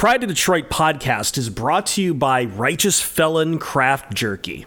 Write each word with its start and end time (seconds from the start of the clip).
Pride 0.00 0.22
to 0.22 0.26
Detroit 0.26 0.70
podcast 0.70 1.36
is 1.36 1.50
brought 1.50 1.84
to 1.88 2.00
you 2.02 2.14
by 2.14 2.44
Righteous 2.44 3.02
Felon 3.02 3.58
Craft 3.58 4.14
Jerky. 4.14 4.64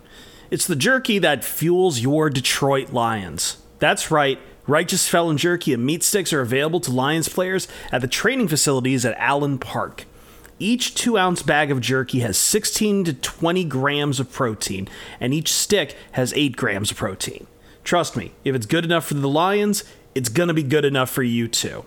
It's 0.52 0.68
the 0.68 0.76
jerky 0.76 1.18
that 1.18 1.44
fuels 1.44 2.02
your 2.02 2.30
Detroit 2.30 2.94
Lions. 2.94 3.58
That's 3.80 4.12
right, 4.12 4.38
Righteous 4.68 5.08
Felon 5.08 5.38
Jerky 5.38 5.74
and 5.74 5.84
meat 5.84 6.04
sticks 6.04 6.34
are 6.34 6.42
available 6.42 6.80
to 6.82 6.92
Lions 6.92 7.30
players 7.30 7.68
at 7.92 8.02
the 8.02 8.08
training 8.08 8.48
facilities 8.48 9.06
at 9.06 9.18
Allen 9.18 9.58
Park. 9.58 10.06
Each 10.60 10.94
two 10.94 11.18
ounce 11.18 11.42
bag 11.42 11.72
of 11.72 11.82
jerky 11.82 12.20
has 12.20 12.38
16 12.38 13.06
to 13.06 13.14
20 13.16 13.64
grams 13.64 14.20
of 14.20 14.32
protein, 14.32 14.88
and 15.20 15.34
each 15.34 15.52
stick 15.52 15.98
has 16.12 16.32
8 16.36 16.56
grams 16.56 16.92
of 16.92 16.98
protein. 16.98 17.48
Trust 17.84 18.16
me, 18.16 18.34
if 18.44 18.54
it's 18.54 18.68
good 18.68 18.86
enough 18.86 19.08
for 19.08 19.16
the 19.16 19.28
Lions, 19.28 19.84
it's 20.14 20.30
gonna 20.30 20.54
be 20.54 20.62
good 20.62 20.86
enough 20.86 21.10
for 21.10 21.24
you 21.24 21.48
too. 21.48 21.86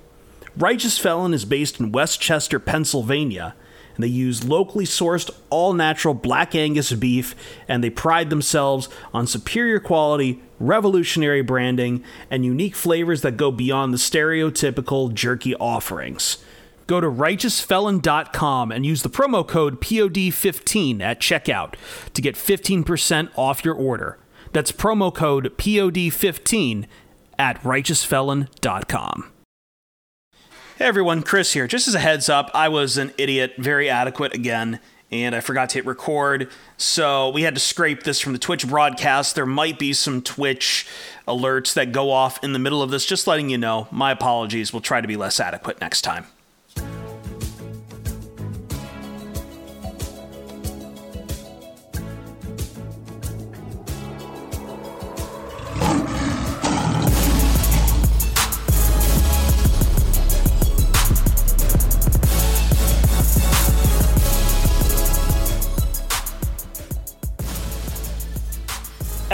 Righteous 0.57 0.97
Felon 0.99 1.35
is 1.35 1.45
based 1.45 1.79
in 1.81 1.93
West 1.93 2.19
Chester, 2.19 2.59
Pennsylvania, 2.59 3.55
and 3.95 4.03
they 4.03 4.09
use 4.09 4.45
locally 4.49 4.87
sourced, 4.87 5.31
all 5.51 5.75
natural 5.75 6.15
black 6.15 6.55
Angus 6.55 6.93
beef, 6.93 7.35
and 7.69 7.85
they 7.85 7.91
pride 7.91 8.31
themselves 8.31 8.89
on 9.13 9.27
superior 9.27 9.81
quality, 9.81 10.43
revolutionary 10.59 11.43
branding, 11.43 12.03
and 12.31 12.45
unique 12.45 12.75
flavors 12.75 13.21
that 13.21 13.37
go 13.37 13.51
beyond 13.51 13.93
the 13.93 13.99
stereotypical 13.99 15.13
jerky 15.13 15.55
offerings. 15.57 16.39
Go 16.87 17.03
to 17.03 17.11
righteousfelon.com 17.11 18.73
and 18.73 18.87
use 18.87 19.03
the 19.03 19.11
promo 19.11 19.47
code 19.47 19.81
POD15 19.83 21.03
at 21.03 21.21
checkout 21.21 21.75
to 22.15 22.23
get 22.23 22.35
15% 22.35 23.29
off 23.37 23.63
your 23.63 23.75
order. 23.75 24.19
That's 24.53 24.73
promo 24.73 25.13
code 25.13 25.57
POD15 25.59 26.87
at 27.39 27.63
righteousfelon.com. 27.63 29.33
Hey 30.79 30.85
everyone, 30.85 31.23
Chris 31.23 31.55
here. 31.55 31.67
Just 31.67 31.89
as 31.89 31.95
a 31.95 31.99
heads 31.99 32.29
up, 32.29 32.51
I 32.53 32.69
was 32.69 32.99
an 32.99 33.11
idiot, 33.17 33.55
very 33.57 33.89
adequate 33.89 34.35
again, 34.35 34.79
and 35.11 35.35
I 35.35 35.41
forgot 35.41 35.71
to 35.71 35.79
hit 35.79 35.87
record. 35.87 36.51
So 36.77 37.31
we 37.31 37.45
had 37.45 37.55
to 37.55 37.61
scrape 37.61 38.03
this 38.03 38.21
from 38.21 38.35
the 38.35 38.39
Twitch 38.39 38.69
broadcast. 38.69 39.37
There 39.37 39.47
might 39.47 39.79
be 39.79 39.95
some 39.95 40.21
Twitch 40.21 40.87
alerts 41.27 41.73
that 41.73 41.93
go 41.93 42.11
off 42.11 42.45
in 42.45 42.53
the 42.53 42.59
middle 42.59 42.83
of 42.83 42.91
this. 42.91 43.07
Just 43.07 43.27
letting 43.27 43.49
you 43.49 43.57
know. 43.57 43.89
My 43.91 44.11
apologies. 44.11 44.71
We'll 44.71 44.83
try 44.83 45.01
to 45.01 45.09
be 45.09 45.17
less 45.17 45.41
adequate 45.41 45.81
next 45.81 46.03
time. 46.03 46.27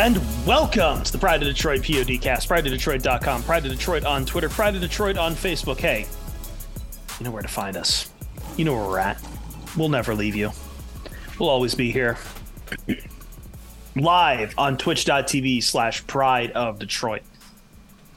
And 0.02 0.20
welcome 0.44 1.04
to 1.04 1.12
the 1.12 1.18
Pride 1.18 1.42
of 1.42 1.48
Detroit 1.48 1.82
PODcast, 1.82 2.48
prideofdetroit.com, 2.48 3.44
Pride 3.44 3.64
of 3.64 3.70
Detroit 3.70 4.04
on 4.04 4.26
Twitter, 4.26 4.48
Pride 4.48 4.74
of 4.74 4.80
Detroit 4.80 5.16
on 5.16 5.36
Facebook. 5.36 5.78
Hey, 5.78 6.06
you 7.20 7.24
know 7.24 7.30
where 7.30 7.40
to 7.40 7.46
find 7.46 7.76
us. 7.76 8.10
You 8.56 8.64
know 8.64 8.74
where 8.74 8.84
we're 8.84 8.98
at. 8.98 9.22
We'll 9.76 9.88
never 9.88 10.16
leave 10.16 10.34
you. 10.34 10.50
We'll 11.38 11.50
always 11.50 11.76
be 11.76 11.92
here. 11.92 12.18
Live 13.94 14.58
on 14.58 14.76
twitch.tv 14.76 15.62
slash 15.62 16.04
pride 16.08 16.50
of 16.50 16.80
Detroit. 16.80 17.22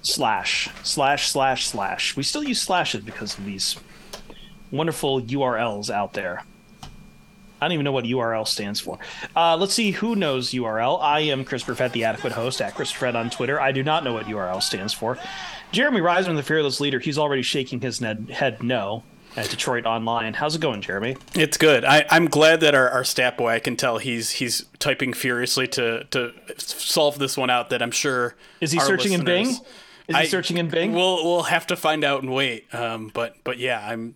Slash, 0.02 0.70
slash, 0.82 1.30
slash, 1.30 1.68
slash. 1.68 2.18
We 2.18 2.24
still 2.24 2.44
use 2.44 2.60
slashes 2.60 3.04
because 3.04 3.38
of 3.38 3.46
these 3.46 3.76
wonderful 4.72 5.22
URLs 5.22 5.92
out 5.92 6.14
there. 6.14 6.46
I 7.66 7.68
don't 7.68 7.74
even 7.74 7.84
know 7.84 7.92
what 7.94 8.06
URL 8.06 8.48
stands 8.48 8.80
for. 8.80 9.00
Uh, 9.36 9.58
let's 9.58 9.74
see 9.74 9.90
who 9.90 10.16
knows 10.16 10.52
URL. 10.52 11.02
I 11.02 11.22
am 11.22 11.44
Chris 11.44 11.64
Perfett, 11.64 11.94
the 11.94 12.04
adequate 12.04 12.34
host 12.34 12.62
at 12.62 12.76
Chris 12.76 12.92
Fred 12.92 13.16
on 13.16 13.32
Twitter. 13.32 13.60
I 13.60 13.72
do 13.72 13.82
not 13.82 14.04
know 14.04 14.14
what 14.14 14.28
URL 14.28 14.62
stands 14.62 14.94
for. 14.94 15.18
Jeremy 15.72 16.00
Reisman, 16.00 16.36
the 16.36 16.44
fearless 16.44 16.80
leader, 16.80 17.00
he's 17.00 17.18
already 17.18 17.42
shaking 17.42 17.82
his 17.82 17.98
head 17.98 18.62
no 18.62 19.02
at 19.36 19.48
DetroitOnLion. 19.48 20.36
How's 20.36 20.56
it 20.56 20.62
going, 20.62 20.84
Jeremy? 20.84 21.18
It's 21.34 21.58
good. 21.58 21.84
I, 21.84 22.06
am 22.12 22.28
glad 22.28 22.60
that 22.60 22.76
our, 22.76 22.88
our 22.88 23.04
stat 23.04 23.36
boy, 23.36 23.50
I 23.54 23.60
can 23.60 23.76
tell 23.76 23.98
he's 23.98 24.30
he's 24.30 24.66
typing 24.78 25.12
furiously 25.14 25.68
to 25.70 26.04
to 26.12 26.34
solve 26.60 27.18
this 27.18 27.36
one 27.36 27.50
out. 27.50 27.72
That 27.72 27.82
I'm 27.82 27.90
sure 27.90 28.36
is 28.62 28.74
he 28.74 28.80
searching 28.80 29.14
in 29.14 29.26
Bing? 29.26 29.48
Is 29.48 29.58
he 30.08 30.14
I, 30.14 30.26
searching 30.26 30.58
in 30.58 30.70
Bing? 30.70 30.94
We'll 30.94 31.24
we'll 31.26 31.44
have 31.44 31.66
to 31.66 31.76
find 31.76 32.04
out 32.04 32.22
and 32.22 32.32
wait. 32.32 32.72
Um, 32.76 33.10
but 33.12 33.38
but 33.44 33.58
yeah, 33.58 33.84
I'm 33.84 34.16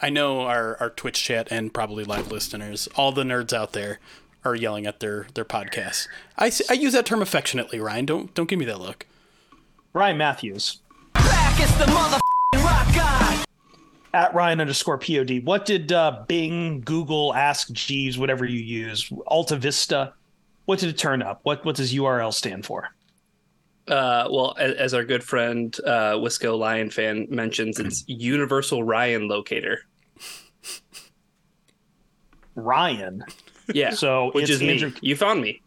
I 0.00 0.10
know 0.10 0.42
our, 0.42 0.76
our 0.80 0.90
Twitch 0.90 1.22
chat 1.22 1.48
and 1.50 1.72
probably 1.72 2.04
live 2.04 2.30
listeners, 2.30 2.88
all 2.96 3.12
the 3.12 3.22
nerds 3.22 3.52
out 3.52 3.72
there 3.72 4.00
are 4.44 4.54
yelling 4.54 4.86
at 4.86 5.00
their 5.00 5.26
their 5.34 5.44
podcasts. 5.44 6.08
I, 6.36 6.50
I 6.68 6.74
use 6.74 6.92
that 6.92 7.06
term 7.06 7.22
affectionately, 7.22 7.80
Ryan. 7.80 8.06
Don't 8.06 8.34
don't 8.34 8.48
give 8.48 8.58
me 8.58 8.64
that 8.66 8.80
look. 8.80 9.06
Ryan 9.92 10.18
Matthews. 10.18 10.80
At 14.14 14.34
Ryan 14.34 14.60
underscore 14.60 14.98
pod. 14.98 15.44
What 15.44 15.64
did 15.64 15.90
uh, 15.92 16.24
Bing, 16.26 16.80
Google, 16.80 17.32
Ask 17.34 17.70
Jeeves, 17.72 18.18
whatever 18.18 18.44
you 18.44 18.60
use, 18.60 19.10
Alta 19.26 19.56
Vista, 19.56 20.12
what 20.66 20.80
did 20.80 20.90
it 20.90 20.98
turn 20.98 21.22
up? 21.22 21.40
What 21.44 21.64
what 21.64 21.76
does 21.76 21.94
URL 21.94 22.32
stand 22.32 22.66
for? 22.66 22.90
Uh, 23.88 24.28
well, 24.30 24.54
as, 24.58 24.74
as, 24.74 24.94
our 24.94 25.04
good 25.04 25.24
friend 25.24 25.76
uh, 25.84 26.12
Wisco 26.14 26.56
Lion 26.56 26.88
fan 26.88 27.26
mentions, 27.30 27.80
it's 27.80 28.04
Universal 28.06 28.84
Ryan 28.84 29.26
Locator. 29.26 29.80
Ryan. 32.54 33.24
Yeah. 33.72 33.90
So 33.94 34.30
which 34.32 34.50
is 34.50 34.62
Andrew. 34.62 34.90
Me. 34.90 34.96
You 35.00 35.16
found 35.16 35.40
me. 35.40 35.62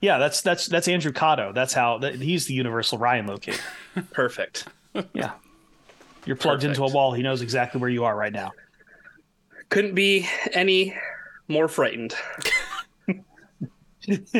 Yeah, 0.00 0.18
that's 0.18 0.42
that's 0.42 0.66
that's 0.66 0.88
Andrew 0.88 1.12
Cotto. 1.12 1.54
That's 1.54 1.72
how 1.72 1.98
that, 1.98 2.16
he's 2.16 2.46
the 2.46 2.54
Universal 2.54 2.98
Ryan 2.98 3.26
locator. 3.26 3.62
Perfect. 4.12 4.66
Yeah. 5.12 5.32
You're 6.24 6.36
plugged 6.36 6.62
Perfect. 6.62 6.78
into 6.78 6.90
a 6.90 6.94
wall. 6.94 7.12
He 7.12 7.22
knows 7.22 7.42
exactly 7.42 7.80
where 7.82 7.90
you 7.90 8.04
are 8.04 8.16
right 8.16 8.32
now. 8.32 8.52
Couldn't 9.68 9.94
be 9.94 10.26
any 10.52 10.96
more 11.48 11.68
frightened. 11.68 12.14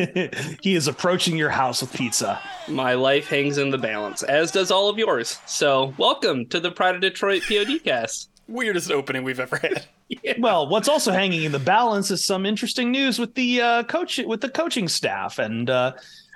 he 0.62 0.74
is 0.74 0.86
approaching 0.86 1.36
your 1.36 1.50
house 1.50 1.80
with 1.80 1.92
pizza. 1.92 2.40
My 2.68 2.94
life 2.94 3.26
hangs 3.26 3.58
in 3.58 3.70
the 3.70 3.78
balance, 3.78 4.22
as 4.22 4.52
does 4.52 4.70
all 4.70 4.88
of 4.88 4.96
yours. 4.96 5.38
So, 5.46 5.92
welcome 5.98 6.46
to 6.46 6.60
the 6.60 6.70
Pride 6.70 6.94
of 6.94 7.00
Detroit 7.00 7.42
PODcast. 7.42 8.28
Weirdest 8.46 8.92
opening 8.92 9.24
we've 9.24 9.40
ever 9.40 9.56
had. 9.56 9.86
yeah. 10.08 10.34
Well, 10.38 10.68
what's 10.68 10.88
also 10.88 11.10
hanging 11.10 11.42
in 11.42 11.50
the 11.50 11.58
balance 11.58 12.12
is 12.12 12.24
some 12.24 12.46
interesting 12.46 12.92
news 12.92 13.18
with 13.18 13.34
the 13.34 13.60
uh, 13.60 13.82
coach 13.84 14.18
with 14.24 14.40
the 14.40 14.48
coaching 14.48 14.86
staff, 14.86 15.40
and 15.40 15.68
uh, 15.68 15.94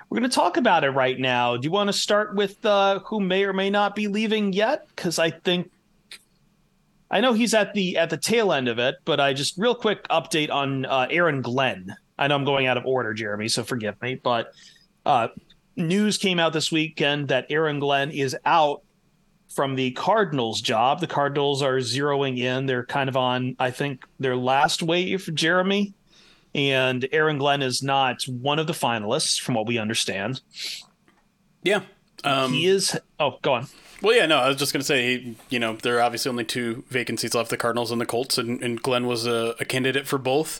we're 0.09 0.19
going 0.19 0.29
to 0.29 0.35
talk 0.35 0.57
about 0.57 0.83
it 0.83 0.89
right 0.89 1.17
now. 1.17 1.55
Do 1.55 1.65
you 1.65 1.71
want 1.71 1.87
to 1.87 1.93
start 1.93 2.35
with 2.35 2.65
uh, 2.65 2.99
who 2.99 3.21
may 3.21 3.45
or 3.45 3.53
may 3.53 3.69
not 3.69 3.95
be 3.95 4.09
leaving 4.09 4.51
yet? 4.51 4.87
Because 4.89 5.19
I 5.19 5.29
think 5.29 5.71
I 7.09 7.21
know 7.21 7.31
he's 7.31 7.53
at 7.53 7.73
the 7.73 7.97
at 7.97 8.09
the 8.09 8.17
tail 8.17 8.51
end 8.51 8.67
of 8.67 8.77
it, 8.77 8.95
but 9.05 9.21
I 9.21 9.31
just 9.31 9.57
real 9.57 9.75
quick 9.75 10.05
update 10.09 10.51
on 10.51 10.85
uh, 10.85 11.07
Aaron 11.09 11.41
Glenn. 11.41 11.95
I 12.21 12.27
know 12.27 12.35
I'm 12.35 12.45
going 12.45 12.67
out 12.67 12.77
of 12.77 12.85
order, 12.85 13.15
Jeremy, 13.15 13.47
so 13.47 13.63
forgive 13.63 13.99
me. 13.99 14.13
But 14.13 14.53
uh, 15.07 15.29
news 15.75 16.19
came 16.19 16.39
out 16.39 16.53
this 16.53 16.71
weekend 16.71 17.29
that 17.29 17.47
Aaron 17.49 17.79
Glenn 17.79 18.11
is 18.11 18.37
out 18.45 18.83
from 19.49 19.75
the 19.75 19.89
Cardinals 19.91 20.61
job. 20.61 20.99
The 20.99 21.07
Cardinals 21.07 21.63
are 21.63 21.77
zeroing 21.77 22.37
in. 22.37 22.67
They're 22.67 22.85
kind 22.85 23.09
of 23.09 23.17
on, 23.17 23.55
I 23.57 23.71
think, 23.71 24.05
their 24.19 24.35
last 24.35 24.83
wave, 24.83 25.29
Jeremy. 25.33 25.95
And 26.53 27.07
Aaron 27.11 27.39
Glenn 27.39 27.63
is 27.63 27.81
not 27.81 28.21
one 28.25 28.59
of 28.59 28.67
the 28.67 28.73
finalists, 28.73 29.41
from 29.41 29.55
what 29.55 29.65
we 29.65 29.79
understand. 29.79 30.41
Yeah. 31.63 31.81
Um, 32.23 32.53
he 32.53 32.67
is. 32.67 32.95
Oh, 33.19 33.39
go 33.41 33.53
on. 33.53 33.67
Well, 34.01 34.15
yeah, 34.15 34.25
no, 34.25 34.39
I 34.39 34.47
was 34.47 34.57
just 34.57 34.73
going 34.73 34.81
to 34.81 34.85
say, 34.85 35.35
you 35.49 35.59
know, 35.59 35.75
there 35.75 35.97
are 35.97 36.01
obviously 36.01 36.29
only 36.29 36.43
two 36.43 36.83
vacancies 36.89 37.35
left 37.35 37.51
the 37.51 37.57
Cardinals 37.57 37.91
and 37.91 38.01
the 38.01 38.05
Colts, 38.07 38.39
and, 38.39 38.61
and 38.63 38.81
Glenn 38.81 39.05
was 39.05 39.27
a, 39.27 39.53
a, 39.59 39.65
candidate 39.65 40.07
for 40.07 40.17
both. 40.17 40.59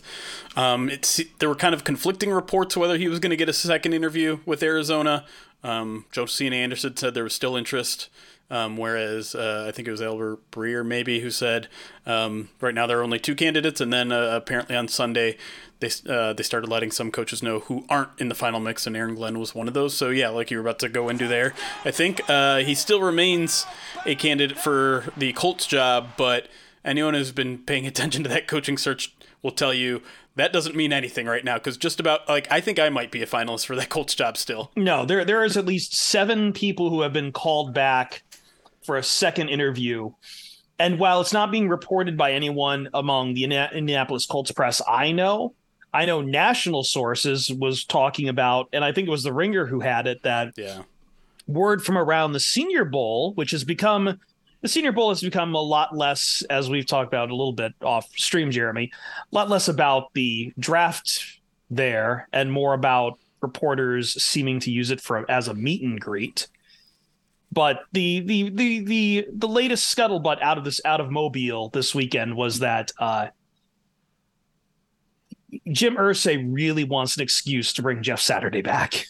Um, 0.55 0.89
it's 0.89 1.19
There 1.39 1.49
were 1.49 1.55
kind 1.55 1.73
of 1.73 1.83
conflicting 1.83 2.29
reports 2.29 2.77
whether 2.77 2.99
he 2.99 3.07
was 3.07 3.19
going 3.19 3.31
to 3.31 3.35
get 3.35 3.49
a 3.49 3.53
second 3.53 3.93
interview 3.93 4.39
with 4.45 4.61
Arizona. 4.61 5.25
Um, 5.63 6.05
Josina 6.11 6.55
Anderson 6.55 6.95
said 6.95 7.15
there 7.15 7.23
was 7.23 7.33
still 7.33 7.55
interest. 7.55 8.09
Um, 8.51 8.75
whereas 8.75 9.33
uh, 9.33 9.63
I 9.65 9.71
think 9.71 9.87
it 9.87 9.91
was 9.91 10.01
Albert 10.01 10.39
Breer 10.51 10.85
maybe 10.85 11.21
who 11.21 11.31
said 11.31 11.69
um, 12.05 12.49
right 12.59 12.75
now 12.75 12.85
there 12.85 12.99
are 12.99 13.03
only 13.03 13.17
two 13.17 13.33
candidates, 13.33 13.79
and 13.79 13.93
then 13.93 14.11
uh, 14.11 14.31
apparently 14.35 14.75
on 14.75 14.89
Sunday 14.89 15.37
they 15.81 15.89
uh, 16.07 16.33
they 16.33 16.43
started 16.43 16.69
letting 16.69 16.91
some 16.91 17.11
coaches 17.11 17.43
know 17.43 17.59
who 17.59 17.85
aren't 17.89 18.11
in 18.17 18.29
the 18.29 18.35
final 18.35 18.59
mix, 18.59 18.87
and 18.87 18.95
Aaron 18.95 19.15
Glenn 19.15 19.39
was 19.39 19.53
one 19.53 19.67
of 19.67 19.73
those. 19.73 19.95
So 19.95 20.09
yeah, 20.09 20.29
like 20.29 20.49
you 20.49 20.57
were 20.57 20.61
about 20.61 20.79
to 20.79 20.89
go 20.89 21.09
into 21.09 21.27
there, 21.27 21.53
I 21.83 21.91
think 21.91 22.21
uh, 22.29 22.59
he 22.59 22.73
still 22.73 23.01
remains 23.01 23.65
a 24.05 24.15
candidate 24.15 24.57
for 24.57 25.05
the 25.17 25.33
Colts 25.33 25.65
job, 25.65 26.09
but 26.17 26.47
anyone 26.85 27.13
who's 27.13 27.31
been 27.31 27.57
paying 27.57 27.85
attention 27.87 28.23
to 28.23 28.29
that 28.29 28.47
coaching 28.47 28.77
search 28.77 29.13
will 29.41 29.51
tell 29.51 29.73
you 29.73 30.01
that 30.35 30.53
doesn't 30.53 30.75
mean 30.75 30.93
anything 30.93 31.25
right 31.25 31.43
now 31.43 31.55
because 31.55 31.75
just 31.75 31.99
about 31.99 32.29
like 32.29 32.47
I 32.49 32.61
think 32.61 32.79
I 32.79 32.89
might 32.89 33.11
be 33.11 33.21
a 33.21 33.27
finalist 33.27 33.65
for 33.65 33.75
that 33.75 33.89
Colts 33.89 34.15
job 34.15 34.37
still. 34.37 34.71
No, 34.77 35.05
there 35.05 35.25
there 35.25 35.43
is 35.43 35.57
at 35.57 35.65
least 35.65 35.95
seven 35.95 36.53
people 36.53 36.89
who 36.89 37.01
have 37.01 37.11
been 37.11 37.31
called 37.31 37.73
back 37.73 38.23
for 38.83 38.97
a 38.97 39.03
second 39.03 39.49
interview 39.49 40.11
and 40.81 40.97
while 40.97 41.21
it's 41.21 41.31
not 41.31 41.51
being 41.51 41.69
reported 41.69 42.17
by 42.17 42.31
anyone 42.31 42.89
among 42.91 43.35
the 43.35 43.43
Indianapolis 43.43 44.25
Colts 44.25 44.51
press, 44.51 44.81
I 44.87 45.11
know, 45.11 45.53
I 45.93 46.05
know 46.05 46.21
national 46.21 46.83
sources 46.83 47.51
was 47.51 47.83
talking 47.83 48.29
about, 48.29 48.69
and 48.71 48.83
I 48.83 48.91
think 48.91 49.07
it 49.07 49.11
was 49.11 49.23
the 49.23 49.33
Ringer 49.33 49.65
who 49.65 49.81
had 49.81 50.07
it 50.07 50.23
that 50.23 50.53
yeah. 50.57 50.83
word 51.47 51.83
from 51.83 51.97
around 51.97 52.31
the 52.31 52.39
Senior 52.39 52.85
Bowl, 52.85 53.33
which 53.33 53.51
has 53.51 53.63
become 53.63 54.19
the 54.61 54.67
Senior 54.67 54.91
Bowl 54.91 55.09
has 55.09 55.21
become 55.21 55.55
a 55.55 55.61
lot 55.61 55.97
less, 55.97 56.43
as 56.49 56.69
we've 56.69 56.85
talked 56.85 57.07
about 57.07 57.31
a 57.31 57.35
little 57.35 57.53
bit 57.53 57.73
off 57.81 58.07
stream, 58.15 58.51
Jeremy, 58.51 58.91
a 59.31 59.35
lot 59.35 59.49
less 59.49 59.67
about 59.67 60.13
the 60.13 60.53
draft 60.59 61.39
there 61.71 62.27
and 62.31 62.51
more 62.51 62.73
about 62.73 63.17
reporters 63.41 64.21
seeming 64.21 64.59
to 64.59 64.71
use 64.71 64.91
it 64.91 65.01
for 65.01 65.29
as 65.29 65.47
a 65.47 65.53
meet 65.53 65.81
and 65.81 65.99
greet. 65.99 66.47
But 67.51 67.81
the 67.91 68.21
the 68.21 68.49
the 68.49 68.79
the 68.83 69.27
the 69.33 69.47
latest 69.47 69.95
scuttlebutt 69.95 70.41
out 70.41 70.57
of 70.57 70.63
this 70.63 70.79
out 70.85 71.01
of 71.01 71.11
Mobile 71.11 71.69
this 71.69 71.93
weekend 71.93 72.37
was 72.37 72.59
that 72.59 72.91
uh, 72.99 73.27
Jim 75.71 75.95
Irsay 75.95 76.47
really 76.51 76.83
wants 76.83 77.15
an 77.15 77.23
excuse 77.23 77.73
to 77.73 77.81
bring 77.81 78.01
Jeff 78.03 78.21
Saturday 78.21 78.61
back. 78.61 79.05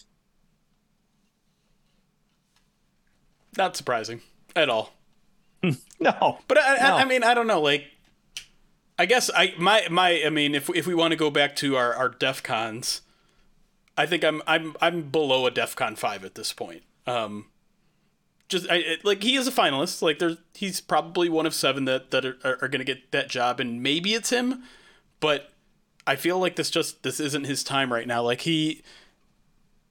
Not 3.56 3.76
surprising 3.76 4.22
at 4.56 4.68
all. 4.68 4.92
no, 5.62 6.38
but 6.48 6.58
I, 6.58 6.76
no. 6.76 6.96
I, 6.96 7.02
I, 7.02 7.04
mean, 7.04 7.22
I 7.22 7.34
don't 7.34 7.46
know. 7.46 7.60
Like, 7.60 7.84
I 8.98 9.06
guess 9.06 9.30
I 9.34 9.54
my 9.58 9.86
my 9.90 10.22
I 10.24 10.30
mean, 10.30 10.54
if 10.54 10.68
if 10.70 10.86
we 10.86 10.94
want 10.94 11.12
to 11.12 11.16
go 11.16 11.30
back 11.30 11.54
to 11.56 11.76
our 11.76 11.94
our 11.94 12.08
DEF 12.08 12.42
cons, 12.42 13.02
I 13.96 14.06
think 14.06 14.24
I'm 14.24 14.42
I'm 14.46 14.74
I'm 14.80 15.02
below 15.10 15.46
a 15.46 15.50
DefCon 15.50 15.96
five 15.96 16.24
at 16.24 16.34
this 16.34 16.52
point. 16.52 16.82
Um, 17.06 17.46
just 18.48 18.66
I, 18.70 18.98
like 19.04 19.22
he 19.22 19.36
is 19.36 19.46
a 19.46 19.52
finalist. 19.52 20.02
Like 20.02 20.18
there's 20.18 20.38
he's 20.54 20.80
probably 20.80 21.28
one 21.28 21.46
of 21.46 21.54
seven 21.54 21.84
that 21.84 22.10
that 22.10 22.24
are, 22.24 22.38
are, 22.44 22.58
are 22.62 22.68
going 22.68 22.78
to 22.78 22.84
get 22.84 23.12
that 23.12 23.28
job, 23.28 23.60
and 23.60 23.82
maybe 23.82 24.14
it's 24.14 24.30
him. 24.30 24.62
But 25.20 25.51
I 26.06 26.16
feel 26.16 26.38
like 26.38 26.56
this 26.56 26.70
just 26.70 27.02
this 27.02 27.20
isn't 27.20 27.44
his 27.44 27.62
time 27.62 27.92
right 27.92 28.06
now. 28.06 28.22
Like 28.22 28.42
he 28.42 28.82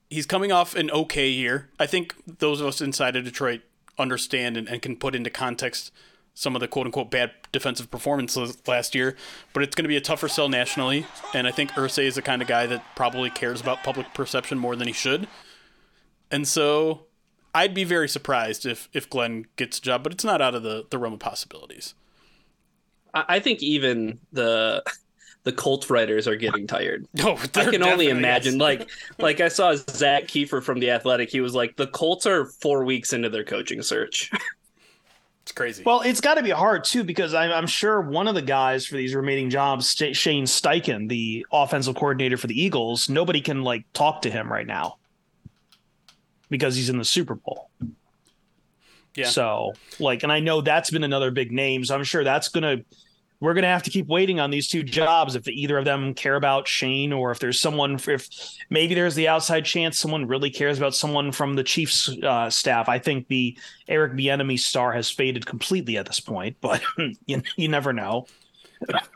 he's 0.09 0.25
coming 0.25 0.51
off 0.51 0.75
an 0.75 0.91
okay 0.91 1.29
year. 1.29 1.69
I 1.79 1.85
think 1.85 2.15
those 2.39 2.61
of 2.61 2.67
us 2.67 2.81
inside 2.81 3.15
of 3.15 3.23
Detroit 3.23 3.61
understand 3.97 4.57
and, 4.57 4.67
and 4.67 4.81
can 4.81 4.95
put 4.95 5.15
into 5.15 5.29
context 5.29 5.91
some 6.33 6.55
of 6.55 6.59
the 6.59 6.67
quote 6.67 6.85
unquote 6.85 7.11
bad 7.11 7.31
defensive 7.51 7.91
performances 7.91 8.57
last 8.67 8.95
year, 8.95 9.15
but 9.53 9.63
it's 9.63 9.75
going 9.75 9.83
to 9.83 9.89
be 9.89 9.97
a 9.97 10.01
tougher 10.01 10.27
sell 10.27 10.49
nationally. 10.49 11.05
And 11.33 11.47
I 11.47 11.51
think 11.51 11.71
Irsay 11.71 12.05
is 12.05 12.15
the 12.15 12.21
kind 12.21 12.41
of 12.41 12.47
guy 12.47 12.65
that 12.67 12.83
probably 12.95 13.29
cares 13.29 13.61
about 13.61 13.83
public 13.83 14.13
perception 14.13 14.57
more 14.57 14.75
than 14.75 14.87
he 14.87 14.93
should. 14.93 15.27
And 16.29 16.47
so 16.47 17.07
I'd 17.53 17.73
be 17.73 17.83
very 17.83 18.07
surprised 18.07 18.65
if 18.65 18.89
if 18.93 19.09
Glenn 19.09 19.45
gets 19.55 19.77
a 19.77 19.81
job, 19.81 20.03
but 20.03 20.13
it's 20.13 20.23
not 20.23 20.41
out 20.41 20.55
of 20.55 20.63
the 20.63 20.85
the 20.89 20.97
realm 20.97 21.13
of 21.13 21.19
possibilities. 21.19 21.93
I 23.13 23.39
think 23.39 23.61
even 23.61 24.19
the 24.31 24.83
the 25.43 25.51
Colts 25.51 25.89
writers 25.89 26.27
are 26.27 26.35
getting 26.35 26.67
tired. 26.67 27.07
No, 27.13 27.31
Oh, 27.37 27.45
I 27.55 27.65
can 27.65 27.83
only 27.83 28.09
imagine. 28.09 28.53
Yes. 28.53 28.61
Like, 28.61 28.89
like 29.17 29.39
I 29.41 29.47
saw 29.47 29.75
Zak 29.75 30.27
Keefer 30.27 30.61
from 30.61 30.79
the 30.79 30.91
Athletic. 30.91 31.29
He 31.29 31.41
was 31.41 31.55
like, 31.55 31.75
the 31.75 31.87
Colts 31.87 32.25
are 32.25 32.45
four 32.45 32.83
weeks 32.83 33.13
into 33.13 33.29
their 33.29 33.43
coaching 33.43 33.81
search. 33.81 34.31
it's 35.43 35.51
crazy. 35.51 35.83
Well, 35.83 36.01
it's 36.01 36.21
got 36.21 36.35
to 36.35 36.43
be 36.43 36.51
hard 36.51 36.83
too 36.83 37.03
because 37.03 37.33
I'm, 37.33 37.51
I'm, 37.51 37.67
sure 37.67 38.01
one 38.01 38.27
of 38.27 38.35
the 38.35 38.41
guys 38.41 38.85
for 38.85 38.97
these 38.97 39.15
remaining 39.15 39.49
jobs, 39.49 39.91
Shane 39.93 40.45
Steichen, 40.45 41.09
the 41.09 41.45
offensive 41.51 41.95
coordinator 41.95 42.37
for 42.37 42.47
the 42.47 42.59
Eagles, 42.61 43.09
nobody 43.09 43.41
can 43.41 43.63
like 43.63 43.85
talk 43.93 44.21
to 44.23 44.29
him 44.29 44.51
right 44.51 44.67
now 44.67 44.97
because 46.49 46.75
he's 46.75 46.89
in 46.89 46.97
the 46.99 47.05
Super 47.05 47.33
Bowl. 47.33 47.71
Yeah. 49.15 49.27
So, 49.27 49.73
like, 49.99 50.23
and 50.23 50.31
I 50.31 50.39
know 50.39 50.61
that's 50.61 50.89
been 50.91 51.03
another 51.03 51.31
big 51.31 51.51
name. 51.51 51.83
So 51.83 51.95
I'm 51.95 52.03
sure 52.03 52.23
that's 52.23 52.49
going 52.49 52.63
to, 52.79 52.85
we're 53.41 53.55
going 53.55 53.63
to 53.63 53.67
have 53.67 53.83
to 53.83 53.89
keep 53.89 54.07
waiting 54.07 54.39
on 54.39 54.51
these 54.51 54.67
two 54.67 54.83
jobs 54.83 55.35
if 55.35 55.47
either 55.47 55.77
of 55.77 55.83
them 55.83 56.13
care 56.13 56.35
about 56.35 56.67
Shane 56.67 57.11
or 57.11 57.31
if 57.31 57.39
there's 57.39 57.59
someone, 57.59 57.99
if 58.07 58.29
maybe 58.69 58.93
there's 58.93 59.15
the 59.15 59.27
outside 59.27 59.65
chance 59.65 59.99
someone 59.99 60.27
really 60.27 60.51
cares 60.51 60.77
about 60.77 60.93
someone 60.93 61.31
from 61.31 61.55
the 61.55 61.63
Chiefs 61.63 62.07
uh, 62.23 62.51
staff. 62.51 62.87
I 62.87 62.99
think 62.99 63.27
the 63.27 63.57
Eric 63.87 64.13
Bieniemy 64.13 64.59
star 64.59 64.93
has 64.93 65.09
faded 65.09 65.47
completely 65.47 65.97
at 65.97 66.05
this 66.05 66.19
point, 66.19 66.55
but 66.61 66.83
you, 67.25 67.41
you 67.55 67.67
never 67.67 67.91
know. 67.91 68.27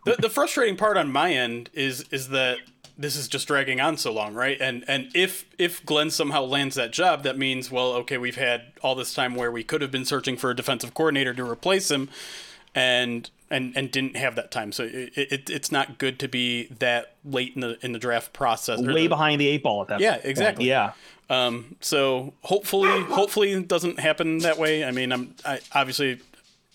the, 0.06 0.16
the 0.20 0.30
frustrating 0.30 0.76
part 0.76 0.98
on 0.98 1.12
my 1.12 1.32
end 1.32 1.70
is 1.74 2.06
is 2.12 2.30
that 2.30 2.58
this 2.98 3.16
is 3.16 3.28
just 3.28 3.48
dragging 3.48 3.82
on 3.82 3.98
so 3.98 4.12
long, 4.12 4.34
right? 4.34 4.58
And 4.60 4.84
and 4.88 5.10
if 5.14 5.46
if 5.58 5.86
Glenn 5.86 6.10
somehow 6.10 6.44
lands 6.44 6.76
that 6.76 6.92
job, 6.92 7.24
that 7.24 7.38
means 7.38 7.70
well, 7.70 7.94
okay, 7.94 8.18
we've 8.18 8.38
had 8.38 8.74
all 8.82 8.96
this 8.96 9.14
time 9.14 9.36
where 9.36 9.52
we 9.52 9.64
could 9.64 9.82
have 9.82 9.92
been 9.92 10.06
searching 10.06 10.38
for 10.38 10.50
a 10.50 10.56
defensive 10.56 10.94
coordinator 10.94 11.34
to 11.34 11.50
replace 11.50 11.92
him, 11.92 12.10
and 12.74 13.30
and 13.50 13.76
and 13.76 13.92
didn't 13.92 14.16
have 14.16 14.36
that 14.36 14.52
time. 14.52 14.72
So 14.72 14.84
it, 14.84 15.14
it 15.16 15.50
it's 15.50 15.72
not 15.72 15.98
good 15.98 16.20
to 16.20 16.28
be 16.28 16.68
that 16.80 17.16
late 17.24 17.54
in 17.56 17.62
the 17.62 17.78
in 17.86 17.92
the 17.92 18.00
draft 18.00 18.34
process. 18.34 18.80
Way 18.80 19.04
the, 19.04 19.08
behind 19.08 19.42
the 19.42 19.48
eight 19.48 19.64
ball 19.64 19.84
at 19.84 19.88
that. 19.90 20.00
Yeah, 20.00 20.20
exactly. 20.24 20.66
Yeah. 20.68 20.94
Um. 21.30 21.76
So 21.82 22.34
hopefully, 22.44 23.02
hopefully 23.04 23.52
it 23.52 23.68
doesn't 23.68 24.00
happen 24.00 24.40
that 24.40 24.58
way. 24.58 24.84
I 24.84 24.92
mean, 24.92 25.12
I'm 25.12 25.36
I 25.44 25.60
obviously 25.74 26.20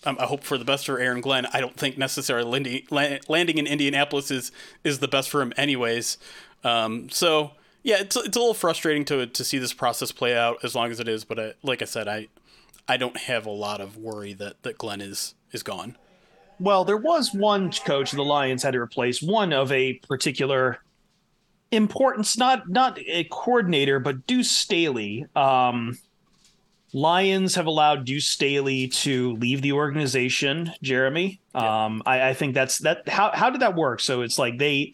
um, 0.03 0.17
I 0.19 0.25
hope 0.25 0.43
for 0.43 0.57
the 0.57 0.65
best 0.65 0.85
for 0.85 0.99
Aaron 0.99 1.21
Glenn. 1.21 1.45
I 1.53 1.61
don't 1.61 1.75
think 1.75 1.97
necessarily 1.97 2.83
landing 3.27 3.57
in 3.57 3.67
Indianapolis 3.67 4.31
is 4.31 4.51
is 4.83 4.99
the 4.99 5.07
best 5.07 5.29
for 5.29 5.41
him, 5.41 5.53
anyways. 5.57 6.17
Um, 6.63 7.09
so 7.09 7.51
yeah, 7.83 7.97
it's 7.99 8.15
it's 8.15 8.35
a 8.35 8.39
little 8.39 8.53
frustrating 8.53 9.05
to 9.05 9.27
to 9.27 9.43
see 9.43 9.57
this 9.57 9.73
process 9.73 10.11
play 10.11 10.35
out 10.35 10.57
as 10.63 10.75
long 10.75 10.91
as 10.91 10.99
it 10.99 11.07
is. 11.07 11.23
But 11.23 11.39
I, 11.39 11.53
like 11.63 11.81
I 11.81 11.85
said, 11.85 12.07
I 12.07 12.27
I 12.87 12.97
don't 12.97 13.17
have 13.17 13.45
a 13.45 13.51
lot 13.51 13.79
of 13.79 13.97
worry 13.97 14.33
that 14.33 14.63
that 14.63 14.77
Glenn 14.77 15.01
is 15.01 15.35
is 15.51 15.63
gone. 15.63 15.97
Well, 16.61 16.85
there 16.85 16.97
was 16.97 17.33
one 17.33 17.71
coach 17.71 18.11
the 18.11 18.23
Lions 18.23 18.61
had 18.61 18.73
to 18.73 18.79
replace, 18.79 19.19
one 19.19 19.51
of 19.51 19.71
a 19.71 19.93
particular 20.07 20.77
importance, 21.71 22.37
not 22.37 22.69
not 22.69 22.99
a 22.99 23.23
coordinator, 23.25 23.99
but 23.99 24.27
Deuce 24.27 24.51
Staley. 24.51 25.25
Um, 25.35 25.97
Lions 26.93 27.55
have 27.55 27.65
allowed 27.65 28.05
Deuce 28.05 28.27
Staley 28.27 28.89
to 28.89 29.33
leave 29.33 29.63
the 29.63 29.71
organization, 29.71 30.71
Jeremy. 30.83 31.39
Yeah. 31.55 31.85
Um, 31.85 32.03
I, 32.05 32.29
I, 32.29 32.33
think 32.35 32.53
that's 32.53 32.79
that. 32.79 33.09
How 33.09 33.31
how 33.33 33.49
did 33.49 33.61
that 33.61 33.75
work? 33.75 33.99
So 33.99 34.21
it's 34.21 34.37
like 34.37 34.59
they 34.59 34.93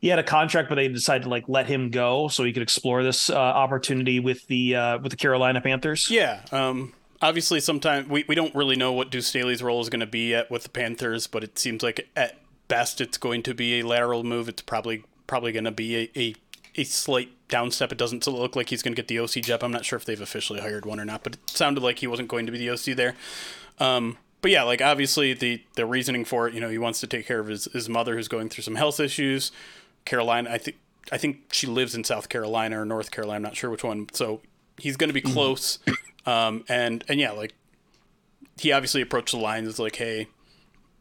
he 0.00 0.06
had 0.06 0.20
a 0.20 0.22
contract, 0.22 0.68
but 0.68 0.76
they 0.76 0.86
decided 0.86 1.24
to 1.24 1.30
like 1.30 1.48
let 1.48 1.66
him 1.66 1.90
go 1.90 2.28
so 2.28 2.44
he 2.44 2.52
could 2.52 2.62
explore 2.62 3.02
this 3.02 3.28
uh, 3.28 3.34
opportunity 3.34 4.20
with 4.20 4.46
the 4.46 4.76
uh, 4.76 4.98
with 4.98 5.10
the 5.10 5.16
Carolina 5.16 5.60
Panthers. 5.60 6.08
Yeah. 6.08 6.42
Um, 6.52 6.92
obviously, 7.22 7.60
sometimes 7.60 8.08
we, 8.08 8.24
we 8.28 8.34
don't 8.34 8.54
really 8.54 8.76
know 8.76 8.92
what 8.92 9.10
Deuce 9.10 9.28
Staley's 9.28 9.62
role 9.62 9.80
is 9.80 9.88
going 9.88 10.00
to 10.00 10.06
be 10.06 10.34
at 10.34 10.50
with 10.50 10.64
the 10.64 10.68
Panthers, 10.68 11.26
but 11.26 11.44
it 11.44 11.58
seems 11.58 11.82
like 11.82 12.08
at 12.16 12.38
best 12.68 13.00
it's 13.00 13.16
going 13.16 13.42
to 13.44 13.54
be 13.54 13.80
a 13.80 13.86
lateral 13.86 14.24
move. 14.24 14.48
It's 14.48 14.62
probably 14.62 15.04
probably 15.26 15.52
going 15.52 15.64
to 15.64 15.70
be 15.70 15.96
a, 15.96 16.10
a 16.16 16.34
a 16.74 16.84
slight 16.84 17.30
downstep. 17.48 17.92
It 17.92 17.98
doesn't 17.98 18.26
look 18.26 18.56
like 18.56 18.70
he's 18.70 18.82
going 18.82 18.94
to 18.94 19.02
get 19.02 19.08
the 19.08 19.18
OC 19.20 19.44
job. 19.44 19.62
I'm 19.62 19.72
not 19.72 19.84
sure 19.84 19.96
if 19.96 20.04
they've 20.04 20.20
officially 20.20 20.60
hired 20.60 20.84
one 20.84 20.98
or 20.98 21.04
not, 21.04 21.22
but 21.22 21.34
it 21.34 21.50
sounded 21.50 21.82
like 21.82 21.98
he 21.98 22.06
wasn't 22.06 22.28
going 22.28 22.46
to 22.46 22.52
be 22.52 22.58
the 22.58 22.70
OC 22.70 22.96
there. 22.96 23.14
Um, 23.78 24.18
but 24.40 24.50
yeah, 24.50 24.64
like 24.64 24.82
obviously 24.82 25.34
the 25.34 25.62
the 25.76 25.86
reasoning 25.86 26.24
for 26.24 26.48
it, 26.48 26.54
you 26.54 26.60
know, 26.60 26.68
he 26.68 26.78
wants 26.78 27.00
to 27.00 27.06
take 27.06 27.26
care 27.26 27.38
of 27.38 27.46
his, 27.46 27.66
his 27.72 27.88
mother 27.88 28.16
who's 28.16 28.28
going 28.28 28.48
through 28.48 28.64
some 28.64 28.74
health 28.74 29.00
issues. 29.00 29.52
Carolina, 30.04 30.50
I 30.50 30.58
think 30.58 30.78
I 31.12 31.18
think 31.18 31.52
she 31.52 31.66
lives 31.66 31.94
in 31.94 32.04
South 32.04 32.28
Carolina 32.28 32.80
or 32.80 32.84
North 32.84 33.10
Carolina. 33.10 33.36
I'm 33.36 33.42
not 33.42 33.56
sure 33.56 33.70
which 33.70 33.84
one. 33.84 34.08
So 34.12 34.40
he's 34.78 34.96
going 34.96 35.08
to 35.08 35.14
be 35.14 35.20
close. 35.20 35.78
Um, 36.26 36.64
and 36.68 37.04
and 37.08 37.18
yeah, 37.20 37.32
like 37.32 37.54
he 38.58 38.72
obviously 38.72 39.00
approached 39.02 39.32
the 39.32 39.38
Lions. 39.38 39.68
It's 39.68 39.78
like, 39.78 39.96
hey, 39.96 40.28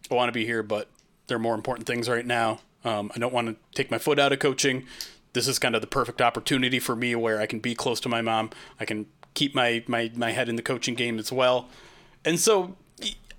I 0.09 0.13
want 0.15 0.29
to 0.29 0.33
be 0.33 0.45
here, 0.45 0.63
but 0.63 0.89
there 1.27 1.37
are 1.37 1.39
more 1.39 1.55
important 1.55 1.87
things 1.87 2.09
right 2.09 2.25
now. 2.25 2.61
Um, 2.83 3.11
I 3.15 3.19
don't 3.19 3.33
want 3.33 3.47
to 3.47 3.55
take 3.75 3.91
my 3.91 3.97
foot 3.97 4.19
out 4.19 4.33
of 4.33 4.39
coaching 4.39 4.87
this 5.33 5.47
is 5.47 5.59
kind 5.59 5.75
of 5.75 5.81
the 5.81 5.87
perfect 5.87 6.21
opportunity 6.21 6.79
for 6.79 6.95
me 6.95 7.15
where 7.15 7.39
I 7.39 7.45
can 7.45 7.59
be 7.59 7.75
close 7.75 7.99
to 8.01 8.09
my 8.09 8.21
mom. 8.21 8.49
I 8.79 8.85
can 8.85 9.05
keep 9.33 9.55
my 9.55 9.83
my, 9.87 10.11
my 10.15 10.31
head 10.31 10.49
in 10.49 10.55
the 10.55 10.61
coaching 10.61 10.95
game 10.95 11.19
as 11.19 11.31
well. 11.31 11.69
And 12.25 12.39
so 12.39 12.75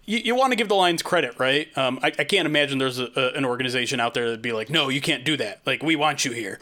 you, 0.04 0.18
you 0.18 0.34
want 0.34 0.52
to 0.52 0.56
give 0.56 0.68
the 0.68 0.74
Lions 0.74 1.02
credit, 1.02 1.38
right? 1.38 1.76
Um, 1.76 2.00
I, 2.02 2.08
I 2.18 2.24
can't 2.24 2.46
imagine 2.46 2.78
there's 2.78 2.98
a, 2.98 3.08
a, 3.14 3.36
an 3.36 3.44
organization 3.44 4.00
out 4.00 4.14
there 4.14 4.24
that'd 4.24 4.42
be 4.42 4.52
like, 4.52 4.70
no, 4.70 4.88
you 4.88 5.00
can't 5.00 5.24
do 5.24 5.36
that. 5.36 5.60
Like, 5.64 5.82
we 5.82 5.94
want 5.94 6.24
you 6.24 6.32
here. 6.32 6.58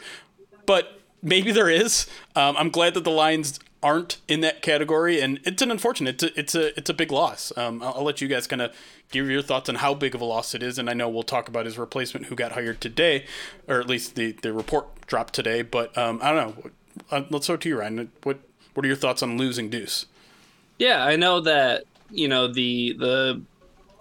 But 0.67 0.99
maybe 1.23 1.51
there 1.51 1.69
is. 1.69 2.05
Um, 2.35 2.55
I'm 2.57 2.69
glad 2.69 2.93
that 2.93 3.03
the 3.03 3.09
Lions 3.09 3.59
aren't 3.83 4.17
in 4.27 4.41
that 4.41 4.61
category, 4.61 5.19
and 5.19 5.39
it's 5.43 5.61
an 5.61 5.71
unfortunate. 5.71 6.21
It's 6.21 6.23
a 6.23 6.39
it's 6.39 6.55
a, 6.55 6.77
it's 6.77 6.89
a 6.89 6.93
big 6.93 7.11
loss. 7.11 7.51
Um, 7.57 7.81
I'll, 7.81 7.95
I'll, 7.97 8.03
let 8.03 8.21
you 8.21 8.27
guys 8.27 8.47
kind 8.47 8.61
of 8.61 8.75
give 9.11 9.29
your 9.29 9.41
thoughts 9.41 9.69
on 9.69 9.75
how 9.75 9.93
big 9.93 10.13
of 10.15 10.21
a 10.21 10.25
loss 10.25 10.53
it 10.53 10.61
is, 10.63 10.77
and 10.77 10.89
I 10.89 10.93
know 10.93 11.09
we'll 11.09 11.23
talk 11.23 11.47
about 11.47 11.65
his 11.65 11.77
replacement 11.77 12.27
who 12.27 12.35
got 12.35 12.53
hired 12.53 12.81
today, 12.81 13.25
or 13.67 13.79
at 13.79 13.87
least 13.87 14.15
the 14.15 14.33
the 14.33 14.53
report 14.53 14.87
dropped 15.07 15.33
today. 15.33 15.61
But 15.61 15.97
um, 15.97 16.19
I 16.21 16.31
don't 16.31 16.57
know. 16.57 16.71
Uh, 17.09 17.23
let's 17.29 17.47
go 17.47 17.57
to 17.57 17.69
you, 17.69 17.79
Ryan. 17.79 18.11
What 18.23 18.39
what 18.73 18.85
are 18.85 18.87
your 18.87 18.97
thoughts 18.97 19.23
on 19.23 19.37
losing 19.37 19.69
Deuce? 19.69 20.05
Yeah, 20.77 21.03
I 21.03 21.15
know 21.15 21.41
that 21.41 21.83
you 22.11 22.27
know 22.27 22.47
the 22.47 22.93
the 22.93 23.41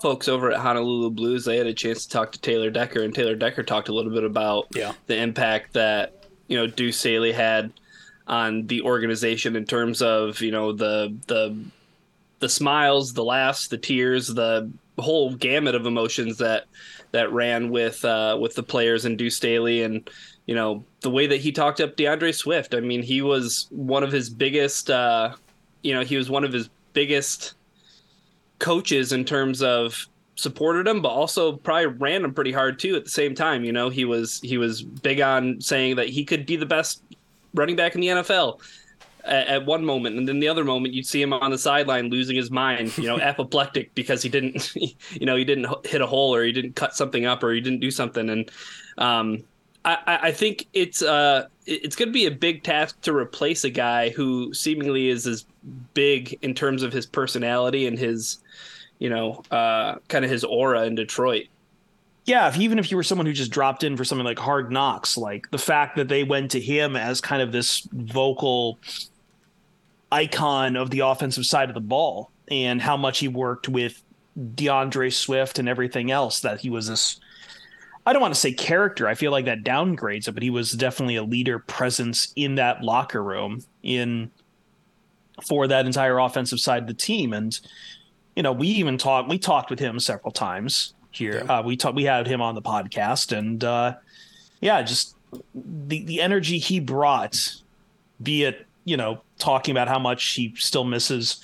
folks 0.01 0.29
over 0.29 0.51
at 0.51 0.59
Honolulu 0.59 1.11
Blues 1.11 1.45
they 1.45 1.59
had 1.59 1.67
a 1.67 1.75
chance 1.75 2.05
to 2.05 2.11
talk 2.11 2.33
to 2.33 2.41
Taylor 2.41 2.71
Decker, 2.71 3.03
and 3.03 3.15
Taylor 3.15 3.35
Decker 3.35 3.63
talked 3.63 3.89
a 3.89 3.95
little 3.95 4.13
bit 4.13 4.25
about 4.25 4.69
yeah. 4.75 4.93
the 5.07 5.17
impact 5.17 5.75
that 5.75 6.25
you 6.49 6.57
know 6.57 6.67
Deuce 6.67 6.99
Staley 6.99 7.33
had 7.33 7.73
on 8.31 8.67
the 8.69 8.81
organization 8.83 9.57
in 9.57 9.67
terms 9.67 10.01
of 10.01 10.41
you 10.41 10.53
know 10.53 10.73
the 10.73 11.15
the 11.27 11.55
the 12.39 12.49
smiles, 12.49 13.13
the 13.13 13.25
laughs, 13.25 13.69
the 13.69 13.77
tears, 13.77 14.29
the 14.29 14.71
whole 14.99 15.35
gamut 15.35 15.75
of 15.75 15.85
emotions 15.85 16.39
that 16.39 16.65
that 17.13 17.31
ran 17.33 17.71
with 17.71 18.03
uh, 18.05 18.39
with 18.41 18.55
the 18.55 18.63
players 18.63 19.05
and 19.05 19.19
Deuce 19.19 19.37
Staley 19.37 19.83
and 19.83 20.09
you 20.47 20.55
know 20.55 20.85
the 21.01 21.11
way 21.11 21.27
that 21.27 21.39
he 21.39 21.53
talked 21.53 21.81
up 21.81 21.97
DeAndre 21.97 22.35
Swift. 22.35 22.75
I 22.75 22.81
mean, 22.81 23.03
he 23.03 23.21
was 23.21 23.67
one 23.71 24.03
of 24.03 24.13
his 24.13 24.31
biggest. 24.31 24.91
Uh, 24.91 25.35
you 25.83 25.95
know, 25.95 26.03
he 26.03 26.17
was 26.17 26.31
one 26.31 26.45
of 26.45 26.53
his 26.53 26.69
biggest 26.93 27.55
coaches 28.59 29.13
in 29.13 29.25
terms 29.25 29.63
of 29.63 30.07
supported 30.37 30.87
him, 30.87 31.03
but 31.03 31.09
also 31.09 31.57
probably 31.57 31.87
ran 31.87 32.25
him 32.25 32.35
pretty 32.35 32.53
hard 32.53 32.79
too. 32.79 32.97
At 32.97 33.05
the 33.05 33.11
same 33.11 33.35
time, 33.35 33.65
you 33.65 33.73
know, 33.73 33.89
he 33.89 34.05
was 34.05 34.41
he 34.43 34.57
was 34.57 34.83
big 34.83 35.21
on 35.21 35.61
saying 35.61 35.97
that 35.97 36.09
he 36.09 36.25
could 36.25 36.47
be 36.47 36.57
the 36.57 36.67
best 36.67 37.03
running 37.55 37.77
back 37.77 37.95
in 37.95 38.01
the 38.01 38.09
NFL 38.09 38.61
at, 39.25 39.47
at 39.47 39.67
one 39.67 39.85
moment, 39.85 40.17
and 40.17 40.29
then 40.29 40.41
the 40.41 40.49
other 40.49 40.65
moment 40.65 40.95
you'd 40.95 41.07
see 41.07 41.21
him 41.21 41.33
on 41.33 41.51
the 41.51 41.59
sideline 41.59 42.11
losing 42.11 42.37
his 42.37 42.51
mind, 42.51 42.97
you 42.99 43.07
know, 43.07 43.19
apoplectic 43.21 43.95
because 43.95 44.23
he 44.23 44.29
didn't, 44.29 44.75
you 44.77 45.27
know, 45.27 45.37
he 45.37 45.45
didn't 45.45 45.69
hit 45.87 46.01
a 46.01 46.07
hole 46.07 46.35
or 46.35 46.45
he 46.45 46.53
didn't 46.53 46.77
cut 46.77 46.95
something 46.95 47.27
up 47.27 47.43
or 47.43 47.53
he 47.53 47.61
didn't 47.61 47.81
do 47.81 47.91
something, 47.91 48.31
and 48.31 48.51
um, 48.99 49.43
I, 49.85 50.19
I 50.23 50.33
think 50.33 50.67
it's 50.75 51.01
uh 51.01 51.47
it's 51.65 51.97
going 51.97 52.09
to 52.09 52.13
be 52.13 52.27
a 52.27 52.31
big 52.31 52.63
task 52.65 53.01
to 53.03 53.17
replace 53.17 53.65
a 53.65 53.71
guy 53.71 54.11
who 54.11 54.53
seemingly 54.53 55.09
is 55.09 55.27
as 55.27 55.47
big 55.95 56.39
in 56.43 56.55
terms 56.55 56.83
of 56.83 56.93
his 56.93 57.07
personality 57.07 57.87
and 57.87 57.99
his 57.99 58.41
you 59.01 59.09
know, 59.09 59.43
uh, 59.51 59.97
kind 60.09 60.25
of 60.25 60.31
his 60.31 60.45
aura 60.45 60.85
in 60.85 60.95
Detroit. 60.95 61.47
Yeah, 62.31 62.47
if, 62.47 62.57
even 62.61 62.79
if 62.79 62.93
you 62.93 62.97
were 62.97 63.03
someone 63.03 63.27
who 63.27 63.33
just 63.33 63.51
dropped 63.51 63.83
in 63.83 63.97
for 63.97 64.05
something 64.05 64.25
like 64.25 64.39
Hard 64.39 64.71
Knocks, 64.71 65.17
like 65.17 65.51
the 65.51 65.59
fact 65.59 65.97
that 65.97 66.07
they 66.07 66.23
went 66.23 66.53
to 66.53 66.61
him 66.61 66.95
as 66.95 67.21
kind 67.21 67.43
of 67.43 67.51
this 67.51 67.89
vocal 67.91 68.79
icon 70.13 70.77
of 70.77 70.91
the 70.91 71.01
offensive 71.01 71.45
side 71.45 71.69
of 71.71 71.75
the 71.75 71.81
ball 71.81 72.31
and 72.47 72.81
how 72.81 72.97
much 72.97 73.19
he 73.19 73.27
worked 73.27 73.69
with 73.69 74.01
DeAndre 74.39 75.13
Swift 75.13 75.59
and 75.59 75.69
everything 75.69 76.13
else, 76.13 76.39
that 76.39 76.61
he 76.61 76.71
was 76.71 76.87
this. 76.87 77.19
I 78.07 78.13
don't 78.13 78.23
want 78.23 78.33
to 78.33 78.39
say 78.39 78.53
character. 78.53 79.09
I 79.09 79.15
feel 79.17 79.33
like 79.33 79.47
that 79.47 79.65
downgrades 79.65 80.29
it, 80.29 80.33
but 80.33 80.45
he 80.45 80.51
was 80.51 80.71
definitely 80.71 81.17
a 81.17 81.25
leader 81.25 81.59
presence 81.59 82.33
in 82.37 82.55
that 82.55 82.81
locker 82.81 83.25
room 83.25 83.65
in 83.83 84.31
for 85.49 85.67
that 85.67 85.85
entire 85.85 86.19
offensive 86.19 86.61
side 86.61 86.83
of 86.83 86.87
the 86.87 86.95
team. 86.95 87.33
And 87.33 87.59
you 88.37 88.45
know, 88.45 88.53
we 88.53 88.69
even 88.69 88.99
talked. 88.99 89.29
We 89.29 89.37
talked 89.37 89.69
with 89.69 89.81
him 89.81 89.99
several 89.99 90.31
times 90.31 90.95
here. 91.11 91.45
Yeah. 91.45 91.59
Uh, 91.59 91.63
we 91.63 91.77
talked. 91.77 91.95
We 91.95 92.05
had 92.05 92.27
him 92.27 92.41
on 92.41 92.55
the 92.55 92.63
podcast, 92.63 93.37
and 93.37 93.63
uh, 93.63 93.95
yeah, 94.61 94.83
just 94.83 95.17
the 95.55 96.05
the 96.05 96.21
energy 96.21 96.59
he 96.59 96.81
brought, 96.81 97.55
be 98.23 98.45
it 98.45 98.67
you 98.85 98.97
know 98.97 99.21
talking 99.39 99.73
about 99.73 99.89
how 99.89 99.99
much 99.99 100.33
he 100.33 100.55
still 100.57 100.85
misses 100.85 101.41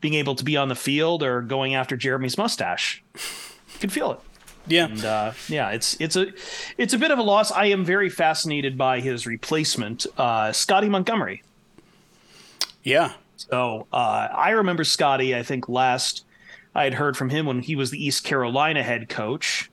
being 0.00 0.14
able 0.14 0.34
to 0.34 0.44
be 0.44 0.56
on 0.56 0.68
the 0.68 0.74
field 0.74 1.22
or 1.22 1.42
going 1.42 1.74
after 1.74 1.96
Jeremy's 1.96 2.36
mustache. 2.36 3.02
You 3.14 3.80
can 3.80 3.90
feel 3.90 4.12
it. 4.12 4.20
Yeah, 4.68 4.86
and, 4.86 5.04
uh, 5.04 5.32
yeah. 5.48 5.70
It's 5.70 5.96
it's 6.00 6.16
a 6.16 6.32
it's 6.76 6.92
a 6.92 6.98
bit 6.98 7.10
of 7.10 7.18
a 7.18 7.22
loss. 7.22 7.52
I 7.52 7.66
am 7.66 7.84
very 7.84 8.10
fascinated 8.10 8.76
by 8.76 9.00
his 9.00 9.26
replacement, 9.26 10.06
uh, 10.18 10.52
Scottie 10.52 10.88
Montgomery. 10.88 11.42
Yeah. 12.82 13.12
So 13.36 13.86
uh, 13.92 14.28
I 14.32 14.50
remember 14.50 14.82
Scotty. 14.84 15.36
I 15.36 15.42
think 15.42 15.68
last 15.68 16.24
I 16.76 16.84
had 16.84 16.94
heard 16.94 17.16
from 17.16 17.30
him 17.30 17.46
when 17.46 17.62
he 17.62 17.74
was 17.74 17.90
the 17.90 18.04
East 18.04 18.22
Carolina 18.22 18.82
head 18.82 19.08
coach. 19.08 19.70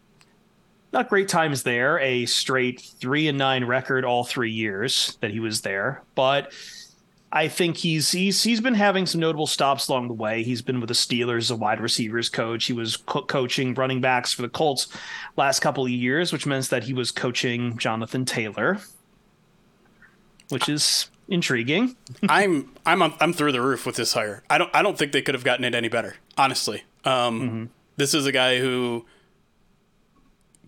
Not 0.94 1.10
great 1.10 1.28
times 1.28 1.64
there, 1.64 2.00
a 2.00 2.26
straight 2.26 2.80
three 2.80 3.28
and 3.28 3.38
nine 3.38 3.66
record 3.66 4.06
all 4.06 4.24
three 4.24 4.52
years 4.52 5.18
that 5.20 5.32
he 5.32 5.42
was 5.42 5.62
there. 5.62 6.02
But 6.16 6.54
I 7.30 7.50
think 7.50 7.76
he's 7.76 8.12
he's 8.12 8.42
he's 8.42 8.62
been 8.62 8.76
having 8.76 9.06
some 9.06 9.20
notable 9.20 9.48
stops 9.48 9.90
along 9.90 10.08
the 10.08 10.14
way. 10.14 10.44
He's 10.44 10.62
been 10.62 10.80
with 10.80 10.88
the 10.88 10.94
Steelers 10.94 11.40
as 11.40 11.52
a 11.52 11.58
wide 11.58 11.82
receivers 11.82 12.30
coach. 12.30 12.66
He 12.66 12.74
was 12.74 12.96
co- 12.96 13.24
coaching 13.24 13.74
running 13.74 14.00
backs 14.00 14.32
for 14.32 14.42
the 14.42 14.50
Colts 14.50 14.88
last 15.36 15.60
couple 15.60 15.84
of 15.84 15.92
years, 15.92 16.32
which 16.32 16.46
means 16.46 16.70
that 16.70 16.86
he 16.86 16.94
was 16.94 17.12
coaching 17.12 17.78
Jonathan 17.78 18.24
Taylor, 18.24 18.80
which 20.48 20.70
is 20.70 21.10
intriguing. 21.28 21.98
I'm 22.30 22.72
I'm 22.86 23.04
I'm 23.04 23.34
through 23.34 23.52
the 23.52 23.62
roof 23.62 23.86
with 23.86 23.98
this 23.98 24.14
hire. 24.14 24.42
I 24.50 24.58
don't 24.58 24.74
I 24.74 24.82
don't 24.82 24.98
think 24.98 25.12
they 25.12 25.22
could 25.22 25.36
have 25.36 25.44
gotten 25.44 25.66
it 25.66 25.76
any 25.76 25.90
better, 25.90 26.16
honestly. 26.38 26.84
Um, 27.06 27.42
mm-hmm. 27.42 27.66
This 27.96 28.14
is 28.14 28.26
a 28.26 28.32
guy 28.32 28.60
who 28.60 29.06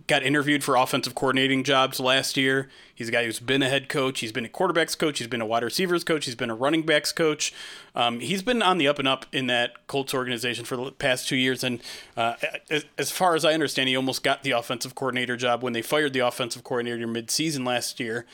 got 0.07 0.21
interviewed 0.21 0.63
for 0.63 0.75
offensive 0.75 1.15
coordinating 1.15 1.63
jobs 1.63 1.99
last 1.99 2.37
year. 2.37 2.69
He's 2.93 3.09
a 3.09 3.11
guy 3.11 3.25
who's 3.25 3.39
been 3.39 3.63
a 3.63 3.69
head 3.69 3.89
coach. 3.89 4.19
He's 4.19 4.31
been 4.31 4.45
a 4.45 4.49
quarterbacks 4.49 4.97
coach. 4.97 5.17
He's 5.17 5.27
been 5.27 5.41
a 5.41 5.45
wide 5.45 5.63
receivers 5.63 6.03
coach. 6.03 6.25
He's 6.25 6.35
been 6.35 6.51
a 6.51 6.55
running 6.55 6.83
backs 6.83 7.11
coach. 7.11 7.53
Um, 7.95 8.19
he's 8.19 8.43
been 8.43 8.61
on 8.61 8.77
the 8.77 8.87
up 8.87 8.99
and 8.99 9.07
up 9.07 9.25
in 9.31 9.47
that 9.47 9.87
Colts 9.87 10.13
organization 10.13 10.63
for 10.63 10.77
the 10.77 10.91
past 10.91 11.27
two 11.27 11.35
years. 11.35 11.63
And 11.63 11.81
uh, 12.15 12.35
as, 12.69 12.85
as, 12.97 13.11
far 13.11 13.35
as 13.35 13.43
I 13.43 13.53
understand, 13.53 13.89
he 13.89 13.95
almost 13.95 14.23
got 14.23 14.43
the 14.43 14.51
offensive 14.51 14.93
coordinator 14.93 15.35
job 15.35 15.63
when 15.63 15.73
they 15.73 15.81
fired 15.81 16.13
the 16.13 16.19
offensive 16.19 16.63
coordinator 16.63 17.07
midseason 17.07 17.65
last 17.65 17.99
year. 17.99 18.25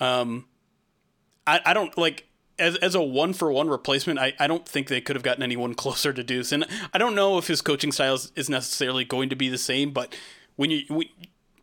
Um, 0.00 0.46
I, 1.46 1.60
I 1.66 1.74
don't 1.74 1.96
like 1.98 2.27
as, 2.58 2.76
as 2.76 2.94
a 2.94 3.02
one 3.02 3.32
for 3.32 3.50
one 3.52 3.68
replacement, 3.68 4.18
I, 4.18 4.34
I 4.38 4.46
don't 4.46 4.66
think 4.68 4.88
they 4.88 5.00
could 5.00 5.16
have 5.16 5.22
gotten 5.22 5.42
anyone 5.42 5.74
closer 5.76 6.12
to 6.12 6.22
Deuce. 6.22 6.52
And 6.52 6.66
I 6.92 6.98
don't 6.98 7.14
know 7.14 7.38
if 7.38 7.46
his 7.46 7.62
coaching 7.62 7.92
style 7.92 8.14
is, 8.14 8.48
necessarily 8.48 9.04
going 9.04 9.28
to 9.28 9.36
be 9.36 9.48
the 9.48 9.58
same, 9.58 9.90
but 9.90 10.16
when 10.56 10.70
you 10.70 11.04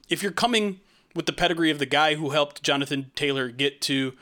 if 0.08 0.22
you're 0.22 0.32
coming 0.32 0.80
with 1.16 1.26
the 1.26 1.34
pedigree 1.34 1.72
of 1.72 1.80
the 1.80 1.86
guy 1.86 2.16
who 2.16 2.30
helped 2.30 2.62
Jonathan 2.62 3.12
Taylor 3.16 3.50
get 3.50 3.82
to 3.82 4.14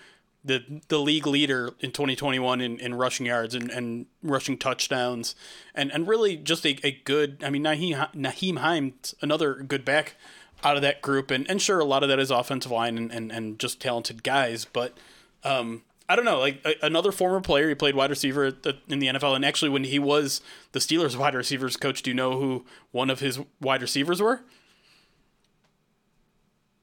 the 0.43 0.81
the 0.87 0.99
league 0.99 1.27
leader 1.27 1.73
in 1.79 1.91
2021 1.91 2.61
in, 2.61 2.79
in 2.79 2.95
rushing 2.95 3.25
yards 3.25 3.55
and, 3.55 3.69
and 3.69 4.05
rushing 4.21 4.57
touchdowns 4.57 5.35
and, 5.73 5.91
and 5.91 6.07
really 6.07 6.35
just 6.35 6.65
a, 6.65 6.77
a 6.85 7.01
good 7.03 7.43
I 7.43 7.49
mean 7.49 7.63
Nyheim, 7.63 8.13
Nyheim 8.13 8.59
Hines 8.59 9.15
another 9.21 9.55
good 9.55 9.85
back 9.85 10.15
out 10.63 10.75
of 10.75 10.81
that 10.81 11.01
group 11.01 11.31
and, 11.31 11.49
and 11.49 11.61
sure 11.61 11.79
a 11.79 11.85
lot 11.85 12.03
of 12.03 12.09
that 12.09 12.19
is 12.19 12.31
offensive 12.31 12.71
line 12.71 12.97
and, 12.97 13.11
and, 13.11 13.31
and 13.31 13.59
just 13.59 13.81
talented 13.81 14.23
guys 14.23 14.65
but 14.65 14.97
um, 15.43 15.83
I 16.13 16.15
don't 16.15 16.25
know, 16.25 16.37
like 16.37 16.63
a, 16.63 16.75
another 16.85 17.11
former 17.11 17.41
player. 17.41 17.69
He 17.69 17.73
played 17.73 17.95
wide 17.95 18.11
receiver 18.11 18.51
the, 18.51 18.77
in 18.87 18.99
the 18.99 19.07
NFL, 19.07 19.35
and 19.35 19.43
actually, 19.43 19.69
when 19.69 19.83
he 19.83 19.97
was 19.97 20.41
the 20.71 20.77
Steelers 20.77 21.17
wide 21.17 21.33
receivers 21.33 21.75
coach, 21.75 22.03
do 22.03 22.11
you 22.11 22.13
know 22.13 22.39
who 22.39 22.65
one 22.91 23.09
of 23.09 23.19
his 23.19 23.39
wide 23.59 23.81
receivers 23.81 24.21
were? 24.21 24.41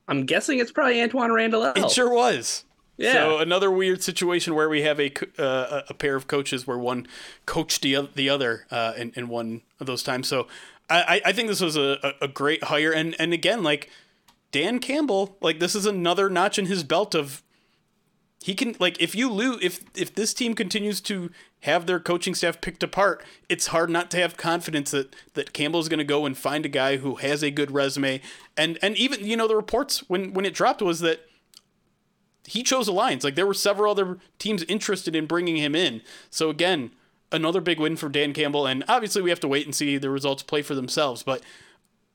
I'm 0.09 0.27
guessing 0.27 0.59
it's 0.59 0.73
probably 0.73 0.97
Antwaan 0.97 1.33
Randle 1.33 1.65
El. 1.65 1.75
It 1.77 1.93
sure 1.93 2.13
was. 2.13 2.65
Yeah. 2.97 3.13
So 3.13 3.39
another 3.39 3.71
weird 3.71 4.03
situation 4.03 4.57
where 4.57 4.69
we 4.69 4.83
have 4.83 4.99
a 4.99 5.13
uh, 5.41 5.83
a 5.89 5.95
pair 5.95 6.17
of 6.17 6.27
coaches 6.27 6.67
where 6.67 6.77
one 6.77 7.07
coached 7.47 7.83
the 7.83 8.09
the 8.13 8.29
other 8.29 8.67
uh, 8.73 8.95
in 8.97 9.13
in 9.15 9.29
one 9.29 9.63
of 9.79 9.87
those 9.87 10.03
times. 10.03 10.27
So 10.27 10.49
I 10.91 11.23
I 11.25 11.33
think 11.33 11.47
this 11.47 11.61
was 11.61 11.77
a, 11.77 12.15
a 12.21 12.27
great 12.27 12.65
hire, 12.65 12.91
and 12.91 13.15
and 13.21 13.33
again 13.33 13.63
like 13.63 13.91
Dan 14.51 14.81
Campbell, 14.81 15.37
like 15.41 15.61
this 15.61 15.77
is 15.77 15.87
another 15.87 16.29
notch 16.29 16.59
in 16.59 16.67
his 16.67 16.83
belt 16.83 17.15
of 17.15 17.45
he 18.43 18.55
can 18.55 18.75
like 18.79 19.01
if 19.01 19.15
you 19.15 19.31
lose 19.31 19.59
if 19.63 19.85
if 19.95 20.15
this 20.15 20.33
team 20.33 20.55
continues 20.55 21.01
to 21.03 21.31
have 21.61 21.87
their 21.87 22.01
coaching 22.01 22.35
staff 22.35 22.61
picked 22.61 22.83
apart, 22.83 23.23
it's 23.51 23.69
hard 23.69 23.91
not 23.91 24.11
to 24.13 24.17
have 24.17 24.37
confidence 24.39 24.93
that 24.93 25.15
that 25.35 25.53
Campbell's 25.53 25.89
going 25.89 25.99
to 25.99 26.05
go 26.05 26.25
and 26.25 26.37
find 26.37 26.65
a 26.65 26.71
guy 26.71 26.97
who 26.97 27.17
has 27.17 27.43
a 27.43 27.51
good 27.51 27.71
resume. 27.71 28.21
And 28.57 28.79
and 28.81 28.97
even 28.97 29.27
you 29.27 29.37
know 29.37 29.47
the 29.47 29.57
reports 29.57 30.09
when 30.09 30.33
when 30.33 30.47
it 30.47 30.55
dropped 30.55 30.81
was 30.81 31.01
that 31.01 31.21
he 32.47 32.63
chose 32.63 32.87
the 32.87 32.93
lions 32.93 33.23
Like 33.23 33.35
there 33.35 33.47
were 33.47 33.55
several 33.55 33.91
other 33.91 34.19
teams 34.39 34.63
interested 34.65 35.15
in 35.15 35.27
bringing 35.27 35.57
him 35.57 35.75
in. 35.75 36.01
So 36.31 36.49
again, 36.49 36.93
another 37.31 37.61
big 37.61 37.79
win 37.79 37.97
for 37.97 38.09
Dan 38.09 38.33
Campbell. 38.33 38.67
And 38.67 38.83
obviously 38.89 39.23
we 39.23 39.31
have 39.31 39.41
to 39.41 39.49
wait 39.49 39.67
and 39.67 39.75
see 39.75 39.99
the 39.99 40.11
results 40.11 40.43
play 40.43 40.63
for 40.63 40.75
themselves. 40.75 41.23
But 41.23 41.43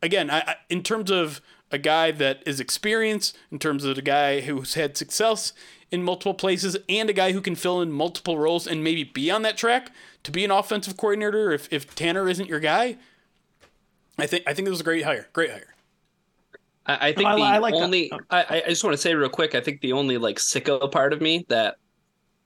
again, 0.01 0.29
I, 0.32 0.39
I 0.39 0.55
in 0.70 0.82
terms 0.82 1.12
of 1.12 1.39
a 1.72 1.77
guy 1.77 2.12
that 2.12 2.44
is 2.46 2.60
experienced, 2.60 3.38
in 3.51 3.60
terms 3.60 3.86
of 3.86 3.98
a 3.98 4.01
guy 4.01 4.41
who's 4.41 4.74
had 4.74 4.98
success 4.98 5.53
in 5.91 6.03
multiple 6.03 6.33
places 6.33 6.77
and 6.89 7.09
a 7.09 7.13
guy 7.13 7.31
who 7.31 7.41
can 7.41 7.55
fill 7.55 7.81
in 7.81 7.91
multiple 7.91 8.37
roles 8.37 8.67
and 8.67 8.83
maybe 8.83 9.03
be 9.03 9.29
on 9.29 9.43
that 9.43 9.57
track 9.57 9.91
to 10.23 10.31
be 10.31 10.43
an 10.43 10.51
offensive 10.51 10.97
coordinator 10.97 11.51
if, 11.51 11.71
if 11.71 11.93
Tanner 11.95 12.27
isn't 12.27 12.49
your 12.49 12.59
guy. 12.59 12.97
I 14.17 14.27
think 14.27 14.43
I 14.47 14.53
think 14.53 14.67
it 14.67 14.71
was 14.71 14.81
a 14.81 14.85
great 14.85 15.03
hire. 15.03 15.27
Great 15.33 15.51
hire. 15.51 15.75
I, 16.85 17.09
I 17.09 17.13
think 17.13 17.27
the 17.29 17.43
I 17.43 17.57
like 17.57 17.73
only 17.73 18.11
I, 18.29 18.63
I 18.65 18.69
just 18.69 18.83
want 18.83 18.93
to 18.93 19.01
say 19.01 19.13
real 19.13 19.29
quick, 19.29 19.55
I 19.55 19.61
think 19.61 19.81
the 19.81 19.93
only 19.93 20.17
like 20.17 20.37
sicko 20.37 20.91
part 20.91 21.13
of 21.13 21.21
me 21.21 21.45
that 21.49 21.75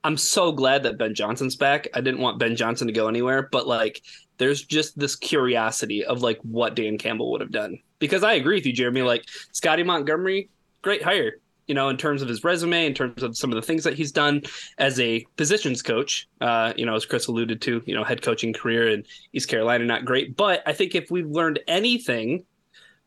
I'm 0.03 0.17
so 0.17 0.51
glad 0.51 0.83
that 0.83 0.97
Ben 0.97 1.13
Johnson's 1.13 1.55
back. 1.55 1.87
I 1.93 2.01
didn't 2.01 2.21
want 2.21 2.39
Ben 2.39 2.55
Johnson 2.55 2.87
to 2.87 2.93
go 2.93 3.07
anywhere, 3.07 3.49
but 3.51 3.67
like 3.67 4.01
there's 4.37 4.63
just 4.63 4.97
this 4.97 5.15
curiosity 5.15 6.05
of 6.05 6.21
like 6.21 6.39
what 6.41 6.75
Dan 6.75 6.97
Campbell 6.97 7.31
would 7.31 7.41
have 7.41 7.51
done. 7.51 7.79
Because 7.99 8.23
I 8.23 8.33
agree 8.33 8.55
with 8.55 8.65
you, 8.65 8.73
Jeremy. 8.73 9.01
Like 9.01 9.25
Scotty 9.51 9.83
Montgomery, 9.83 10.49
great 10.81 11.03
hire 11.03 11.33
you 11.69 11.75
know, 11.75 11.87
in 11.87 11.97
terms 11.97 12.23
of 12.23 12.27
his 12.27 12.43
resume, 12.43 12.87
in 12.87 12.95
terms 12.95 13.21
of 13.21 13.37
some 13.37 13.51
of 13.51 13.55
the 13.55 13.61
things 13.61 13.83
that 13.83 13.93
he's 13.93 14.11
done 14.11 14.41
as 14.79 14.99
a 14.99 15.23
positions 15.37 15.83
coach. 15.83 16.27
Uh, 16.41 16.73
you 16.75 16.83
know, 16.83 16.95
as 16.95 17.05
Chris 17.05 17.27
alluded 17.27 17.61
to, 17.61 17.83
you 17.85 17.93
know, 17.93 18.03
head 18.03 18.23
coaching 18.23 18.53
career 18.53 18.89
in 18.89 19.03
East 19.33 19.47
Carolina, 19.47 19.85
not 19.85 20.03
great. 20.03 20.35
But 20.35 20.63
I 20.65 20.73
think 20.73 20.95
if 20.95 21.11
we've 21.11 21.29
learned 21.29 21.59
anything 21.67 22.43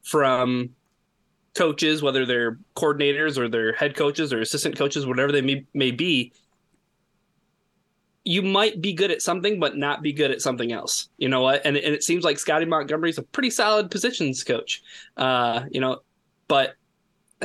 from 0.03 0.71
coaches, 1.57 2.03
whether 2.03 2.25
they're 2.25 2.61
coordinators 2.77 3.37
or 3.37 3.49
they're 3.49 3.73
head 3.73 3.97
coaches 3.97 4.33
or 4.33 4.41
assistant 4.41 4.79
coaches, 4.79 5.07
whatever 5.07 5.33
they 5.33 5.43
may, 5.43 5.67
may 5.75 5.91
be, 5.91 6.33
you 8.25 8.43
might 8.43 8.81
be 8.81 8.93
good 8.93 9.11
at 9.11 9.23
something, 9.23 9.59
but 9.59 9.77
not 9.77 10.03
be 10.03 10.13
good 10.13 10.31
at 10.31 10.41
something 10.41 10.71
else. 10.71 11.09
You 11.19 11.29
know 11.29 11.43
what? 11.43 11.63
And, 11.67 11.77
and 11.77 11.93
it 11.93 12.05
seems 12.05 12.23
like 12.23 12.39
Scottie 12.39 12.65
Montgomery's 12.65 13.19
a 13.19 13.25
pretty 13.25 13.51
solid 13.51 13.91
positions 13.91 14.45
coach. 14.45 14.85
Uh, 15.17 15.65
you 15.73 15.81
know, 15.81 15.99
but 16.47 16.77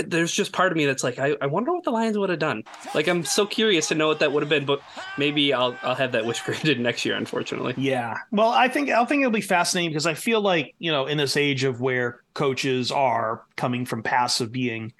there's 0.06 0.32
just 0.32 0.52
part 0.52 0.72
of 0.72 0.78
me 0.78 0.86
that's 0.86 1.04
like, 1.04 1.20
I, 1.20 1.36
I 1.42 1.48
wonder 1.48 1.74
what 1.74 1.84
the 1.84 1.92
Lions 1.92 2.18
would 2.18 2.30
have 2.30 2.40
done. 2.40 2.64
Like, 2.94 3.08
I'm 3.08 3.26
so 3.26 3.46
curious 3.46 3.88
to 3.88 3.96
know 3.96 4.08
what 4.08 4.20
that 4.20 4.32
would 4.32 4.44
have 4.44 4.50
been, 4.50 4.66
but 4.66 4.82
maybe 5.18 5.54
I'll 5.54 5.76
I'll 5.82 5.96
have 5.96 6.12
that 6.12 6.26
wish 6.26 6.42
granted 6.42 6.80
next 6.82 7.06
year, 7.06 7.16
unfortunately. 7.16 7.74
Yeah. 7.78 8.18
Well, 8.32 8.50
I 8.50 8.68
think 8.68 8.90
I 8.90 9.04
think 9.06 9.22
it'll 9.22 9.32
be 9.32 9.42
fascinating 9.42 9.92
because 9.92 10.06
I 10.06 10.14
feel 10.14 10.42
like 10.42 10.76
you 10.80 10.92
know 10.92 11.08
in 11.08 11.18
this 11.18 11.38
age 11.38 11.64
of 11.64 11.82
where 11.82 12.22
coaches 12.34 12.92
are 12.92 13.44
coming 13.56 13.86
from 13.86 14.04
past 14.04 14.42
of 14.42 14.52
being 14.52 14.94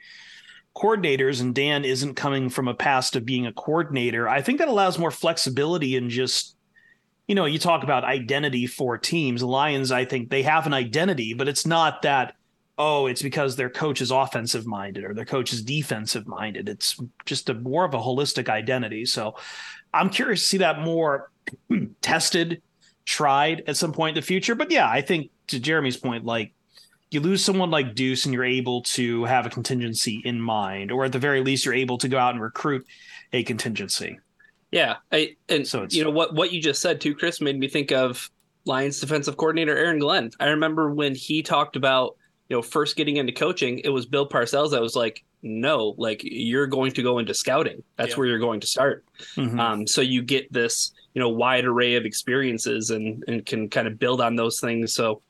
coordinators 0.76 1.42
and 1.42 1.56
Dan 1.56 1.86
isn't 1.86 2.14
coming 2.14 2.50
from 2.50 2.68
a 2.68 2.74
past 2.74 3.16
of 3.16 3.26
being 3.26 3.48
a 3.48 3.54
coordinator, 3.54 4.30
I 4.30 4.42
think 4.42 4.60
that 4.60 4.68
allows 4.68 5.00
more 5.00 5.12
flexibility 5.12 5.96
and 5.98 6.10
just 6.10 6.56
you 7.28 7.36
know, 7.36 7.46
you 7.46 7.60
talk 7.60 7.84
about 7.84 8.06
identity 8.06 8.68
for 8.68 8.98
teams. 8.98 9.44
Lions, 9.44 9.92
I 9.92 10.06
think 10.06 10.30
they 10.30 10.44
have 10.44 10.66
an 10.66 10.74
identity, 10.74 11.34
but 11.34 11.50
it's 11.50 11.66
not 11.66 12.04
that 12.04 12.36
oh, 12.78 13.08
it's 13.08 13.22
because 13.22 13.56
their 13.56 13.70
coach 13.70 14.02
is 14.02 14.12
offensive 14.12 14.68
minded 14.68 15.04
or 15.04 15.14
their 15.14 15.26
coach 15.26 15.52
is 15.52 15.64
defensive 15.64 16.28
minded. 16.28 16.70
It's 16.70 17.00
just 17.26 17.50
a 17.50 17.56
more 17.56 17.86
of 17.86 17.94
a 17.94 18.00
holistic 18.00 18.50
identity. 18.50 19.06
So 19.06 19.36
I'm 19.94 20.10
curious 20.10 20.42
to 20.42 20.46
see 20.46 20.58
that 20.60 20.82
more 20.82 21.32
tested, 22.02 22.62
tried 23.06 23.64
at 23.68 23.78
some 23.78 23.94
point 23.94 24.16
in 24.16 24.22
the 24.22 24.26
future. 24.26 24.54
But 24.54 24.72
yeah, 24.72 24.90
I 24.90 25.02
think 25.02 25.32
to 25.48 25.60
Jeremy's 25.60 25.98
point, 25.98 26.26
like 26.26 26.54
you 27.10 27.20
lose 27.20 27.44
someone 27.44 27.72
like 27.72 27.96
Deuce 27.96 28.26
and 28.26 28.34
you're 28.34 28.44
able 28.44 28.84
to 28.84 29.24
have 29.24 29.46
a 29.46 29.50
contingency 29.50 30.22
in 30.24 30.40
mind, 30.40 30.92
or 30.92 31.06
at 31.06 31.14
the 31.14 31.20
very 31.20 31.42
least, 31.42 31.66
you're 31.66 31.74
able 31.74 31.98
to 32.00 32.10
go 32.10 32.18
out 32.18 32.34
and 32.34 32.42
recruit 32.42 32.86
a 33.34 33.44
contingency. 33.44 34.20
Yeah, 34.72 34.98
I, 35.12 35.38
and 35.48 35.66
so 35.66 35.84
it's, 35.84 35.96
you 35.96 36.04
know 36.04 36.12
what 36.12 36.36
what 36.36 36.52
you 36.52 36.62
just 36.62 36.82
said 36.82 37.00
too, 37.00 37.16
Chris, 37.16 37.40
made 37.40 37.58
me 37.58 37.70
think 37.70 37.92
of 37.92 38.30
Lions 38.66 39.00
defensive 39.00 39.38
coordinator 39.38 39.76
Aaron 39.76 40.00
Glenn. 40.00 40.32
I 40.40 40.48
remember 40.48 40.94
when 40.94 41.16
he 41.16 41.42
talked 41.42 41.78
about 41.78 42.18
you 42.50 42.56
know, 42.56 42.62
first 42.62 42.96
getting 42.96 43.18
into 43.18 43.34
coaching, 43.34 43.80
it 43.80 43.90
was 43.90 44.06
Bill 44.06 44.28
Parcells 44.28 44.72
that 44.72 44.82
was 44.82 44.96
like, 44.96 45.24
no, 45.42 45.96
like 45.98 46.22
you're 46.24 46.68
going 46.68 46.92
to 46.94 47.04
go 47.04 47.20
into 47.20 47.34
scouting. 47.34 47.84
That's 47.98 48.12
yeah. 48.12 48.16
where 48.18 48.28
you're 48.28 48.40
going 48.40 48.62
to 48.62 48.68
start. 48.68 49.06
Mm-hmm. 49.36 49.60
Um, 49.60 49.88
so 49.88 50.02
you 50.02 50.22
get 50.22 50.52
this, 50.52 50.92
you 51.14 51.22
know, 51.22 51.30
wide 51.30 51.66
array 51.66 51.96
of 51.96 52.06
experiences 52.06 52.90
and, 52.90 53.24
and 53.28 53.46
can 53.46 53.70
kind 53.70 53.88
of 53.88 54.00
build 54.00 54.22
on 54.22 54.36
those 54.36 54.60
things. 54.60 54.94
So, 54.94 55.22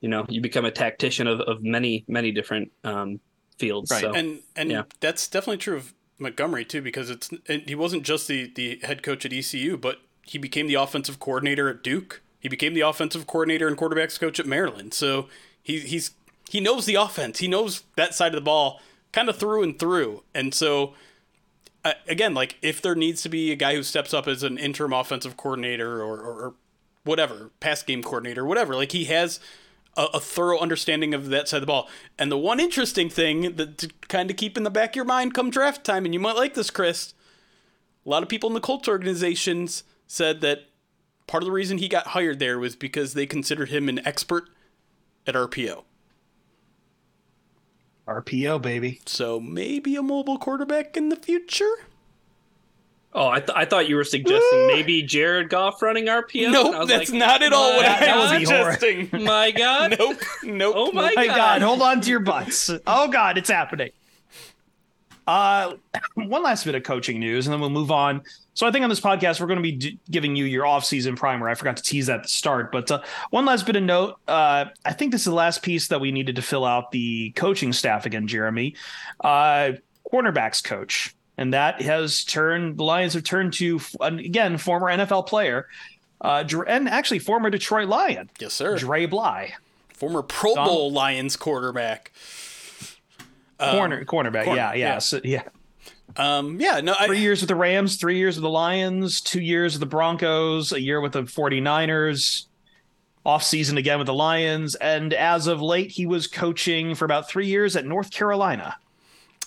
you 0.00 0.08
know, 0.08 0.26
you 0.28 0.40
become 0.40 0.64
a 0.64 0.70
tactician 0.70 1.26
of, 1.26 1.40
of 1.42 1.62
many, 1.62 2.04
many 2.08 2.32
different 2.32 2.72
um, 2.82 3.20
fields. 3.56 3.90
Right. 3.90 4.02
So, 4.02 4.12
and, 4.12 4.40
and 4.56 4.70
yeah. 4.70 4.82
that's 5.00 5.28
definitely 5.28 5.58
true 5.58 5.76
of 5.76 5.94
Montgomery 6.18 6.64
too, 6.64 6.82
because 6.82 7.08
it's, 7.08 7.30
he 7.46 7.74
wasn't 7.74 8.02
just 8.02 8.28
the, 8.28 8.52
the 8.54 8.80
head 8.82 9.02
coach 9.02 9.24
at 9.24 9.32
ECU, 9.32 9.76
but 9.76 9.98
he 10.22 10.38
became 10.38 10.66
the 10.66 10.74
offensive 10.74 11.20
coordinator 11.20 11.68
at 11.68 11.82
Duke. 11.82 12.20
He 12.40 12.48
became 12.48 12.74
the 12.74 12.82
offensive 12.82 13.26
coordinator 13.26 13.68
and 13.68 13.78
quarterbacks 13.78 14.18
coach 14.18 14.38
at 14.40 14.46
Maryland. 14.46 14.92
So 14.92 15.28
he, 15.62 15.80
he's 15.80 16.10
he 16.48 16.60
knows 16.60 16.86
the 16.86 16.94
offense. 16.94 17.38
He 17.38 17.48
knows 17.48 17.82
that 17.96 18.14
side 18.14 18.28
of 18.28 18.36
the 18.36 18.40
ball 18.40 18.80
kind 19.12 19.28
of 19.28 19.36
through 19.36 19.62
and 19.62 19.78
through. 19.78 20.22
And 20.34 20.52
so, 20.52 20.94
again, 22.08 22.34
like 22.34 22.58
if 22.62 22.82
there 22.82 22.94
needs 22.94 23.22
to 23.22 23.28
be 23.28 23.52
a 23.52 23.56
guy 23.56 23.74
who 23.74 23.82
steps 23.82 24.12
up 24.12 24.26
as 24.26 24.42
an 24.42 24.58
interim 24.58 24.92
offensive 24.92 25.36
coordinator 25.36 26.02
or, 26.02 26.20
or, 26.20 26.32
or 26.42 26.54
whatever, 27.04 27.50
pass 27.60 27.82
game 27.82 28.02
coordinator, 28.02 28.44
whatever, 28.44 28.74
like 28.74 28.92
he 28.92 29.04
has 29.04 29.38
a, 29.96 30.04
a, 30.14 30.20
thorough 30.20 30.58
understanding 30.58 31.14
of 31.14 31.28
that 31.28 31.48
side 31.48 31.58
of 31.58 31.62
the 31.62 31.66
ball. 31.66 31.88
And 32.18 32.30
the 32.30 32.38
one 32.38 32.58
interesting 32.58 33.08
thing 33.08 33.56
that 33.56 33.78
to 33.78 33.88
kind 34.08 34.30
of 34.30 34.36
keep 34.36 34.56
in 34.56 34.64
the 34.64 34.70
back 34.70 34.90
of 34.90 34.96
your 34.96 35.04
mind 35.04 35.34
come 35.34 35.50
draft 35.50 35.84
time, 35.84 36.04
and 36.04 36.12
you 36.12 36.20
might 36.20 36.36
like 36.36 36.54
this, 36.54 36.70
Chris, 36.70 37.14
a 38.04 38.08
lot 38.08 38.22
of 38.22 38.28
people 38.28 38.50
in 38.50 38.54
the 38.54 38.60
Colts 38.60 38.88
organizations 38.88 39.84
said 40.06 40.40
that 40.40 40.66
part 41.26 41.42
of 41.42 41.46
the 41.46 41.52
reason 41.52 41.78
he 41.78 41.88
got 41.88 42.08
hired 42.08 42.38
there 42.38 42.58
was 42.58 42.76
because 42.76 43.14
they 43.14 43.26
considered 43.26 43.70
him 43.70 43.88
an 43.88 44.04
expert 44.06 44.48
at 45.26 45.34
RPO. 45.34 45.84
RPO, 48.06 48.60
baby. 48.62 49.00
So 49.06 49.40
maybe 49.40 49.96
a 49.96 50.02
mobile 50.02 50.38
quarterback 50.38 50.96
in 50.96 51.08
the 51.08 51.16
future? 51.16 51.72
Oh, 53.16 53.28
I, 53.28 53.38
th- 53.38 53.52
I 53.54 53.64
thought 53.64 53.88
you 53.88 53.94
were 53.94 54.04
suggesting 54.04 54.40
ah! 54.64 54.66
maybe 54.66 55.02
Jared 55.02 55.48
Goff 55.48 55.80
running 55.80 56.06
RPO. 56.06 56.50
Nope, 56.50 56.88
that's 56.88 57.10
like, 57.10 57.18
not 57.18 57.42
at 57.42 57.52
all 57.52 57.76
what 57.76 57.86
I 57.86 58.16
was 58.16 58.30
suggesting. 58.30 59.08
My 59.24 59.52
God. 59.52 59.96
nope, 60.00 60.18
nope. 60.42 60.74
Oh 60.76 60.92
my 60.92 61.14
God. 61.14 61.26
God. 61.28 61.62
Hold 61.62 61.80
on 61.80 62.00
to 62.00 62.10
your 62.10 62.20
butts. 62.20 62.70
Oh 62.86 63.08
God, 63.08 63.38
it's 63.38 63.50
happening. 63.50 63.90
Uh, 65.26 65.74
one 66.14 66.42
last 66.42 66.64
bit 66.64 66.74
of 66.74 66.82
coaching 66.82 67.18
news, 67.18 67.46
and 67.46 67.52
then 67.52 67.60
we'll 67.60 67.70
move 67.70 67.90
on. 67.90 68.22
So 68.54 68.66
I 68.66 68.70
think 68.70 68.84
on 68.84 68.90
this 68.90 69.00
podcast 69.00 69.40
we're 69.40 69.46
going 69.46 69.58
to 69.58 69.62
be 69.62 69.72
d- 69.72 69.98
giving 70.10 70.36
you 70.36 70.44
your 70.44 70.66
off-season 70.66 71.16
primer. 71.16 71.48
I 71.48 71.54
forgot 71.54 71.76
to 71.78 71.82
tease 71.82 72.06
that 72.06 72.16
at 72.16 72.22
the 72.24 72.28
start, 72.28 72.70
but 72.70 72.90
uh, 72.90 73.02
one 73.30 73.44
last 73.44 73.66
bit 73.66 73.76
of 73.76 73.82
note. 73.82 74.18
Uh, 74.28 74.66
I 74.84 74.92
think 74.92 75.12
this 75.12 75.22
is 75.22 75.26
the 75.26 75.34
last 75.34 75.62
piece 75.62 75.88
that 75.88 76.00
we 76.00 76.12
needed 76.12 76.36
to 76.36 76.42
fill 76.42 76.64
out 76.64 76.90
the 76.92 77.30
coaching 77.30 77.72
staff 77.72 78.06
again, 78.06 78.28
Jeremy. 78.28 78.74
Uh, 79.20 79.72
cornerbacks 80.12 80.62
coach, 80.62 81.14
and 81.36 81.52
that 81.52 81.80
has 81.82 82.24
turned 82.24 82.78
the 82.78 82.84
Lions 82.84 83.14
have 83.14 83.24
turned 83.24 83.54
to 83.54 83.80
again 84.00 84.58
former 84.58 84.86
NFL 84.86 85.26
player, 85.26 85.66
uh, 86.20 86.44
and 86.68 86.88
actually 86.88 87.18
former 87.18 87.50
Detroit 87.50 87.88
Lion. 87.88 88.30
Yes, 88.38 88.52
sir. 88.52 88.78
Dre 88.78 89.06
Bly, 89.06 89.54
former 89.94 90.22
Pro 90.22 90.54
Bowl 90.54 90.92
Lions 90.92 91.36
quarterback. 91.36 92.12
Corner, 93.58 94.00
um, 94.00 94.04
cornerback, 94.04 94.44
corner, 94.44 94.56
yeah, 94.56 94.72
yeah, 94.72 94.86
yeah. 94.94 94.98
So, 94.98 95.20
yeah. 95.22 95.42
Um, 96.16 96.60
yeah, 96.60 96.80
no, 96.80 96.94
I, 96.98 97.06
three 97.06 97.20
years 97.20 97.40
with 97.40 97.48
the 97.48 97.56
Rams, 97.56 97.96
three 97.96 98.18
years 98.18 98.36
with 98.36 98.42
the 98.42 98.50
Lions, 98.50 99.20
two 99.20 99.40
years 99.40 99.74
with 99.74 99.80
the 99.80 99.86
Broncos, 99.86 100.72
a 100.72 100.80
year 100.80 101.00
with 101.00 101.12
the 101.12 101.22
49ers, 101.22 102.46
off 103.24 103.42
season 103.42 103.78
again 103.78 103.98
with 103.98 104.06
the 104.06 104.14
Lions, 104.14 104.74
and 104.76 105.12
as 105.14 105.46
of 105.46 105.62
late, 105.62 105.92
he 105.92 106.06
was 106.06 106.26
coaching 106.26 106.94
for 106.94 107.04
about 107.04 107.28
three 107.28 107.46
years 107.46 107.74
at 107.74 107.86
North 107.86 108.10
Carolina. 108.10 108.76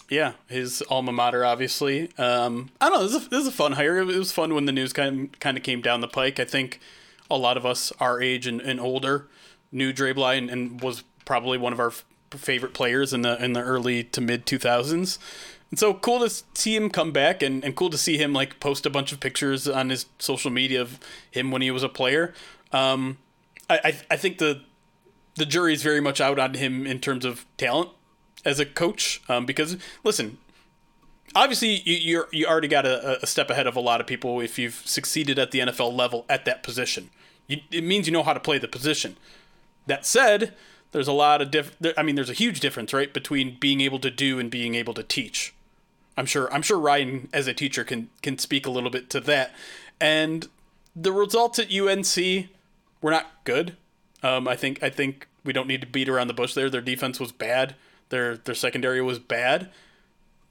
Yeah, 0.09 0.33
his 0.47 0.81
alma 0.89 1.11
mater, 1.11 1.45
obviously. 1.45 2.09
Um, 2.17 2.69
I 2.79 2.89
don't 2.89 2.99
know. 2.99 3.07
This 3.07 3.15
is, 3.15 3.27
a, 3.27 3.29
this 3.29 3.41
is 3.41 3.47
a 3.47 3.51
fun 3.51 3.73
hire. 3.73 3.97
It 3.97 4.05
was 4.05 4.31
fun 4.31 4.53
when 4.53 4.65
the 4.65 4.71
news 4.71 4.93
kind 4.93 5.25
of, 5.33 5.39
kind 5.39 5.57
of 5.57 5.63
came 5.63 5.81
down 5.81 6.01
the 6.01 6.07
pike. 6.07 6.39
I 6.39 6.45
think 6.45 6.79
a 7.29 7.37
lot 7.37 7.57
of 7.57 7.65
us 7.65 7.91
our 7.99 8.21
age 8.21 8.47
and, 8.47 8.61
and 8.61 8.79
older 8.79 9.27
knew 9.71 9.91
Dre 9.91 10.13
Bly 10.13 10.35
and, 10.35 10.49
and 10.49 10.81
was 10.81 11.03
probably 11.25 11.57
one 11.57 11.73
of 11.73 11.79
our 11.79 11.91
favorite 12.31 12.73
players 12.73 13.13
in 13.13 13.21
the 13.21 13.43
in 13.43 13.53
the 13.53 13.61
early 13.61 14.03
to 14.03 14.21
mid 14.21 14.45
2000s. 14.45 15.17
And 15.69 15.77
so 15.77 15.93
cool 15.93 16.19
to 16.19 16.43
see 16.53 16.75
him 16.75 16.89
come 16.89 17.11
back 17.11 17.43
and, 17.43 17.63
and 17.63 17.75
cool 17.75 17.89
to 17.89 17.97
see 17.97 18.17
him 18.17 18.31
like 18.31 18.59
post 18.61 18.85
a 18.85 18.89
bunch 18.89 19.11
of 19.11 19.19
pictures 19.19 19.67
on 19.67 19.89
his 19.89 20.05
social 20.17 20.49
media 20.49 20.81
of 20.81 20.97
him 21.29 21.51
when 21.51 21.61
he 21.61 21.71
was 21.71 21.83
a 21.83 21.89
player. 21.89 22.33
Um, 22.71 23.17
I, 23.69 23.79
I, 23.83 24.01
I 24.11 24.17
think 24.17 24.37
the 24.37 24.61
the 25.35 25.45
jury 25.45 25.73
is 25.73 25.83
very 25.83 26.01
much 26.01 26.21
out 26.21 26.39
on 26.39 26.53
him 26.53 26.87
in 26.87 26.99
terms 26.99 27.25
of 27.25 27.45
talent 27.57 27.89
as 28.45 28.59
a 28.59 28.65
coach 28.65 29.21
um, 29.27 29.45
because 29.45 29.77
listen 30.03 30.37
obviously 31.35 31.81
you 31.85 31.95
you're, 31.95 32.27
you 32.31 32.45
already 32.45 32.67
got 32.67 32.85
a, 32.85 33.21
a, 33.23 33.27
step 33.27 33.49
ahead 33.49 33.67
of 33.67 33.75
a 33.75 33.79
lot 33.79 34.01
of 34.01 34.07
people 34.07 34.39
if 34.39 34.57
you've 34.57 34.81
succeeded 34.85 35.37
at 35.39 35.51
the 35.51 35.59
NFL 35.59 35.93
level 35.93 36.25
at 36.29 36.45
that 36.45 36.63
position. 36.63 37.09
You, 37.47 37.61
it 37.71 37.83
means 37.83 38.07
you 38.07 38.13
know 38.13 38.23
how 38.23 38.33
to 38.33 38.39
play 38.39 38.57
the 38.57 38.67
position. 38.67 39.17
That 39.85 40.05
said, 40.05 40.53
there's 40.91 41.07
a 41.07 41.13
lot 41.13 41.41
of 41.41 41.51
diff. 41.51 41.75
I 41.97 42.03
mean, 42.03 42.15
there's 42.15 42.29
a 42.29 42.33
huge 42.33 42.59
difference, 42.59 42.93
right, 42.93 43.13
between 43.13 43.57
being 43.59 43.81
able 43.81 43.99
to 43.99 44.09
do 44.09 44.39
and 44.39 44.49
being 44.49 44.75
able 44.75 44.93
to 44.93 45.03
teach. 45.03 45.53
I'm 46.17 46.25
sure. 46.25 46.51
I'm 46.53 46.61
sure 46.61 46.79
Ryan, 46.79 47.29
as 47.33 47.47
a 47.47 47.53
teacher, 47.53 47.83
can 47.83 48.09
can 48.21 48.37
speak 48.37 48.65
a 48.65 48.71
little 48.71 48.89
bit 48.89 49.09
to 49.11 49.19
that. 49.21 49.53
And 49.99 50.47
the 50.95 51.11
results 51.11 51.59
at 51.59 51.71
UNC 51.71 52.47
were 53.01 53.11
not 53.11 53.27
good. 53.43 53.77
Um, 54.23 54.47
I 54.47 54.55
think. 54.55 54.81
I 54.81 54.89
think 54.89 55.27
we 55.43 55.53
don't 55.53 55.67
need 55.67 55.81
to 55.81 55.87
beat 55.87 56.09
around 56.09 56.27
the 56.27 56.33
bush 56.33 56.53
there. 56.53 56.69
Their 56.69 56.81
defense 56.81 57.19
was 57.19 57.31
bad. 57.31 57.75
Their 58.09 58.37
their 58.37 58.55
secondary 58.55 59.01
was 59.01 59.19
bad. 59.19 59.69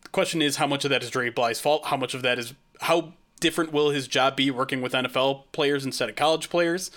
The 0.03 0.09
question 0.11 0.41
is, 0.41 0.57
how 0.57 0.67
much 0.67 0.85
of 0.85 0.91
that 0.91 1.03
is 1.03 1.11
Dre 1.11 1.31
Bly's 1.31 1.61
fault? 1.61 1.87
How 1.87 1.97
much 1.97 2.15
of 2.15 2.23
that 2.23 2.39
is 2.39 2.55
how 2.83 3.15
different 3.41 3.73
will 3.73 3.91
his 3.91 4.07
job 4.07 4.37
be 4.37 4.51
working 4.51 4.83
with 4.83 4.93
NFL 4.93 5.45
players 5.53 5.85
instead 5.85 6.09
of 6.09 6.17
college 6.17 6.49
players? 6.49 6.91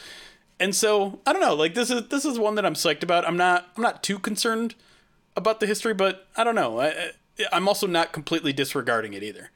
And 0.59 0.75
so 0.75 1.19
I 1.25 1.33
don't 1.33 1.41
know. 1.41 1.55
Like 1.55 1.73
this 1.73 1.89
is 1.89 2.07
this 2.09 2.25
is 2.25 2.37
one 2.37 2.55
that 2.55 2.65
I'm 2.65 2.73
psyched 2.73 3.03
about. 3.03 3.27
I'm 3.27 3.37
not 3.37 3.67
I'm 3.75 3.83
not 3.83 4.03
too 4.03 4.19
concerned 4.19 4.75
about 5.35 5.59
the 5.59 5.67
history, 5.67 5.93
but 5.93 6.27
I 6.35 6.43
don't 6.43 6.55
know. 6.55 6.79
I, 6.79 7.11
I'm 7.51 7.67
also 7.67 7.87
not 7.87 8.11
completely 8.11 8.51
disregarding 8.51 9.13
it 9.13 9.23
either. 9.23 9.51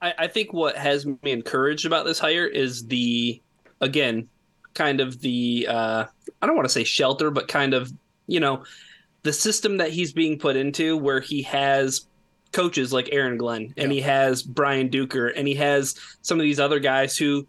I, 0.00 0.14
I 0.18 0.26
think 0.26 0.52
what 0.52 0.76
has 0.76 1.06
me 1.06 1.18
encouraged 1.24 1.86
about 1.86 2.04
this 2.04 2.18
hire 2.18 2.46
is 2.46 2.86
the 2.86 3.40
again 3.80 4.28
kind 4.74 5.00
of 5.00 5.20
the 5.20 5.66
uh, 5.68 6.04
I 6.42 6.46
don't 6.46 6.56
want 6.56 6.66
to 6.66 6.72
say 6.72 6.84
shelter, 6.84 7.30
but 7.30 7.48
kind 7.48 7.74
of 7.74 7.92
you 8.26 8.40
know 8.40 8.64
the 9.22 9.32
system 9.32 9.76
that 9.78 9.90
he's 9.90 10.12
being 10.12 10.38
put 10.38 10.56
into 10.56 10.96
where 10.96 11.20
he 11.20 11.42
has 11.42 12.06
coaches 12.52 12.92
like 12.92 13.10
Aaron 13.12 13.36
Glenn 13.36 13.74
and 13.76 13.92
yeah. 13.92 13.96
he 13.96 14.00
has 14.00 14.42
Brian 14.42 14.88
Duker 14.88 15.32
and 15.36 15.46
he 15.46 15.54
has 15.56 15.96
some 16.22 16.38
of 16.38 16.44
these 16.44 16.58
other 16.58 16.80
guys 16.80 17.16
who 17.16 17.46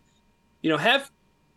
you 0.61 0.69
know 0.69 0.77
have 0.77 1.09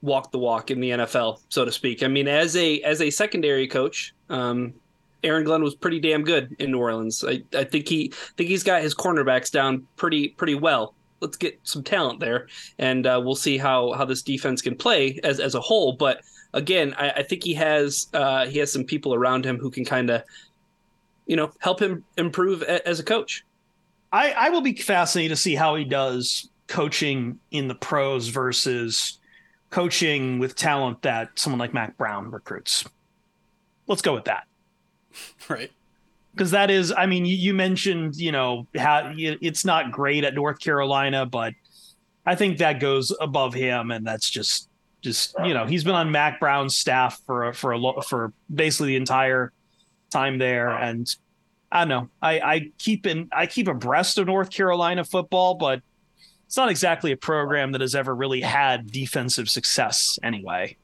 walk 0.03 0.33
the 0.33 0.39
walk 0.39 0.71
in 0.71 0.81
the 0.81 0.91
NFL, 0.91 1.41
so 1.49 1.65
to 1.65 1.73
speak. 1.73 2.03
I 2.03 2.09
mean, 2.09 2.29
as 2.29 2.57
a 2.57 2.81
as 2.83 3.01
a 3.01 3.11
secondary 3.11 3.67
coach, 3.67 4.15
um, 4.29 4.75
Aaron 5.23 5.45
Glenn 5.45 5.63
was 5.63 5.75
pretty 5.75 6.01
damn 6.01 6.23
good 6.25 6.55
in 6.59 6.73
New 6.73 6.79
Orleans. 6.79 7.25
I, 7.25 7.43
I 7.57 7.65
think 7.65 7.89
he 7.89 8.13
I 8.13 8.33
think 8.37 8.51
he's 8.51 8.65
got 8.65 8.83
his 8.83 8.95
cornerbacks 8.95 9.51
down 9.51 9.87
pretty 9.97 10.29
pretty 10.29 10.55
well. 10.55 10.95
let's 11.21 11.37
get 11.37 11.59
some 11.63 11.83
talent 11.83 12.21
there, 12.21 12.49
and 12.79 13.07
uh, 13.07 13.21
we'll 13.25 13.37
see 13.37 13.57
how 13.57 13.93
how 13.93 14.05
this 14.05 14.23
defense 14.23 14.61
can 14.61 14.77
play 14.77 15.19
as 15.25 15.41
as 15.41 15.55
a 15.55 15.61
whole. 15.61 15.93
But 15.93 16.23
again, 16.53 16.95
I, 16.99 17.11
I 17.11 17.23
think 17.23 17.45
he 17.45 17.55
has 17.55 18.09
uh, 18.13 18.47
he 18.47 18.59
has 18.59 18.73
some 18.73 18.85
people 18.85 19.15
around 19.15 19.47
him 19.47 19.59
who 19.59 19.71
can 19.71 19.85
kind 19.85 20.11
of, 20.11 20.23
you 21.27 21.37
know, 21.37 21.53
help 21.61 21.81
him 21.81 22.05
improve 22.19 22.63
a, 22.63 22.87
as 22.87 23.01
a 23.01 23.05
coach. 23.05 23.45
I, 24.13 24.33
I 24.33 24.51
will 24.51 24.61
be 24.61 24.75
fascinated 24.75 25.37
to 25.37 25.41
see 25.41 25.55
how 25.55 25.75
he 25.75 25.85
does 25.85 26.51
coaching 26.67 27.39
in 27.51 27.69
the 27.69 27.75
pros 27.75 28.29
versus 28.29 29.19
coaching 29.73 30.39
with 30.39 30.55
talent 30.55 31.03
that 31.03 31.31
someone 31.35 31.59
like 31.59 31.75
Mack 31.75 31.97
Brown 31.97 32.31
recruits. 32.31 32.85
Let's 33.89 34.03
go 34.03 34.15
with 34.15 34.27
that. 34.27 34.45
Right. 35.49 35.71
Because 36.33 36.53
that 36.53 36.71
is, 36.71 36.95
I 36.97 37.05
mean, 37.05 37.27
you, 37.27 37.37
you 37.37 37.53
mentioned, 37.53 38.17
you 38.17 38.33
know, 38.33 38.67
how 38.75 39.13
it's 39.15 39.67
not 39.67 39.93
great 39.93 40.25
at 40.25 40.35
North 40.35 40.61
Carolina, 40.61 41.27
but 41.27 41.53
I 42.25 42.35
think 42.35 42.59
that 42.59 42.81
goes 42.81 43.15
above 43.21 43.53
him, 43.53 43.91
and 43.91 44.07
that's 44.07 44.31
just, 44.31 44.71
just 45.03 45.35
you 45.45 45.53
know, 45.53 45.67
he's 45.67 45.85
been 45.85 45.95
on 45.95 46.11
Mack 46.11 46.41
Brown's 46.41 46.75
staff 46.75 47.21
for 47.27 47.49
a, 47.49 47.55
for 47.55 47.75
a 47.75 48.03
for 48.03 48.33
basically 48.55 48.93
the 48.93 48.97
entire 48.97 49.53
time 50.11 50.39
there, 50.39 50.71
and 50.71 51.07
I 51.71 51.81
don't 51.81 51.89
know. 51.89 52.09
I, 52.23 52.41
I 52.41 52.71
keep 52.79 53.07
in 53.07 53.29
I 53.31 53.45
keep 53.45 53.69
abreast 53.69 54.17
of 54.17 54.27
North 54.27 54.49
Carolina 54.49 55.05
football, 55.05 55.57
but 55.57 55.83
it's 56.53 56.59
not 56.59 56.69
exactly 56.69 57.13
a 57.13 57.17
program 57.17 57.73
that 57.73 57.81
has 57.81 57.95
ever 57.95 58.15
really 58.15 58.43
had 58.43 58.93
defensive 58.93 59.49
success 59.49 60.19
anyway. 60.23 60.77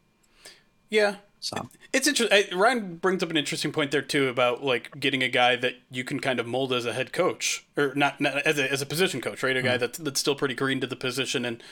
Yeah. 0.88 1.16
So 1.40 1.68
it's 1.92 2.08
interesting. 2.08 2.58
Ryan 2.58 2.96
brings 2.96 3.22
up 3.22 3.28
an 3.28 3.36
interesting 3.36 3.70
point 3.70 3.90
there 3.90 4.00
too 4.00 4.28
about 4.28 4.64
like 4.64 4.98
getting 4.98 5.22
a 5.22 5.28
guy 5.28 5.56
that 5.56 5.74
you 5.90 6.04
can 6.04 6.20
kind 6.20 6.40
of 6.40 6.46
mold 6.46 6.72
as 6.72 6.86
a 6.86 6.94
head 6.94 7.12
coach 7.12 7.66
or 7.76 7.92
not, 7.94 8.18
not 8.18 8.38
as 8.46 8.58
a 8.58 8.72
as 8.72 8.80
a 8.80 8.86
position 8.86 9.20
coach, 9.20 9.42
right? 9.42 9.58
A 9.58 9.60
guy 9.60 9.76
mm. 9.76 9.80
that's 9.80 9.98
that's 9.98 10.18
still 10.18 10.34
pretty 10.34 10.54
green 10.54 10.80
to 10.80 10.86
the 10.86 10.96
position. 10.96 11.44
And 11.44 11.62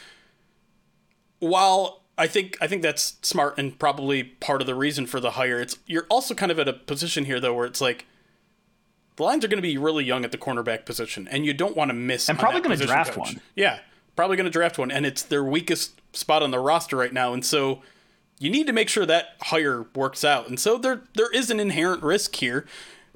while 1.39 2.03
I 2.19 2.27
think 2.27 2.59
I 2.61 2.67
think 2.67 2.83
that's 2.83 3.17
smart 3.23 3.57
and 3.57 3.79
probably 3.79 4.25
part 4.25 4.61
of 4.61 4.67
the 4.67 4.75
reason 4.75 5.07
for 5.07 5.21
the 5.21 5.31
hire, 5.31 5.59
it's 5.59 5.79
you're 5.87 6.07
also 6.11 6.35
kind 6.35 6.53
of 6.53 6.59
at 6.59 6.69
a 6.69 6.75
position 6.75 7.25
here 7.25 7.41
though 7.41 7.55
where 7.55 7.65
it's 7.65 7.81
like 7.81 8.05
the 9.17 9.23
Lions 9.23 9.45
are 9.45 9.49
going 9.49 9.59
to 9.59 9.63
be 9.63 9.79
really 9.79 10.05
young 10.05 10.25
at 10.25 10.33
the 10.33 10.39
cornerback 10.39 10.85
position, 10.85 11.27
and 11.29 11.45
you 11.45 11.55
don't 11.55 11.77
want 11.77 11.89
to 11.91 11.95
miss. 11.95 12.29
And 12.29 12.39
probably 12.39 12.61
going 12.61 12.79
to 12.79 12.87
draft 12.87 13.13
coach. 13.13 13.19
one. 13.19 13.41
Yeah, 13.55 13.81
probably 14.15 14.37
going 14.37 14.45
to 14.45 14.51
draft 14.51 14.79
one, 14.79 14.91
and 14.91 15.05
it's 15.05 15.23
their 15.23 15.45
weakest 15.45 16.01
spot 16.15 16.43
on 16.43 16.51
the 16.51 16.59
roster 16.59 16.97
right 16.97 17.13
now, 17.13 17.33
and 17.33 17.45
so 17.45 17.83
you 18.39 18.51
need 18.51 18.67
to 18.67 18.73
make 18.73 18.89
sure 18.89 19.07
that 19.07 19.37
hire 19.43 19.87
works 19.95 20.25
out. 20.25 20.49
And 20.49 20.61
so 20.61 20.79
there 20.79 21.03
there 21.15 21.31
is 21.33 21.51
an 21.51 21.61
inherent 21.61 22.03
risk 22.03 22.37
here, 22.37 22.67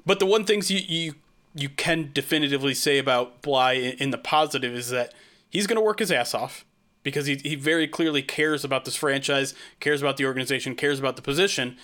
but 0.05 0.19
the 0.19 0.25
one 0.25 0.45
things 0.45 0.71
you 0.71 0.79
you 0.79 1.13
you 1.53 1.69
can 1.69 2.11
definitively 2.13 2.73
say 2.73 2.97
about 2.97 3.41
Bly 3.41 3.73
in 3.73 4.11
the 4.11 4.17
positive 4.17 4.73
is 4.73 4.89
that 4.89 5.13
he's 5.49 5.67
going 5.67 5.75
to 5.75 5.83
work 5.83 5.99
his 5.99 6.11
ass 6.11 6.33
off 6.33 6.65
because 7.03 7.25
he 7.25 7.35
he 7.35 7.55
very 7.55 7.87
clearly 7.87 8.21
cares 8.21 8.63
about 8.63 8.85
this 8.85 8.95
franchise, 8.95 9.53
cares 9.79 10.01
about 10.01 10.17
the 10.17 10.25
organization, 10.25 10.75
cares 10.75 10.99
about 10.99 11.15
the 11.15 11.21
position, 11.21 11.77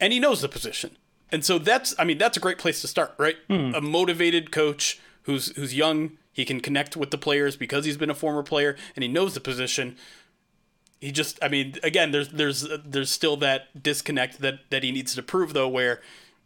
and 0.00 0.12
he 0.12 0.20
knows 0.20 0.42
the 0.42 0.48
position. 0.48 0.96
And 1.34 1.44
so 1.44 1.58
that's 1.58 1.96
I 1.98 2.04
mean 2.04 2.16
that's 2.16 2.36
a 2.36 2.40
great 2.40 2.58
place 2.58 2.80
to 2.82 2.86
start, 2.86 3.12
right? 3.18 3.34
Hmm. 3.48 3.74
A 3.74 3.80
motivated 3.80 4.52
coach 4.52 5.00
who's 5.22 5.48
who's 5.56 5.74
young, 5.74 6.12
he 6.32 6.44
can 6.44 6.60
connect 6.60 6.96
with 6.96 7.10
the 7.10 7.18
players 7.18 7.56
because 7.56 7.84
he's 7.84 7.96
been 7.96 8.08
a 8.08 8.14
former 8.14 8.44
player 8.44 8.76
and 8.94 9.02
he 9.02 9.08
knows 9.08 9.34
the 9.34 9.40
position. 9.40 9.96
He 11.00 11.10
just 11.10 11.40
I 11.42 11.48
mean 11.48 11.74
again 11.82 12.12
there's 12.12 12.28
there's 12.28 12.68
there's 12.84 13.10
still 13.10 13.36
that 13.38 13.82
disconnect 13.82 14.42
that 14.42 14.60
that 14.70 14.84
he 14.84 14.92
needs 14.92 15.12
to 15.16 15.24
prove 15.24 15.54
though 15.54 15.66
where 15.66 16.00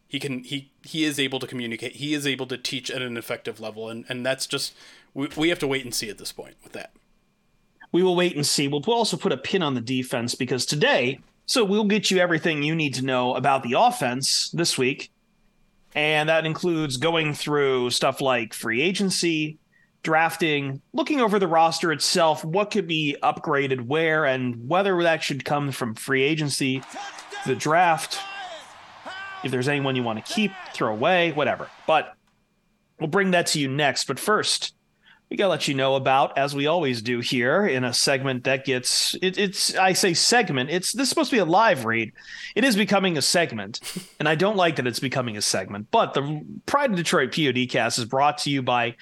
he 0.07 0.19
can 0.19 0.43
he 0.43 0.71
he 0.85 1.05
is 1.05 1.21
able 1.21 1.39
to 1.39 1.47
communicate. 1.47 1.97
He 1.97 2.15
is 2.15 2.27
able 2.27 2.47
to 2.47 2.57
teach 2.57 2.91
at 2.91 3.03
an 3.03 3.19
effective 3.19 3.61
level 3.61 3.91
and 3.91 4.07
and 4.09 4.25
that's 4.25 4.47
just 4.47 4.73
we, 5.13 5.29
we 5.37 5.51
have 5.51 5.59
to 5.59 5.69
wait 5.69 5.85
and 5.85 5.95
see 5.95 6.09
at 6.09 6.17
this 6.17 6.33
point 6.33 6.55
with 6.65 6.73
that. 6.73 6.93
We 7.93 8.03
will 8.03 8.17
wait 8.17 8.35
and 8.35 8.47
see. 8.47 8.69
We'll 8.69 8.83
also 8.87 9.19
put 9.19 9.33
a 9.33 9.37
pin 9.37 9.63
on 9.63 9.75
the 9.75 9.83
defense 9.83 10.35
because 10.35 10.65
today 10.65 11.21
so 11.49 11.65
we'll 11.65 11.85
get 11.85 12.11
you 12.11 12.19
everything 12.19 12.63
you 12.63 12.75
need 12.75 12.93
to 12.93 13.05
know 13.05 13.35
about 13.35 13.63
the 13.63 13.73
offense 13.73 14.51
this 14.51 14.77
week. 14.77 15.11
And 15.95 16.29
that 16.29 16.45
includes 16.45 16.99
going 16.99 17.33
through 17.33 17.89
stuff 17.89 18.21
like 18.21 18.53
free 18.53 18.83
agency, 18.83 19.57
drafting, 20.03 20.83
looking 20.93 21.23
over 21.23 21.39
the 21.39 21.49
roster 21.49 21.91
itself, 21.91 22.45
what 22.45 22.71
could 22.71 22.87
be 22.87 23.17
upgraded 23.23 23.87
where, 23.87 24.27
and 24.27 24.69
whether 24.69 25.03
that 25.03 25.23
should 25.23 25.47
come 25.47 25.73
from 25.73 25.95
free 25.95 26.23
agency, 26.23 26.83
the 27.47 27.55
draft, 27.55 28.19
if 29.43 29.51
there's 29.51 29.69
anyone 29.69 29.97
you 29.97 30.03
want 30.03 30.25
to 30.25 30.33
keep, 30.33 30.53
throw 30.75 30.93
away, 30.93 31.33
whatever. 31.33 31.71
But 31.87 32.15
we'll 33.01 33.09
bring 33.09 33.31
that 33.31 33.47
to 33.49 33.59
you 33.59 33.69
next. 33.69 34.07
But 34.07 34.21
first, 34.21 34.75
we 35.31 35.37
gotta 35.37 35.51
let 35.51 35.69
you 35.69 35.75
know 35.75 35.95
about, 35.95 36.39
as 36.39 36.55
we 36.55 36.67
always 36.67 37.03
do 37.03 37.21
here 37.21 37.67
in 37.67 37.85
a 37.85 37.93
segment 37.93 38.45
that 38.45 38.65
gets 38.65 39.15
it, 39.21 39.37
it's 39.37 39.75
I 39.75 39.93
say 39.93 40.15
segment. 40.15 40.71
It's 40.71 40.93
this 40.93 41.03
is 41.05 41.09
supposed 41.11 41.31
to 41.31 41.37
be 41.37 41.41
a 41.41 41.45
live 41.45 41.85
read. 41.85 42.13
It 42.55 42.65
is 42.65 42.77
becoming 42.77 43.19
a 43.19 43.23
segment, 43.23 43.81
and 44.19 44.29
I 44.29 44.35
don't 44.35 44.57
like 44.57 44.77
that 44.77 44.87
it's 44.87 45.01
becoming 45.01 45.37
a 45.37 45.43
segment. 45.43 45.89
But 45.91 46.15
the 46.15 46.45
Pride 46.65 46.91
of 46.91 46.97
Detroit 46.97 47.31
PODcast 47.31 47.99
is 47.99 48.07
brought 48.07 48.39
to 48.39 48.51
you 48.51 48.63
by, 48.63 48.97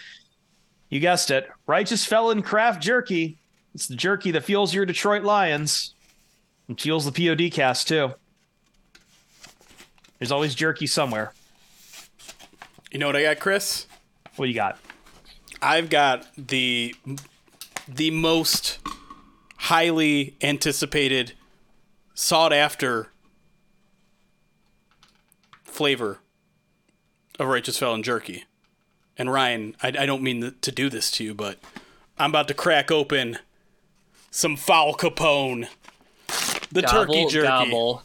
you 0.88 0.98
guessed 0.98 1.30
it, 1.30 1.48
Righteous 1.66 2.04
Felon 2.04 2.42
Craft 2.42 2.82
Jerky. 2.82 3.38
It's 3.74 3.86
the 3.86 3.96
jerky 3.96 4.32
that 4.32 4.42
fuels 4.42 4.74
your 4.74 4.86
Detroit 4.86 5.22
Lions 5.22 5.94
and 6.66 6.80
fuels 6.80 7.04
the 7.04 7.12
PODcast 7.12 7.86
too. 7.86 8.14
There's 10.18 10.32
always 10.32 10.54
jerky 10.54 10.86
somewhere. 10.86 11.32
You 12.90 12.98
know 12.98 13.06
what 13.06 13.16
I 13.16 13.22
got, 13.22 13.38
Chris? 13.38 13.86
What 14.36 14.48
you 14.48 14.54
got? 14.54 14.78
I've 15.62 15.90
got 15.90 16.26
the 16.36 16.94
the 17.88 18.10
most 18.10 18.78
highly 19.56 20.36
anticipated, 20.42 21.32
sought 22.14 22.52
after 22.52 23.08
flavor 25.64 26.18
of 27.38 27.48
Righteous 27.48 27.78
Felon 27.78 28.02
jerky. 28.02 28.44
And 29.18 29.32
Ryan, 29.32 29.76
I, 29.82 29.88
I 29.88 30.06
don't 30.06 30.22
mean 30.22 30.54
to 30.60 30.72
do 30.72 30.90
this 30.90 31.10
to 31.12 31.24
you, 31.24 31.34
but 31.34 31.58
I'm 32.18 32.30
about 32.30 32.48
to 32.48 32.54
crack 32.54 32.90
open 32.90 33.38
some 34.30 34.56
Fowl 34.56 34.94
Capone, 34.94 35.68
the 36.70 36.82
gobble, 36.82 37.14
turkey 37.14 37.26
jerky. 37.26 37.46
Gobble. 37.46 38.02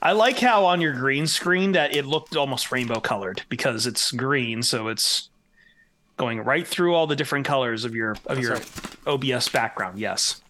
I 0.00 0.12
like 0.12 0.38
how 0.38 0.64
on 0.64 0.80
your 0.80 0.92
green 0.92 1.26
screen 1.26 1.72
that 1.72 1.94
it 1.94 2.06
looked 2.06 2.36
almost 2.36 2.70
rainbow 2.70 3.00
colored 3.00 3.42
because 3.48 3.86
it's 3.86 4.12
green, 4.12 4.62
so 4.62 4.88
it's 4.88 5.27
going 6.18 6.40
right 6.40 6.66
through 6.66 6.94
all 6.94 7.06
the 7.06 7.16
different 7.16 7.46
colors 7.46 7.84
of 7.84 7.94
your 7.94 8.16
of 8.26 8.38
your. 8.38 8.58
OBS 9.08 9.48
background. 9.48 9.98
Yes. 9.98 10.40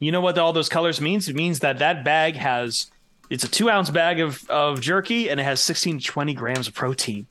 You 0.00 0.10
know 0.10 0.20
what 0.20 0.36
all 0.38 0.52
those 0.52 0.68
colors 0.68 1.00
means? 1.00 1.28
It 1.28 1.36
means 1.36 1.60
that 1.60 1.78
that 1.78 2.04
bag 2.04 2.34
has 2.34 2.90
it's 3.30 3.44
a 3.44 3.48
two 3.48 3.70
ounce 3.70 3.90
bag 3.90 4.18
of, 4.18 4.48
of 4.50 4.80
jerky 4.80 5.30
and 5.30 5.38
it 5.38 5.44
has 5.44 5.60
16 5.60 6.00
to 6.00 6.04
20 6.04 6.34
grams 6.34 6.66
of 6.66 6.74
protein. 6.74 7.26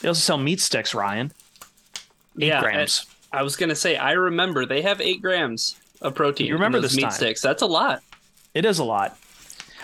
They 0.00 0.08
also 0.08 0.20
sell 0.20 0.38
meat 0.38 0.60
sticks, 0.60 0.94
Ryan. 0.94 1.32
Eight 2.40 2.48
yeah, 2.48 2.60
grams. 2.60 3.06
I, 3.32 3.38
I 3.38 3.42
was 3.42 3.56
gonna 3.56 3.76
say 3.76 3.96
I 3.96 4.12
remember 4.12 4.66
they 4.66 4.82
have 4.82 5.00
eight 5.00 5.22
grams 5.22 5.76
of 6.00 6.14
protein. 6.14 6.48
You 6.48 6.54
remember 6.54 6.80
this 6.80 6.96
meat 6.96 7.02
time. 7.02 7.12
sticks? 7.12 7.40
That's 7.40 7.62
a 7.62 7.66
lot. 7.66 8.02
It 8.54 8.64
is 8.64 8.78
a 8.78 8.84
lot. 8.84 9.16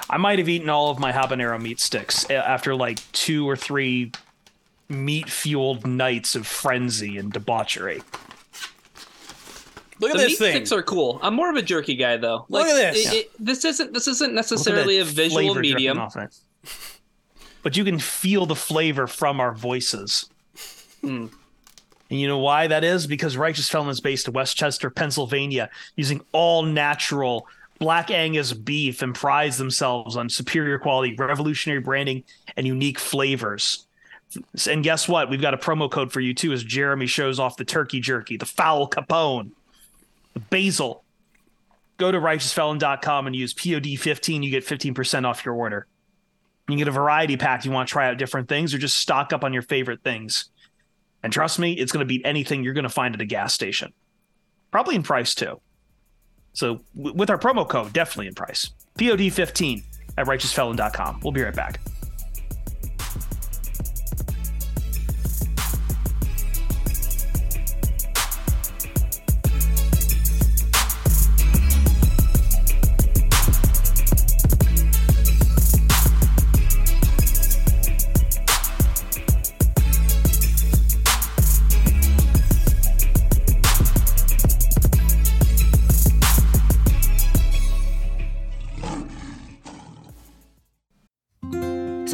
I 0.09 0.17
might 0.17 0.41
have 0.41 0.49
eaten 0.49 0.69
all 0.69 0.91
of 0.91 0.99
my 0.99 1.13
habanero 1.13 1.61
meat 1.61 1.79
sticks 1.79 2.29
after 2.29 2.75
like 2.75 2.99
two 3.13 3.49
or 3.49 3.55
three 3.55 4.11
meat 4.91 5.31
fueled 5.31 5.87
nights 5.87 6.35
of 6.35 6.47
frenzy 6.47 7.17
and 7.17 7.33
debauchery. 7.33 8.03
Look 10.01 10.13
at 10.13 10.17
the 10.17 10.23
this 10.23 10.29
meat 10.31 10.39
thing. 10.39 10.53
sticks 10.53 10.73
are 10.73 10.83
cool. 10.83 11.21
I'm 11.23 11.35
more 11.35 11.51
of 11.51 11.57
a 11.57 11.63
jerky 11.63 11.95
guy 11.95 12.17
though. 12.17 12.47
Like, 12.49 12.67
Look 12.67 12.77
at 12.77 12.95
this. 12.95 13.13
It, 13.13 13.17
it, 13.17 13.31
this 13.39 13.65
isn't 13.65 13.93
this 13.93 14.09
isn't 14.09 14.35
necessarily 14.35 14.99
a 14.99 15.05
visual 15.05 15.55
medium. 15.55 16.01
But 17.63 17.77
you 17.77 17.85
can 17.85 17.99
feel 17.99 18.47
the 18.47 18.57
flavor 18.57 19.07
from 19.07 19.39
our 19.41 19.53
voices. 19.53 20.29
Mm. 21.03 21.31
And 22.11 22.19
you 22.19 22.27
know 22.27 22.39
why 22.39 22.67
that 22.67 22.83
is? 22.83 23.07
Because 23.07 23.37
Righteous 23.37 23.69
Felon 23.69 23.91
is 23.91 24.01
based 24.01 24.27
in 24.27 24.35
West 24.35 24.57
Chester, 24.57 24.91
Pennsylvania, 24.91 25.71
using 25.95 26.23
all 26.33 26.63
natural 26.63 27.47
Black 27.79 28.11
Angus 28.11 28.53
beef 28.53 29.01
and 29.01 29.15
prides 29.15 29.59
themselves 29.59 30.17
on 30.17 30.29
superior 30.29 30.79
quality, 30.79 31.15
revolutionary 31.17 31.81
branding, 31.81 32.25
and 32.57 32.67
unique 32.67 32.99
flavors. 32.99 33.87
And 34.69 34.85
guess 34.85 35.09
what? 35.09 35.29
We've 35.29 35.41
got 35.41 35.55
a 35.55 35.59
promo 35.59 35.91
code 35.91 36.13
for 36.13 36.21
you 36.21 36.35
too 36.35 36.53
as 36.53 36.63
Jeremy 36.63 37.07
shows 37.07 37.39
off 37.39 37.57
the 37.57 37.65
turkey 37.65 38.01
jerky, 38.01 38.37
the 38.37 38.47
Fowl 38.47 38.89
Capone, 38.89 39.51
the 40.35 40.41
basil. 40.41 41.05
Go 41.97 42.11
to 42.11 42.19
righteousfelon.com 42.19 43.27
and 43.27 43.37
use 43.37 43.53
POD15. 43.55 44.43
You 44.43 44.51
get 44.51 44.65
15% 44.65 45.27
off 45.27 45.45
your 45.45 45.55
order. 45.55 45.87
You 46.69 46.77
get 46.77 46.89
a 46.89 46.93
variety 46.93 47.37
pack. 47.37 47.65
You 47.65 47.73
want 47.73 47.89
to 47.89 47.93
try 47.93 48.09
out 48.09 48.17
different 48.17 48.49
things 48.49 48.73
or 48.73 48.79
just 48.79 48.97
stock 48.99 49.33
up 49.33 49.45
on 49.45 49.53
your 49.53 49.63
favorite 49.63 50.03
things. 50.03 50.49
And 51.23 51.33
trust 51.33 51.59
me, 51.59 51.73
it's 51.73 51.93
going 51.93 52.01
to 52.01 52.07
beat 52.07 52.23
anything 52.25 52.65
you're 52.65 52.75
going 52.75 52.85
to 52.85 52.89
find 52.89 53.15
at 53.15 53.21
a 53.21 53.27
gas 53.27 53.53
station. 53.53 53.93
Probably 54.71 54.95
in 54.95 55.03
price 55.03 55.35
too. 55.35 55.61
So 56.53 56.81
with 56.95 57.31
our 57.31 57.39
promo 57.39 57.69
code, 57.69 57.93
definitely 57.93 58.29
in 58.29 58.35
price. 58.35 58.71
POD15 58.99 59.83
at 60.17 60.27
righteousfelon.com. 60.27 61.21
We'll 61.23 61.33
be 61.33 61.43
right 61.43 61.55
back. 61.55 61.81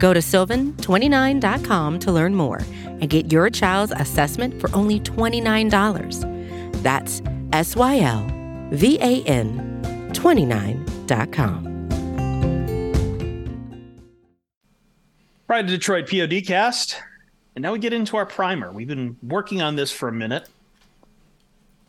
Go 0.00 0.14
to 0.14 0.20
sylvan29.com 0.20 1.98
to 2.00 2.10
learn 2.10 2.34
more 2.34 2.62
and 2.82 3.08
get 3.08 3.30
your 3.30 3.50
child's 3.50 3.92
assessment 3.92 4.58
for 4.60 4.74
only 4.74 4.98
$29. 4.98 6.82
That's 6.82 7.22
S 7.52 7.76
Y 7.76 8.00
L 8.00 8.26
V 8.72 8.98
A 9.00 9.22
N 9.24 10.10
29.com. 10.14 11.66
Pride 15.46 15.66
to 15.66 15.72
Detroit 15.76 16.06
PODcast. 16.06 16.96
And 17.54 17.62
now 17.62 17.72
we 17.72 17.78
get 17.78 17.92
into 17.92 18.16
our 18.16 18.24
primer. 18.24 18.72
We've 18.72 18.88
been 18.88 19.16
working 19.22 19.60
on 19.60 19.76
this 19.76 19.92
for 19.92 20.08
a 20.08 20.12
minute. 20.12 20.48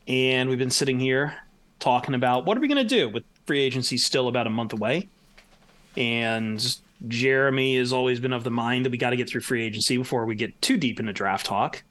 And 0.07 0.49
we've 0.49 0.59
been 0.59 0.71
sitting 0.71 0.99
here 0.99 1.35
talking 1.79 2.15
about 2.15 2.45
what 2.45 2.57
are 2.57 2.59
we 2.59 2.67
going 2.67 2.85
to 2.85 2.95
do 2.95 3.07
with 3.07 3.23
free 3.45 3.61
agency 3.61 3.97
still 3.97 4.27
about 4.27 4.47
a 4.47 4.49
month 4.49 4.73
away. 4.73 5.07
And 5.95 6.77
Jeremy 7.07 7.77
has 7.77 7.93
always 7.93 8.19
been 8.19 8.33
of 8.33 8.43
the 8.43 8.51
mind 8.51 8.85
that 8.85 8.91
we 8.91 8.97
got 8.97 9.11
to 9.11 9.15
get 9.15 9.29
through 9.29 9.41
free 9.41 9.63
agency 9.63 9.97
before 9.97 10.25
we 10.25 10.35
get 10.35 10.61
too 10.61 10.77
deep 10.77 10.99
into 10.99 11.13
draft 11.13 11.45
talk. 11.45 11.83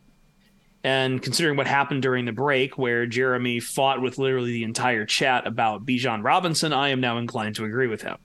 And 0.83 1.21
considering 1.21 1.57
what 1.57 1.67
happened 1.67 2.03
during 2.03 2.25
the 2.25 2.33
break, 2.33 2.79
where 2.79 3.05
Jeremy 3.07 3.61
fought 3.61 4.01
with 4.01 4.17
literally 4.17 4.53
the 4.53 4.65
entire 4.65 5.05
chat 5.05 5.47
about 5.47 5.85
Bijan 5.85 6.25
Robinson, 6.25 6.73
I 6.73 6.89
am 6.89 7.01
now 7.01 7.19
inclined 7.19 7.57
to 7.57 7.65
agree 7.65 7.87
with 7.87 8.03
him. 8.03 8.17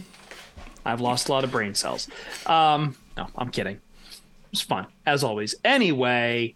I've 0.84 1.00
lost 1.00 1.28
a 1.28 1.32
lot 1.32 1.44
of 1.44 1.50
brain 1.50 1.74
cells. 1.74 2.08
Um, 2.46 2.96
no, 3.16 3.26
I'm 3.36 3.50
kidding. 3.50 3.80
It's 4.52 4.62
fun, 4.62 4.86
as 5.04 5.24
always. 5.24 5.56
Anyway, 5.64 6.54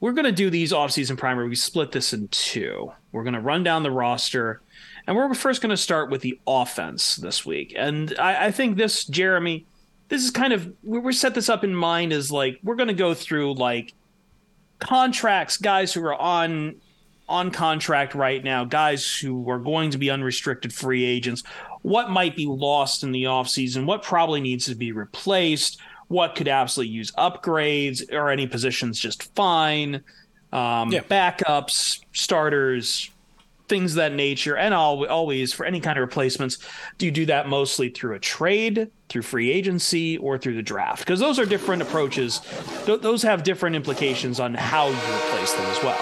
we're 0.00 0.12
going 0.12 0.24
to 0.24 0.32
do 0.32 0.50
these 0.50 0.72
offseason 0.72 1.16
primer. 1.16 1.46
We 1.46 1.54
split 1.54 1.92
this 1.92 2.12
in 2.12 2.28
two. 2.28 2.92
We're 3.12 3.22
going 3.22 3.34
to 3.34 3.40
run 3.40 3.62
down 3.62 3.82
the 3.82 3.90
roster, 3.90 4.62
and 5.06 5.16
we're 5.16 5.32
first 5.34 5.62
going 5.62 5.70
to 5.70 5.76
start 5.76 6.10
with 6.10 6.20
the 6.20 6.38
offense 6.46 7.16
this 7.16 7.44
week. 7.44 7.74
And 7.76 8.14
I, 8.18 8.46
I 8.46 8.50
think 8.50 8.76
this, 8.76 9.04
Jeremy, 9.04 9.66
this 10.08 10.24
is 10.24 10.30
kind 10.30 10.52
of, 10.52 10.72
we're 10.82 11.12
set 11.12 11.34
this 11.34 11.48
up 11.48 11.64
in 11.64 11.74
mind 11.74 12.12
as 12.12 12.30
like, 12.30 12.58
we're 12.62 12.76
going 12.76 12.88
to 12.88 12.94
go 12.94 13.14
through 13.14 13.54
like 13.54 13.94
contracts, 14.78 15.56
guys 15.56 15.92
who 15.92 16.04
are 16.04 16.14
on 16.14 16.76
on 17.28 17.52
contract 17.52 18.16
right 18.16 18.42
now, 18.42 18.64
guys 18.64 19.16
who 19.16 19.48
are 19.48 19.60
going 19.60 19.92
to 19.92 19.98
be 19.98 20.10
unrestricted 20.10 20.74
free 20.74 21.04
agents, 21.04 21.44
what 21.82 22.10
might 22.10 22.34
be 22.34 22.44
lost 22.44 23.04
in 23.04 23.12
the 23.12 23.22
offseason, 23.22 23.86
what 23.86 24.02
probably 24.02 24.40
needs 24.40 24.66
to 24.66 24.74
be 24.74 24.90
replaced, 24.90 25.80
what 26.08 26.34
could 26.34 26.48
absolutely 26.48 26.92
use 26.92 27.12
upgrades, 27.12 28.12
or 28.12 28.30
any 28.30 28.48
positions 28.48 28.98
just 28.98 29.32
fine, 29.36 30.02
um, 30.52 30.90
yeah. 30.90 31.02
backups, 31.02 32.00
starters, 32.12 33.10
things 33.70 33.94
that 33.94 34.12
nature, 34.12 34.56
and 34.56 34.74
always 34.74 35.54
for 35.54 35.64
any 35.64 35.80
kind 35.80 35.96
of 35.96 36.02
replacements, 36.02 36.58
do 36.98 37.06
you 37.06 37.12
do 37.12 37.24
that 37.26 37.48
mostly 37.48 37.88
through 37.88 38.14
a 38.14 38.18
trade, 38.18 38.90
through 39.08 39.22
free 39.22 39.50
agency, 39.50 40.18
or 40.18 40.36
through 40.36 40.56
the 40.56 40.62
draft? 40.62 40.98
Because 40.98 41.20
those 41.20 41.38
are 41.38 41.46
different 41.46 41.80
approaches. 41.80 42.42
Th- 42.84 43.00
those 43.00 43.22
have 43.22 43.42
different 43.44 43.76
implications 43.76 44.38
on 44.40 44.52
how 44.52 44.88
you 44.88 44.94
replace 44.94 45.54
them 45.54 45.64
as 45.66 45.82
well. 45.82 46.00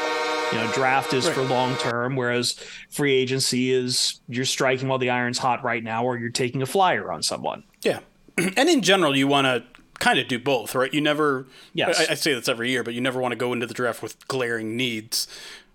You 0.50 0.58
know, 0.58 0.72
draft 0.72 1.12
is 1.12 1.26
right. 1.26 1.34
for 1.34 1.42
long 1.42 1.76
term, 1.76 2.16
whereas 2.16 2.54
free 2.90 3.12
agency 3.12 3.70
is 3.70 4.20
you're 4.28 4.46
striking 4.46 4.88
while 4.88 4.98
the 4.98 5.10
iron's 5.10 5.38
hot 5.38 5.62
right 5.62 5.84
now, 5.84 6.04
or 6.04 6.18
you're 6.18 6.30
taking 6.30 6.62
a 6.62 6.66
flyer 6.66 7.12
on 7.12 7.22
someone. 7.22 7.62
Yeah, 7.82 8.00
and 8.38 8.68
in 8.68 8.80
general, 8.80 9.14
you 9.14 9.28
want 9.28 9.44
to 9.44 9.62
kind 9.98 10.18
of 10.18 10.26
do 10.26 10.38
both, 10.38 10.74
right? 10.74 10.92
You 10.92 11.02
never. 11.02 11.46
Yes. 11.74 12.00
I, 12.00 12.12
I, 12.12 12.14
say 12.14 12.32
this 12.32 12.48
every 12.48 12.70
year, 12.70 12.82
but 12.82 12.94
you 12.94 13.02
never 13.02 13.20
want 13.20 13.32
to 13.32 13.36
go 13.36 13.52
into 13.52 13.66
the 13.66 13.74
draft 13.74 14.02
with 14.02 14.26
glaring 14.26 14.74
needs. 14.74 15.28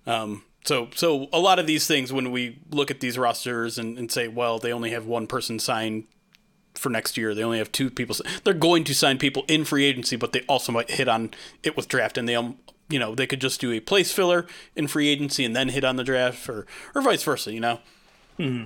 Um, 0.08 0.44
so, 0.66 0.90
so 0.96 1.28
a 1.34 1.40
lot 1.40 1.60
of 1.60 1.68
these 1.68 1.88
things, 1.88 2.14
when 2.14 2.32
we 2.32 2.60
look 2.72 2.90
at 2.90 3.00
these 3.00 3.18
rosters 3.18 3.78
and, 3.78 3.98
and 3.98 4.12
say, 4.12 4.28
well, 4.28 4.60
they 4.60 4.72
only 4.72 4.92
have 4.92 5.06
one 5.06 5.28
person 5.28 5.60
signed 5.60 6.06
for 6.74 6.90
next 6.90 7.18
year. 7.18 7.36
They 7.36 7.44
only 7.44 7.58
have 7.58 7.72
two 7.72 7.90
people. 7.90 8.16
They're 8.44 8.54
going 8.54 8.84
to 8.86 8.96
sign 8.96 9.18
people 9.18 9.44
in 9.48 9.66
free 9.66 9.86
agency, 9.86 10.16
but 10.16 10.32
they 10.32 10.42
also 10.42 10.72
might 10.72 10.92
hit 10.92 11.08
on 11.08 11.32
it 11.64 11.76
with 11.76 11.88
draft, 11.88 12.18
and 12.18 12.28
they 12.28 12.36
you 12.90 13.00
know 13.00 13.16
they 13.16 13.28
could 13.28 13.42
just 13.42 13.60
do 13.62 13.72
a 13.72 13.80
place 13.80 14.12
filler 14.12 14.46
in 14.76 14.88
free 14.88 15.08
agency 15.08 15.46
and 15.46 15.56
then 15.56 15.70
hit 15.70 15.84
on 15.84 15.96
the 15.96 16.04
draft 16.04 16.48
or 16.50 16.66
or 16.94 17.02
vice 17.02 17.24
versa 17.24 17.52
you 17.52 17.60
know 17.60 17.80
hmm 18.38 18.66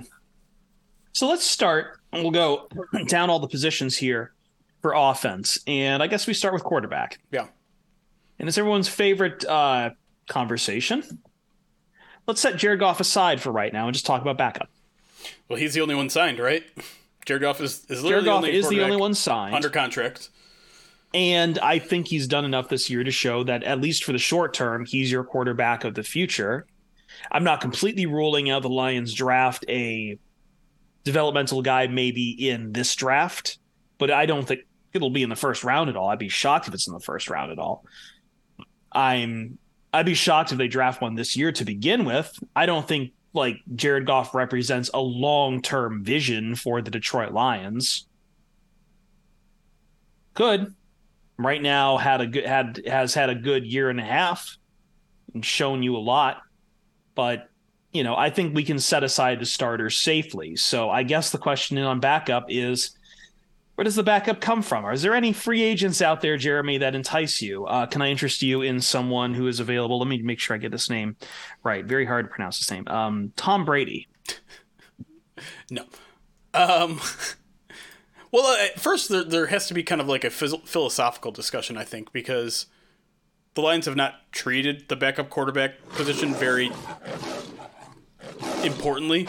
so 1.12 1.28
let's 1.28 1.44
start 1.44 2.00
we'll 2.12 2.30
go 2.30 2.68
down 3.06 3.30
all 3.30 3.38
the 3.38 3.48
positions 3.48 3.96
here 3.96 4.32
for 4.82 4.92
offense 4.94 5.58
and 5.66 6.02
i 6.02 6.06
guess 6.06 6.26
we 6.26 6.34
start 6.34 6.52
with 6.52 6.64
quarterback 6.64 7.20
yeah 7.30 7.46
and 8.38 8.48
it's 8.48 8.58
everyone's 8.58 8.88
favorite 8.88 9.44
uh, 9.46 9.90
conversation 10.28 11.02
let's 12.28 12.40
set 12.40 12.56
jared 12.56 12.78
goff 12.78 13.00
aside 13.00 13.40
for 13.40 13.50
right 13.50 13.72
now 13.72 13.88
and 13.88 13.94
just 13.94 14.06
talk 14.06 14.22
about 14.22 14.38
backup 14.38 14.68
well 15.48 15.58
he's 15.58 15.74
the 15.74 15.80
only 15.80 15.96
one 15.96 16.08
signed 16.08 16.38
right 16.38 16.62
jared 17.26 17.42
goff 17.42 17.60
is, 17.60 17.84
is 17.88 18.02
jared 18.04 18.24
goff 18.24 18.42
the 18.42 18.50
is 18.50 18.68
the 18.68 18.80
only 18.80 18.96
one 18.96 19.14
signed 19.14 19.54
under 19.54 19.68
contract 19.68 20.30
and 21.14 21.58
I 21.60 21.78
think 21.78 22.06
he's 22.06 22.26
done 22.26 22.44
enough 22.44 22.68
this 22.68 22.90
year 22.90 23.02
to 23.02 23.10
show 23.10 23.42
that, 23.44 23.62
at 23.62 23.80
least 23.80 24.04
for 24.04 24.12
the 24.12 24.18
short 24.18 24.52
term, 24.52 24.84
he's 24.84 25.10
your 25.10 25.24
quarterback 25.24 25.84
of 25.84 25.94
the 25.94 26.02
future. 26.02 26.66
I'm 27.32 27.44
not 27.44 27.60
completely 27.60 28.06
ruling 28.06 28.50
out 28.50 28.62
the 28.62 28.68
Lions 28.68 29.14
draft 29.14 29.64
a 29.68 30.18
developmental 31.04 31.62
guy 31.62 31.86
maybe 31.86 32.30
in 32.50 32.72
this 32.72 32.94
draft, 32.94 33.58
but 33.96 34.10
I 34.10 34.26
don't 34.26 34.46
think 34.46 34.60
it'll 34.92 35.10
be 35.10 35.22
in 35.22 35.30
the 35.30 35.36
first 35.36 35.64
round 35.64 35.88
at 35.88 35.96
all. 35.96 36.08
I'd 36.08 36.18
be 36.18 36.28
shocked 36.28 36.68
if 36.68 36.74
it's 36.74 36.86
in 36.86 36.92
the 36.92 37.00
first 37.00 37.30
round 37.30 37.52
at 37.52 37.58
all. 37.58 37.84
I'm 38.92 39.58
I'd 39.92 40.06
be 40.06 40.14
shocked 40.14 40.52
if 40.52 40.58
they 40.58 40.68
draft 40.68 41.00
one 41.00 41.14
this 41.14 41.36
year 41.36 41.52
to 41.52 41.64
begin 41.64 42.04
with. 42.04 42.32
I 42.54 42.66
don't 42.66 42.86
think 42.86 43.12
like 43.32 43.56
Jared 43.74 44.06
Goff 44.06 44.34
represents 44.34 44.90
a 44.92 45.00
long-term 45.00 46.04
vision 46.04 46.54
for 46.54 46.82
the 46.82 46.90
Detroit 46.90 47.32
Lions. 47.32 48.06
Could 50.34 50.74
right 51.38 51.62
now 51.62 51.96
had 51.96 52.20
a 52.20 52.26
good 52.26 52.44
had 52.44 52.80
has 52.86 53.14
had 53.14 53.30
a 53.30 53.34
good 53.34 53.64
year 53.64 53.88
and 53.90 54.00
a 54.00 54.04
half 54.04 54.56
and 55.32 55.44
shown 55.44 55.82
you 55.82 55.96
a 55.96 55.98
lot 55.98 56.42
but 57.14 57.48
you 57.92 58.02
know 58.02 58.16
i 58.16 58.28
think 58.28 58.54
we 58.54 58.64
can 58.64 58.78
set 58.78 59.04
aside 59.04 59.40
the 59.40 59.46
starters 59.46 59.96
safely 59.96 60.56
so 60.56 60.90
i 60.90 61.04
guess 61.04 61.30
the 61.30 61.38
question 61.38 61.78
on 61.78 62.00
backup 62.00 62.46
is 62.48 62.97
where 63.78 63.84
does 63.84 63.94
the 63.94 64.02
backup 64.02 64.40
come 64.40 64.60
from? 64.60 64.84
Is 64.92 65.02
there 65.02 65.14
any 65.14 65.32
free 65.32 65.62
agents 65.62 66.02
out 66.02 66.20
there 66.20 66.36
jeremy 66.36 66.78
that 66.78 66.96
entice 66.96 67.40
you? 67.40 67.64
Uh, 67.64 67.86
can 67.86 68.02
i 68.02 68.10
interest 68.10 68.42
you 68.42 68.60
in 68.60 68.80
someone 68.80 69.34
who 69.34 69.46
is 69.46 69.60
available? 69.60 70.00
Let 70.00 70.08
me 70.08 70.20
make 70.20 70.40
sure 70.40 70.56
i 70.56 70.58
get 70.58 70.72
this 70.72 70.90
name 70.90 71.14
right. 71.62 71.84
Very 71.84 72.04
hard 72.04 72.24
to 72.24 72.28
pronounce 72.28 72.58
this 72.58 72.72
name. 72.72 72.88
Um, 72.88 73.32
tom 73.36 73.64
brady. 73.64 74.08
No. 75.70 75.84
Um 76.54 77.00
Well, 78.32 78.46
uh, 78.46 78.64
at 78.64 78.80
first 78.80 79.10
there 79.10 79.22
there 79.22 79.46
has 79.46 79.68
to 79.68 79.74
be 79.74 79.84
kind 79.84 80.00
of 80.00 80.08
like 80.08 80.24
a 80.24 80.30
phys- 80.30 80.66
philosophical 80.66 81.30
discussion, 81.30 81.76
I 81.76 81.84
think, 81.84 82.12
because 82.12 82.66
the 83.54 83.60
Lions 83.60 83.86
have 83.86 83.94
not 83.94 84.32
treated 84.32 84.88
the 84.88 84.96
backup 84.96 85.30
quarterback 85.30 85.88
position 85.90 86.34
very 86.34 86.72
importantly. 88.64 89.20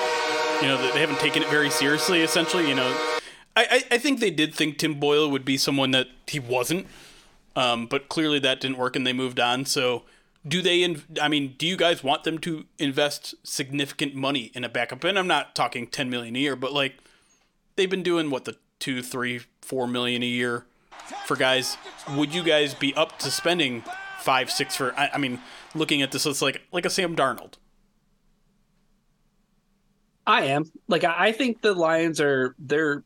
You 0.61 0.67
know, 0.67 0.91
they 0.91 1.01
haven't 1.01 1.19
taken 1.19 1.43
it 1.43 1.49
very 1.49 1.69
seriously. 1.69 2.21
Essentially, 2.21 2.67
you 2.67 2.73
know, 2.73 3.18
I 3.61 3.83
I, 3.91 3.97
think 3.97 4.19
they 4.19 4.31
did 4.31 4.53
think 4.53 4.77
Tim 4.77 4.99
Boyle 4.99 5.29
would 5.29 5.45
be 5.45 5.57
someone 5.57 5.91
that 5.91 6.07
he 6.27 6.39
wasn't, 6.39 6.87
um, 7.55 7.87
but 7.87 8.09
clearly 8.09 8.39
that 8.39 8.61
didn't 8.61 8.77
work, 8.77 8.95
and 8.95 9.05
they 9.05 9.13
moved 9.13 9.39
on. 9.39 9.65
So. 9.65 10.03
Do 10.47 10.61
they? 10.61 10.83
In, 10.83 11.03
I 11.21 11.27
mean, 11.27 11.55
do 11.57 11.67
you 11.67 11.75
guys 11.75 12.01
want 12.01 12.23
them 12.23 12.37
to 12.39 12.63
invest 12.79 13.35
significant 13.43 14.15
money 14.15 14.51
in 14.55 14.63
a 14.63 14.69
backup? 14.69 15.03
And 15.03 15.19
I'm 15.19 15.27
not 15.27 15.53
talking 15.53 15.85
10 15.85 16.09
million 16.09 16.33
a 16.37 16.39
year, 16.39 16.55
but 16.55 16.71
like 16.71 16.95
they've 17.75 17.89
been 17.89 18.03
doing 18.03 18.29
what 18.29 18.45
the 18.45 18.55
two, 18.79 19.03
three, 19.03 19.41
four 19.61 19.85
million 19.85 20.23
a 20.23 20.25
year 20.25 20.65
for 21.25 21.35
guys. 21.35 21.77
Would 22.15 22.33
you 22.33 22.43
guys 22.43 22.73
be 22.73 22.93
up 22.95 23.19
to 23.19 23.31
spending 23.31 23.83
five, 24.19 24.49
six 24.49 24.75
for? 24.75 24.97
I, 24.97 25.11
I 25.13 25.17
mean, 25.17 25.39
looking 25.75 26.01
at 26.01 26.11
this, 26.11 26.25
it's 26.25 26.41
like 26.41 26.61
like 26.71 26.85
a 26.85 26.89
Sam 26.89 27.15
Darnold. 27.15 27.53
I 30.25 30.45
am 30.45 30.71
like 30.87 31.03
I 31.03 31.31
think 31.31 31.61
the 31.61 31.73
Lions 31.73 32.21
are 32.21 32.55
they're 32.59 33.03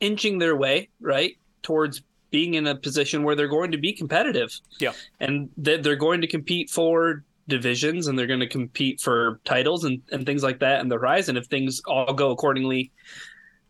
inching 0.00 0.38
their 0.38 0.56
way 0.56 0.88
right 1.00 1.36
towards 1.62 2.02
being 2.30 2.54
in 2.54 2.66
a 2.66 2.74
position 2.74 3.22
where 3.22 3.36
they're 3.36 3.48
going 3.48 3.70
to 3.70 3.78
be 3.78 3.92
competitive. 3.92 4.58
Yeah. 4.80 4.92
and 5.20 5.50
that 5.58 5.82
they're 5.82 5.96
going 5.96 6.20
to 6.20 6.26
compete 6.26 6.68
for 6.68 7.22
divisions 7.46 8.06
and 8.06 8.18
they're 8.18 8.26
going 8.26 8.40
to 8.40 8.48
compete 8.48 9.00
for 9.00 9.40
titles 9.44 9.84
and, 9.84 10.02
and 10.10 10.26
things 10.26 10.42
like 10.42 10.58
that 10.60 10.80
in 10.80 10.88
the 10.88 10.96
horizon 10.96 11.36
if 11.36 11.46
things 11.46 11.80
all 11.86 12.12
go 12.12 12.30
accordingly 12.30 12.90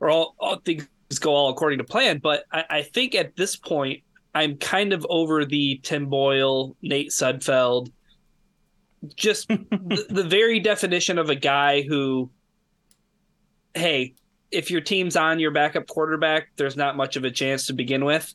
or 0.00 0.10
all, 0.10 0.34
all 0.38 0.56
things 0.64 0.86
go 1.20 1.34
all 1.34 1.50
according 1.50 1.78
to 1.78 1.84
plan. 1.84 2.18
But 2.18 2.44
I, 2.52 2.64
I 2.70 2.82
think 2.82 3.14
at 3.14 3.36
this 3.36 3.56
point, 3.56 4.02
I'm 4.34 4.56
kind 4.56 4.92
of 4.92 5.06
over 5.08 5.44
the 5.44 5.78
Tim 5.82 6.06
Boyle, 6.06 6.76
Nate 6.82 7.10
Sudfeld, 7.10 7.92
just 9.14 9.48
the, 9.48 10.06
the 10.08 10.24
very 10.24 10.58
definition 10.58 11.18
of 11.18 11.30
a 11.30 11.34
guy 11.34 11.82
who, 11.82 12.30
hey, 13.74 14.14
if 14.54 14.70
your 14.70 14.80
team's 14.80 15.16
on 15.16 15.40
your 15.40 15.50
backup 15.50 15.86
quarterback, 15.86 16.48
there's 16.56 16.76
not 16.76 16.96
much 16.96 17.16
of 17.16 17.24
a 17.24 17.30
chance 17.30 17.66
to 17.66 17.72
begin 17.72 18.04
with. 18.04 18.32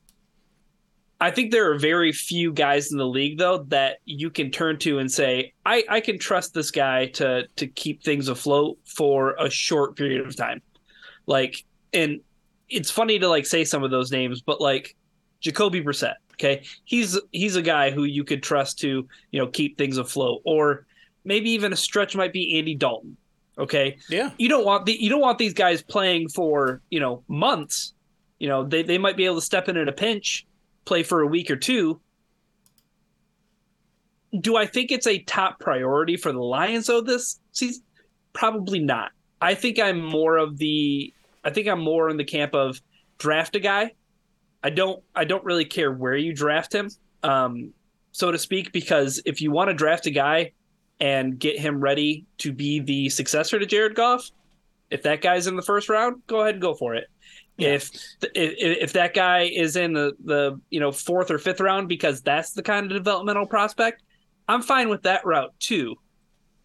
I 1.22 1.32
think 1.32 1.52
there 1.52 1.72
are 1.72 1.78
very 1.78 2.12
few 2.12 2.54
guys 2.54 2.92
in 2.92 2.98
the 2.98 3.08
league 3.08 3.38
though 3.38 3.66
that 3.70 3.98
you 4.06 4.30
can 4.30 4.52
turn 4.52 4.80
to 4.80 5.00
and 5.00 5.12
say, 5.12 5.54
I, 5.66 5.84
I 5.90 6.00
can 6.00 6.18
trust 6.18 6.54
this 6.54 6.72
guy 6.72 7.08
to 7.08 7.48
to 7.58 7.68
keep 7.68 8.04
things 8.04 8.28
afloat 8.30 8.78
for 8.86 9.36
a 9.40 9.50
short 9.50 9.98
period 9.98 10.26
of 10.26 10.36
time. 10.36 10.62
Like 11.26 11.66
and 11.94 12.22
it's 12.70 12.92
funny 12.92 13.20
to 13.20 13.28
like 13.28 13.46
say 13.46 13.66
some 13.66 13.84
of 13.84 13.92
those 13.92 14.12
names, 14.12 14.42
but 14.42 14.62
like 14.62 14.96
Jacoby 15.42 15.82
Brissett, 15.82 16.16
okay? 16.34 16.64
He's 16.86 17.20
he's 17.32 17.56
a 17.56 17.62
guy 17.62 17.92
who 17.92 18.04
you 18.04 18.24
could 18.24 18.44
trust 18.44 18.80
to, 18.80 19.08
you 19.32 19.40
know, 19.40 19.48
keep 19.48 19.78
things 19.78 19.98
afloat. 19.98 20.42
Or 20.46 20.86
maybe 21.26 21.50
even 21.52 21.74
a 21.74 21.78
stretch 21.78 22.16
might 22.16 22.34
be 22.34 22.58
Andy 22.58 22.76
Dalton. 22.76 23.18
Okay. 23.60 23.98
Yeah. 24.10 24.32
You 24.38 24.48
don't 24.48 24.66
want 24.66 24.86
the 24.86 24.94
you 24.94 25.10
don't 25.10 25.22
want 25.22 25.38
these 25.38 25.54
guys 25.54 25.82
playing 25.82 26.30
for, 26.30 26.82
you 26.90 27.00
know, 27.00 27.24
months. 27.28 27.94
You 28.40 28.48
know, 28.48 28.64
they, 28.64 28.84
they 28.84 28.98
might 28.98 29.18
be 29.18 29.26
able 29.26 29.36
to 29.36 29.42
step 29.42 29.68
in 29.68 29.76
at 29.76 29.90
a 29.90 29.92
pinch 29.92 30.48
play 30.86 31.04
for 31.04 31.22
a 31.22 31.28
week 31.28 31.52
or 31.52 31.58
two. 31.58 32.00
Do 34.40 34.56
I 34.56 34.66
think 34.66 34.92
it's 34.92 35.08
a 35.08 35.20
top 35.20 35.60
priority 35.60 36.16
for 36.16 36.32
the 36.32 36.40
Lions 36.40 36.88
though 36.88 37.02
this 37.02 37.40
season? 37.52 37.84
Probably 38.32 38.80
not. 38.80 39.12
I 39.42 39.56
think 39.56 39.78
I'm 39.78 40.00
more 40.00 40.38
of 40.38 40.58
the 40.58 41.14
I 41.44 41.50
think 41.50 41.68
I'm 41.68 41.82
more 41.82 42.10
in 42.10 42.18
the 42.18 42.24
camp 42.24 42.56
of 42.56 42.80
draft 43.18 43.56
a 43.56 43.60
guy. 43.60 43.92
I 44.64 44.70
don't 44.70 45.04
I 45.16 45.26
don't 45.26 45.44
really 45.44 45.66
care 45.66 45.92
where 45.92 46.16
you 46.16 46.34
draft 46.34 46.74
him, 46.74 46.90
um, 47.24 47.74
so 48.12 48.32
to 48.32 48.38
speak, 48.38 48.72
because 48.72 49.22
if 49.26 49.42
you 49.42 49.52
want 49.52 49.70
to 49.70 49.74
draft 49.74 50.06
a 50.06 50.12
guy 50.12 50.54
and 51.00 51.40
get 51.40 51.60
him 51.60 51.80
ready 51.80 52.26
to 52.40 52.52
be 52.52 52.80
the 52.80 53.10
successor 53.10 53.60
to 53.60 53.66
Jared 53.66 53.96
Goff, 53.96 54.30
if 54.90 55.04
that 55.04 55.22
guy's 55.22 55.48
in 55.48 55.56
the 55.56 55.62
first 55.62 55.90
round, 55.90 56.22
go 56.28 56.42
ahead 56.42 56.56
and 56.56 56.62
go 56.62 56.74
for 56.74 56.96
it. 56.96 57.08
Yeah. 57.58 57.70
If, 57.70 57.92
if 58.22 58.54
if 58.58 58.94
that 58.94 59.14
guy 59.14 59.44
is 59.44 59.76
in 59.76 59.94
the 59.94 60.14
the 60.24 60.60
you 60.70 60.80
know 60.80 60.92
fourth 60.92 61.30
or 61.30 61.38
fifth 61.38 61.60
round 61.60 61.90
because 61.90 62.22
that's 62.22 62.54
the 62.54 62.64
kind 62.64 62.86
of 62.86 62.98
developmental 62.98 63.46
prospect, 63.46 64.02
I'm 64.48 64.62
fine 64.62 64.90
with 64.90 65.04
that 65.04 65.26
route 65.26 65.54
too. 65.60 65.96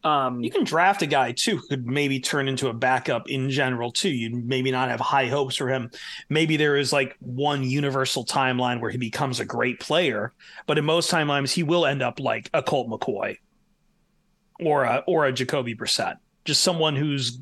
Um, 0.04 0.42
You 0.42 0.50
can 0.50 0.64
draft 0.64 1.02
a 1.02 1.06
guy 1.06 1.32
too 1.32 1.56
who 1.56 1.66
could 1.66 1.86
maybe 1.86 2.20
turn 2.20 2.46
into 2.46 2.68
a 2.68 2.74
backup 2.74 3.28
in 3.28 3.50
general 3.50 3.90
too. 3.90 4.10
You 4.10 4.36
maybe 4.36 4.70
not 4.70 4.90
have 4.90 5.00
high 5.00 5.26
hopes 5.26 5.56
for 5.56 5.68
him. 5.68 5.90
Maybe 6.28 6.56
there 6.56 6.76
is 6.76 6.92
like 6.92 7.16
one 7.20 7.64
universal 7.64 8.24
timeline 8.24 8.80
where 8.80 8.90
he 8.90 8.98
becomes 8.98 9.40
a 9.40 9.44
great 9.46 9.80
player, 9.80 10.32
but 10.66 10.78
in 10.78 10.84
most 10.84 11.10
timelines 11.10 11.52
he 11.52 11.62
will 11.62 11.86
end 11.86 12.02
up 12.02 12.20
like 12.20 12.50
a 12.52 12.62
Colt 12.62 12.88
McCoy 12.88 13.38
or 14.60 14.84
a 14.84 15.04
or 15.06 15.26
a 15.26 15.32
Jacoby 15.32 15.74
Brissett, 15.74 16.18
just 16.44 16.62
someone 16.62 16.96
who's 16.96 17.38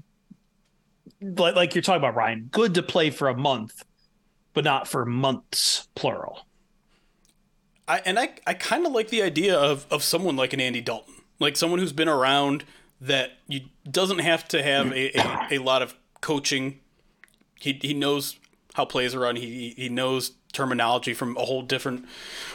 like 1.21 1.55
like 1.55 1.75
you're 1.75 1.83
talking 1.83 2.01
about 2.01 2.15
Ryan, 2.15 2.49
good 2.51 2.75
to 2.75 2.83
play 2.83 3.11
for 3.11 3.29
a 3.29 3.37
month, 3.37 3.85
but 4.55 4.65
not 4.65 4.89
for 4.89 5.05
months 5.05 5.89
plural. 5.95 6.47
I 7.89 8.03
and 8.05 8.19
I 8.19 8.31
I 8.47 8.55
kind 8.55 8.87
of 8.87 8.93
like 8.93 9.09
the 9.09 9.23
idea 9.23 9.57
of 9.57 9.87
of 9.91 10.03
someone 10.03 10.37
like 10.37 10.53
an 10.53 10.61
Andy 10.61 10.81
Dalton, 10.81 11.15
like 11.39 11.57
someone 11.57 11.79
who's 11.79 11.93
been 11.93 12.09
around 12.09 12.65
that 13.01 13.33
you 13.49 13.63
doesn't 13.91 14.21
have 14.21 14.47
to 14.49 14.63
have 14.63 14.93
a, 14.93 15.19
a, 15.19 15.47
a 15.53 15.59
lot 15.59 15.83
of 15.83 15.95
coaching. 16.21 16.81
He 17.59 17.79
he 17.83 17.95
knows 17.95 18.39
how 18.75 18.85
plays 18.85 19.15
are 19.15 19.21
run. 19.21 19.37
He 19.37 19.75
he 19.77 19.89
knows 19.89 20.33
terminology 20.53 21.15
from 21.15 21.37
a 21.37 21.45
whole 21.45 21.63
different, 21.63 22.05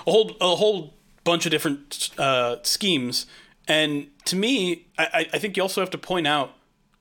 a 0.06 0.12
whole 0.12 0.36
a 0.40 0.56
whole 0.56 0.94
bunch 1.24 1.46
of 1.46 1.52
different 1.52 2.10
uh, 2.18 2.58
schemes. 2.64 3.26
And 3.68 4.08
to 4.26 4.36
me, 4.36 4.88
I 4.98 5.28
I 5.34 5.40
think 5.40 5.58
you 5.58 5.64
also 5.64 5.82
have 5.82 5.90
to 5.92 5.98
point 5.98 6.28
out 6.28 6.54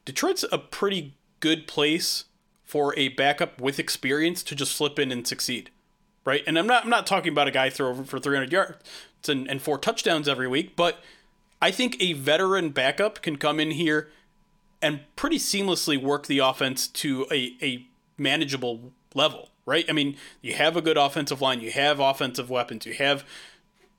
Detroit's 0.05 0.45
a 0.51 0.59
pretty 0.59 1.15
good 1.41 1.67
place 1.67 2.25
for 2.65 2.97
a 2.99 3.09
backup 3.09 3.61
with 3.61 3.79
experience 3.79 4.43
to 4.43 4.55
just 4.55 4.75
slip 4.77 4.99
in 4.99 5.13
and 5.13 5.27
succeed 5.27 5.71
right? 6.27 6.43
And 6.47 6.59
I'm 6.59 6.67
not 6.67 6.85
I'm 6.85 6.91
not 6.91 7.07
talking 7.07 7.33
about 7.33 7.49
a 7.49 7.51
guy 7.51 7.71
throw 7.71 7.89
over 7.89 8.05
for 8.05 8.19
300 8.19 8.53
yards 8.53 8.83
and, 9.29 9.49
and 9.49 9.63
four 9.63 9.79
touchdowns 9.79 10.29
every 10.29 10.49
week, 10.49 10.77
but 10.77 11.01
I 11.63 11.71
think 11.71 11.97
a 12.01 12.13
veteran 12.13 12.71
backup 12.71 13.23
can 13.23 13.37
come 13.37 13.59
in 13.59 13.71
here 13.71 14.11
and 14.83 15.01
pretty 15.15 15.39
seamlessly 15.39 16.01
work 16.01 16.27
the 16.27 16.39
offense 16.39 16.87
to 16.89 17.27
a, 17.31 17.57
a 17.63 17.87
manageable 18.19 18.93
level, 19.15 19.49
right? 19.65 19.87
I 19.89 19.93
mean, 19.93 20.17
you 20.43 20.53
have 20.55 20.77
a 20.77 20.83
good 20.83 20.99
offensive 20.99 21.41
line, 21.41 21.61
you 21.61 21.71
have 21.71 21.99
offensive 21.99 22.51
weapons, 22.51 22.85
you 22.85 22.93
have 22.95 23.25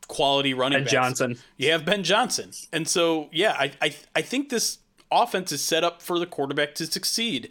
quality 0.08 0.54
running 0.54 0.80
Ben 0.80 0.84
backs. 0.84 0.92
Johnson. 0.92 1.38
You 1.58 1.72
have 1.72 1.86
Ben 1.86 2.04
Johnson. 2.04 2.52
And 2.72 2.88
so, 2.88 3.30
yeah, 3.32 3.56
I, 3.58 3.72
I, 3.82 3.96
I 4.16 4.22
think 4.22 4.50
this 4.50 4.80
offense 5.12 5.52
is 5.52 5.62
set 5.62 5.84
up 5.84 6.02
for 6.02 6.20
the 6.20 6.26
quarterback 6.26 6.76
to 6.76 6.86
succeed. 6.86 7.50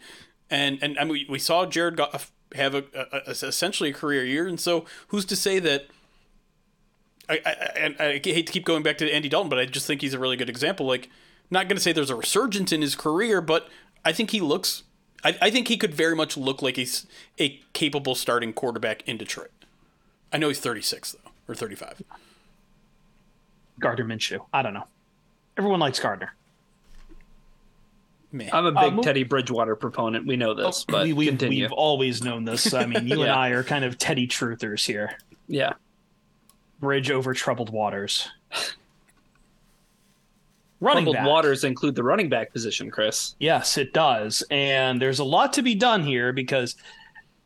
And 0.50 0.78
and, 0.82 0.96
and 0.96 1.10
we, 1.10 1.26
we 1.28 1.38
saw 1.38 1.66
Jared 1.66 1.96
Goff 1.96 2.30
have 2.54 2.74
a, 2.74 2.84
a, 2.94 3.06
a 3.26 3.30
essentially 3.30 3.90
a 3.90 3.92
career 3.92 4.24
year, 4.24 4.46
and 4.46 4.60
so 4.60 4.84
who's 5.08 5.24
to 5.26 5.36
say 5.36 5.58
that? 5.58 5.86
I, 7.28 7.40
I 7.44 7.50
and 7.76 7.96
I 7.98 8.12
hate 8.22 8.46
to 8.46 8.52
keep 8.52 8.64
going 8.64 8.84
back 8.84 8.98
to 8.98 9.12
Andy 9.12 9.28
Dalton, 9.28 9.50
but 9.50 9.58
I 9.58 9.64
just 9.64 9.86
think 9.86 10.00
he's 10.00 10.14
a 10.14 10.18
really 10.18 10.36
good 10.36 10.48
example. 10.48 10.86
Like, 10.86 11.10
not 11.50 11.68
going 11.68 11.76
to 11.76 11.82
say 11.82 11.92
there's 11.92 12.10
a 12.10 12.14
resurgence 12.14 12.70
in 12.70 12.82
his 12.82 12.94
career, 12.94 13.40
but 13.40 13.68
I 14.04 14.12
think 14.12 14.30
he 14.30 14.40
looks. 14.40 14.84
I, 15.24 15.36
I 15.42 15.50
think 15.50 15.66
he 15.66 15.76
could 15.76 15.92
very 15.92 16.14
much 16.14 16.36
look 16.36 16.62
like 16.62 16.76
he's 16.76 17.06
a 17.40 17.60
capable 17.72 18.14
starting 18.14 18.52
quarterback 18.52 19.02
in 19.08 19.16
Detroit. 19.16 19.50
I 20.32 20.38
know 20.38 20.48
he's 20.48 20.60
36 20.60 21.12
though, 21.12 21.30
or 21.48 21.56
35. 21.56 22.02
Gardner 23.80 24.04
Minshew. 24.04 24.44
I 24.52 24.62
don't 24.62 24.74
know. 24.74 24.86
Everyone 25.58 25.80
likes 25.80 25.98
Gardner. 26.00 26.34
Man, 28.32 28.50
I'm 28.52 28.66
a 28.66 28.68
Uh, 28.78 28.84
big 28.84 28.94
mo- 28.94 29.02
Teddy 29.02 29.22
Bridgewater 29.24 29.76
proponent. 29.76 30.26
We 30.26 30.36
know 30.36 30.52
this, 30.54 30.84
but 30.86 31.04
we, 31.04 31.12
we've, 31.12 31.28
continue. 31.28 31.62
we've 31.64 31.72
always 31.72 32.22
known 32.22 32.44
this. 32.44 32.74
I 32.74 32.84
mean, 32.86 33.06
you 33.06 33.22
and 33.22 33.30
I 33.32 33.50
are 33.50 33.62
kind 33.62 33.84
of 33.84 33.96
Teddy 33.98 34.26
truthers 34.26 34.84
here. 34.84 35.16
yeah, 35.48 35.74
Bridge 36.80 37.10
over 37.10 37.32
troubled 37.32 37.70
waters. 37.70 38.28
Running 40.80 41.04
troubled 41.04 41.16
back. 41.16 41.26
waters 41.26 41.64
include 41.64 41.94
the 41.94 42.02
running 42.02 42.28
back 42.28 42.52
position, 42.52 42.90
Chris. 42.90 43.34
Yes, 43.38 43.78
it 43.78 43.94
does. 43.94 44.44
And 44.50 45.00
there's 45.00 45.20
a 45.20 45.24
lot 45.24 45.54
to 45.54 45.62
be 45.62 45.74
done 45.74 46.02
here 46.02 46.34
because 46.34 46.76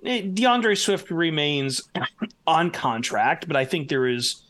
eh, 0.04 0.22
DeAndre 0.22 0.76
Swift 0.76 1.10
remains 1.12 1.88
on 2.48 2.70
contract, 2.72 3.46
but 3.46 3.56
I 3.56 3.64
think 3.64 3.88
there 3.88 4.08
is 4.08 4.42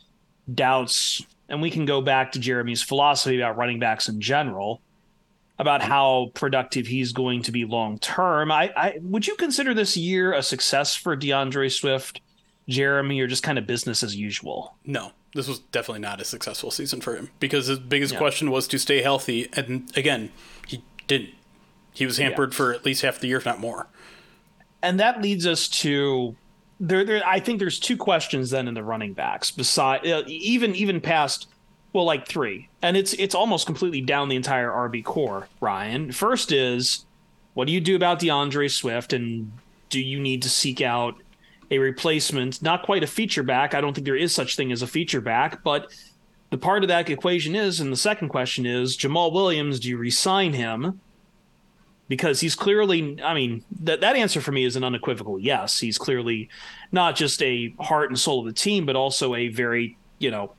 doubts, 0.54 1.20
and 1.51 1.61
we 1.61 1.70
can 1.70 1.84
go 1.84 2.01
back 2.01 2.32
to 2.32 2.38
Jeremy's 2.38 2.82
philosophy 2.82 3.36
about 3.38 3.57
running 3.59 3.78
backs 3.78 4.09
in 4.09 4.20
general, 4.20 4.80
about 5.59 5.82
how 5.82 6.30
productive 6.34 6.86
he's 6.86 7.12
going 7.12 7.42
to 7.42 7.53
be 7.53 7.64
long 7.66 7.98
term. 7.98 8.51
I, 8.51 8.72
I 8.76 8.98
would 9.03 9.26
you 9.26 9.36
consider 9.36 9.74
this 9.74 9.96
year 9.96 10.32
a 10.32 10.42
success 10.42 10.94
for 10.96 11.16
DeAndre 11.16 11.70
Swift, 11.70 12.20
Jeremy, 12.68 13.20
or 13.20 13.26
just 13.26 13.42
kind 13.42 13.59
of 13.59 13.66
business 13.66 14.03
as 14.03 14.16
usual? 14.16 14.76
No, 14.86 15.12
this 15.34 15.48
was 15.48 15.59
definitely 15.59 16.01
not 16.01 16.20
a 16.20 16.24
successful 16.24 16.70
season 16.70 17.01
for 17.01 17.14
him 17.16 17.30
because 17.40 17.66
his 17.66 17.78
biggest 17.78 18.12
Yeah. 18.14 18.18
question 18.20 18.51
was 18.51 18.66
to 18.68 18.78
stay 18.78 19.03
healthy, 19.03 19.48
and 19.53 19.90
again, 19.96 20.30
he 20.66 20.82
didn't. 21.07 21.30
He 21.92 22.07
was 22.07 22.18
hampered 22.18 22.55
for 22.55 22.72
at 22.72 22.84
least 22.86 23.03
half 23.03 23.18
the 23.18 23.26
year, 23.28 23.38
if 23.38 23.44
not 23.44 23.59
more. 23.61 23.88
and 24.82 24.98
that 24.98 25.20
leads 25.20 25.46
us 25.46 25.68
to 25.68 26.34
there, 26.80 27.04
there 27.04 27.22
I 27.26 27.38
think 27.38 27.58
there's 27.58 27.78
two 27.78 27.96
questions 27.96 28.50
then 28.50 28.66
in 28.66 28.74
the 28.74 28.82
running 28.82 29.12
backs 29.12 29.50
beside 29.50 30.06
uh, 30.06 30.22
even 30.26 30.74
even 30.74 31.00
past 31.00 31.46
well 31.92 32.04
like 32.04 32.26
three. 32.26 32.68
And 32.82 32.96
it's 32.96 33.12
it's 33.14 33.34
almost 33.34 33.66
completely 33.66 34.00
down 34.00 34.28
the 34.28 34.36
entire 34.36 34.70
RB 34.70 35.04
core 35.04 35.46
Ryan. 35.60 36.10
First 36.10 36.50
is 36.50 37.04
what 37.54 37.66
do 37.66 37.72
you 37.72 37.80
do 37.80 37.96
about 37.96 38.20
DeAndre 38.20 38.70
Swift? 38.70 39.12
And 39.12 39.52
do 39.90 40.00
you 40.00 40.18
need 40.18 40.42
to 40.42 40.48
seek 40.48 40.80
out 40.80 41.16
a 41.70 41.78
replacement? 41.78 42.62
Not 42.62 42.82
quite 42.82 43.02
a 43.02 43.08
feature 43.08 43.42
back. 43.42 43.74
I 43.74 43.80
don't 43.80 43.92
think 43.92 44.06
there 44.06 44.16
is 44.16 44.34
such 44.34 44.56
thing 44.56 44.72
as 44.72 44.82
a 44.82 44.86
feature 44.86 45.20
back 45.20 45.62
but 45.62 45.92
the 46.48 46.58
part 46.58 46.82
of 46.82 46.88
that 46.88 47.08
equation 47.08 47.54
is 47.54 47.78
and 47.80 47.92
the 47.92 47.96
second 47.96 48.28
question 48.28 48.66
is 48.66 48.96
Jamaal 48.96 49.32
Williams 49.32 49.78
do 49.78 49.88
you 49.88 49.98
resign 49.98 50.52
him 50.54 51.00
because 52.11 52.40
he's 52.40 52.56
clearly 52.56 53.22
I 53.22 53.32
mean 53.34 53.64
that 53.82 54.00
that 54.00 54.16
answer 54.16 54.40
for 54.40 54.50
me 54.50 54.64
is 54.64 54.74
an 54.74 54.82
unequivocal 54.82 55.38
yes. 55.38 55.78
He's 55.78 55.96
clearly 55.96 56.50
not 56.90 57.14
just 57.14 57.40
a 57.40 57.72
heart 57.78 58.11
and 58.11 58.18
soul 58.18 58.40
of 58.40 58.46
the 58.46 58.52
team 58.52 58.84
but 58.84 58.96
also 58.96 59.36
a 59.36 59.48
very, 59.48 59.96
you 60.18 60.30
know, 60.30 60.52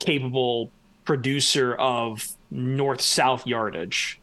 capable 0.00 0.72
producer 1.04 1.74
of 1.74 2.26
north 2.50 3.02
south 3.02 3.46
yardage 3.46 4.18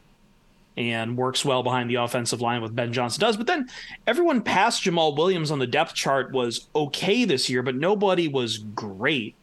and 0.76 1.16
works 1.16 1.44
well 1.44 1.62
behind 1.62 1.88
the 1.88 1.94
offensive 1.94 2.40
line 2.40 2.60
with 2.60 2.74
Ben 2.74 2.92
Johnson 2.92 3.20
does. 3.20 3.36
But 3.36 3.46
then 3.46 3.68
everyone 4.06 4.42
past 4.42 4.82
Jamaal 4.82 5.16
Williams 5.16 5.52
on 5.52 5.60
the 5.60 5.66
depth 5.66 5.94
chart 5.94 6.32
was 6.32 6.68
okay 6.74 7.24
this 7.24 7.48
year, 7.48 7.62
but 7.62 7.76
nobody 7.76 8.26
was 8.26 8.58
great. 8.58 9.36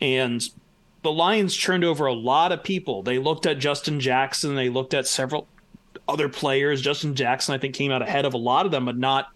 And 0.00 0.42
the 1.02 1.12
Lions 1.12 1.56
turned 1.56 1.84
over 1.84 2.06
a 2.06 2.12
lot 2.12 2.52
of 2.52 2.62
people. 2.62 3.02
They 3.02 3.18
looked 3.18 3.46
at 3.46 3.58
Justin 3.58 4.00
Jackson, 4.00 4.54
they 4.56 4.68
looked 4.68 4.94
at 4.94 5.06
several 5.06 5.46
other 6.10 6.28
players. 6.28 6.80
Justin 6.80 7.14
Jackson, 7.14 7.54
I 7.54 7.58
think, 7.58 7.74
came 7.74 7.90
out 7.90 8.02
ahead 8.02 8.24
of 8.24 8.34
a 8.34 8.38
lot 8.38 8.66
of 8.66 8.72
them, 8.72 8.84
but 8.84 8.96
not 8.96 9.28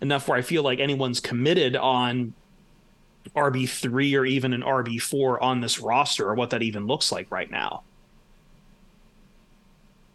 enough 0.00 0.28
where 0.28 0.38
I 0.38 0.42
feel 0.42 0.62
like 0.62 0.78
anyone's 0.78 1.20
committed 1.20 1.76
on 1.76 2.34
RB3 3.34 4.18
or 4.18 4.24
even 4.24 4.52
an 4.52 4.62
RB4 4.62 5.40
on 5.40 5.60
this 5.60 5.80
roster 5.80 6.28
or 6.28 6.34
what 6.34 6.50
that 6.50 6.62
even 6.62 6.86
looks 6.86 7.10
like 7.10 7.30
right 7.30 7.50
now. 7.50 7.82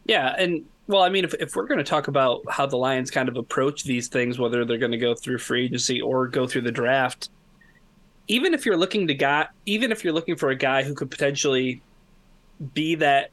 Yeah, 0.05 0.35
and 0.37 0.65
well, 0.87 1.03
I 1.03 1.09
mean, 1.09 1.23
if, 1.23 1.33
if 1.35 1.55
we're 1.55 1.67
going 1.67 1.77
to 1.77 1.83
talk 1.83 2.07
about 2.07 2.41
how 2.49 2.65
the 2.65 2.77
Lions 2.77 3.11
kind 3.11 3.29
of 3.29 3.37
approach 3.37 3.83
these 3.83 4.07
things, 4.07 4.39
whether 4.39 4.65
they're 4.65 4.77
going 4.77 4.91
to 4.91 4.97
go 4.97 5.15
through 5.15 5.37
free 5.37 5.65
agency 5.65 6.01
or 6.01 6.27
go 6.27 6.47
through 6.47 6.63
the 6.63 6.71
draft, 6.71 7.29
even 8.27 8.53
if 8.53 8.65
you're 8.65 8.77
looking 8.77 9.07
to 9.07 9.13
guy, 9.13 9.47
even 9.65 9.91
if 9.91 10.03
you're 10.03 10.13
looking 10.13 10.35
for 10.35 10.49
a 10.49 10.55
guy 10.55 10.83
who 10.83 10.93
could 10.93 11.11
potentially 11.11 11.81
be 12.73 12.95
that 12.95 13.31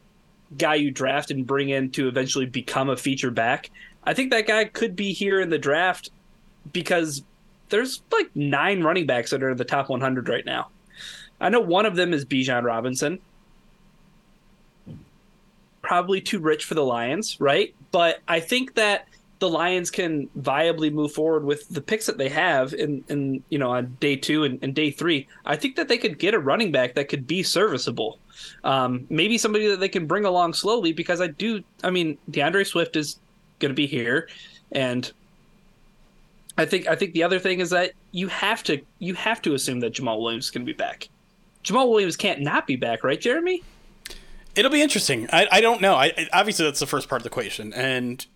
guy 0.57 0.75
you 0.77 0.91
draft 0.91 1.31
and 1.31 1.47
bring 1.47 1.69
in 1.69 1.91
to 1.91 2.09
eventually 2.09 2.47
become 2.47 2.89
a 2.89 2.97
feature 2.97 3.31
back, 3.31 3.71
I 4.05 4.15
think 4.15 4.31
that 4.31 4.47
guy 4.47 4.65
could 4.65 4.97
be 4.97 5.13
here 5.13 5.41
in 5.41 5.51
the 5.51 5.59
draft 5.59 6.11
because 6.73 7.23
there's 7.69 8.03
like 8.11 8.31
nine 8.35 8.83
running 8.83 9.07
backs 9.07 9.31
that 9.31 9.43
are 9.43 9.51
in 9.51 9.57
the 9.57 9.65
top 9.65 9.89
100 9.89 10.29
right 10.29 10.45
now. 10.47 10.69
I 11.41 11.51
know 11.51 11.61
one 11.61 11.87
of 11.87 11.97
them 11.97 12.13
is 12.13 12.25
Bijan 12.25 12.65
Robinson 12.65 13.21
probably 15.89 16.21
too 16.21 16.39
rich 16.39 16.67
for 16.67 16.75
the 16.75 16.85
Lions, 16.85 17.41
right? 17.41 17.75
But 17.93 18.19
I 18.29 18.41
think 18.41 18.75
that 18.75 19.09
the 19.39 19.49
Lions 19.49 19.91
can 19.91 20.29
viably 20.39 20.93
move 20.93 21.13
forward 21.13 21.45
with 21.45 21.67
the 21.71 21.81
picks 21.81 22.05
that 22.07 22.19
they 22.19 22.29
have 22.29 22.75
in, 22.75 23.03
in 23.09 23.43
you 23.49 23.59
know 23.59 23.71
on 23.71 23.97
day 23.99 24.15
two 24.15 24.45
and, 24.45 24.59
and 24.63 24.75
day 24.75 24.91
three. 24.91 25.27
I 25.47 25.57
think 25.57 25.77
that 25.77 25.89
they 25.89 25.97
could 25.97 26.19
get 26.19 26.35
a 26.35 26.39
running 26.39 26.73
back 26.73 26.95
that 26.95 27.09
could 27.09 27.27
be 27.27 27.43
serviceable. 27.43 28.19
Um, 28.65 29.07
maybe 29.11 29.39
somebody 29.39 29.69
that 29.69 29.81
they 29.81 29.89
can 29.89 30.07
bring 30.07 30.25
along 30.25 30.55
slowly 30.55 30.93
because 30.93 31.21
I 31.21 31.29
do. 31.29 31.63
I 31.83 31.91
mean, 31.91 32.19
DeAndre 32.31 32.67
Swift 32.67 32.97
is 32.97 33.19
going 33.59 33.71
to 33.71 33.75
be 33.75 33.87
here, 33.87 34.29
and 34.73 35.11
I 36.57 36.65
think 36.65 36.89
I 36.89 36.97
think 36.97 37.13
the 37.13 37.23
other 37.23 37.39
thing 37.39 37.61
is 37.61 37.71
that 37.71 37.93
you 38.13 38.29
have 38.29 38.63
to 38.65 38.81
you 38.99 39.15
have 39.15 39.41
to 39.43 39.55
assume 39.55 39.81
that 39.81 39.95
Jamaal 39.95 40.21
Williams 40.21 40.47
is 40.47 40.51
going 40.51 40.67
to 40.67 40.73
be 40.73 40.77
back. 40.77 41.09
Jamaal 41.65 41.89
Williams 41.89 42.17
can't 42.17 42.41
not 42.41 42.67
be 42.67 42.77
back, 42.77 43.05
right, 43.05 43.21
Jeremy? 43.21 43.63
It'll 44.55 44.71
be 44.71 44.83
interesting. 44.83 45.29
I, 45.33 45.47
I 45.53 45.61
don't 45.61 45.81
know. 45.81 45.95
I, 45.95 46.29
obviously 46.33 46.65
that's 46.65 46.81
the 46.81 46.87
first 46.87 47.09
part 47.09 47.21
of 47.21 47.25
the 47.25 47.29
equation, 47.29 47.73
and 47.75 48.27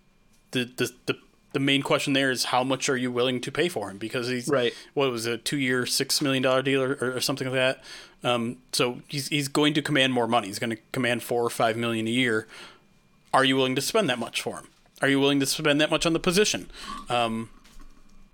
the, 0.51 0.71
the 0.77 0.91
the 1.05 1.17
the 1.53 1.59
main 1.59 1.81
question 1.81 2.13
there 2.13 2.31
is 2.31 2.45
how 2.45 2.63
much 2.63 2.89
are 2.89 2.97
you 2.97 3.11
willing 3.11 3.39
to 3.41 3.51
pay 3.51 3.69
for 3.69 3.89
him 3.89 3.97
because 3.97 4.27
he's 4.27 4.47
right. 4.47 4.73
What 4.93 5.11
was 5.11 5.25
a 5.25 5.37
two 5.37 5.57
year 5.57 5.85
six 5.85 6.21
million 6.21 6.43
dollar 6.43 6.61
deal 6.61 6.81
or, 6.81 6.97
or, 6.99 7.21
something 7.21 7.47
like 7.47 7.55
that. 7.55 7.83
Um, 8.23 8.57
so 8.71 9.01
he's 9.07 9.27
he's 9.27 9.47
going 9.47 9.73
to 9.75 9.81
command 9.81 10.13
more 10.13 10.27
money. 10.27 10.47
He's 10.47 10.59
going 10.59 10.71
to 10.71 10.81
command 10.91 11.23
four 11.23 11.43
or 11.43 11.49
five 11.49 11.77
million 11.77 12.07
a 12.07 12.11
year. 12.11 12.47
Are 13.33 13.45
you 13.45 13.55
willing 13.55 13.75
to 13.75 13.81
spend 13.81 14.09
that 14.09 14.19
much 14.19 14.41
for 14.41 14.57
him? 14.57 14.67
Are 15.01 15.07
you 15.07 15.19
willing 15.19 15.39
to 15.39 15.45
spend 15.45 15.79
that 15.79 15.89
much 15.89 16.05
on 16.05 16.13
the 16.13 16.19
position? 16.19 16.69
Um, 17.09 17.49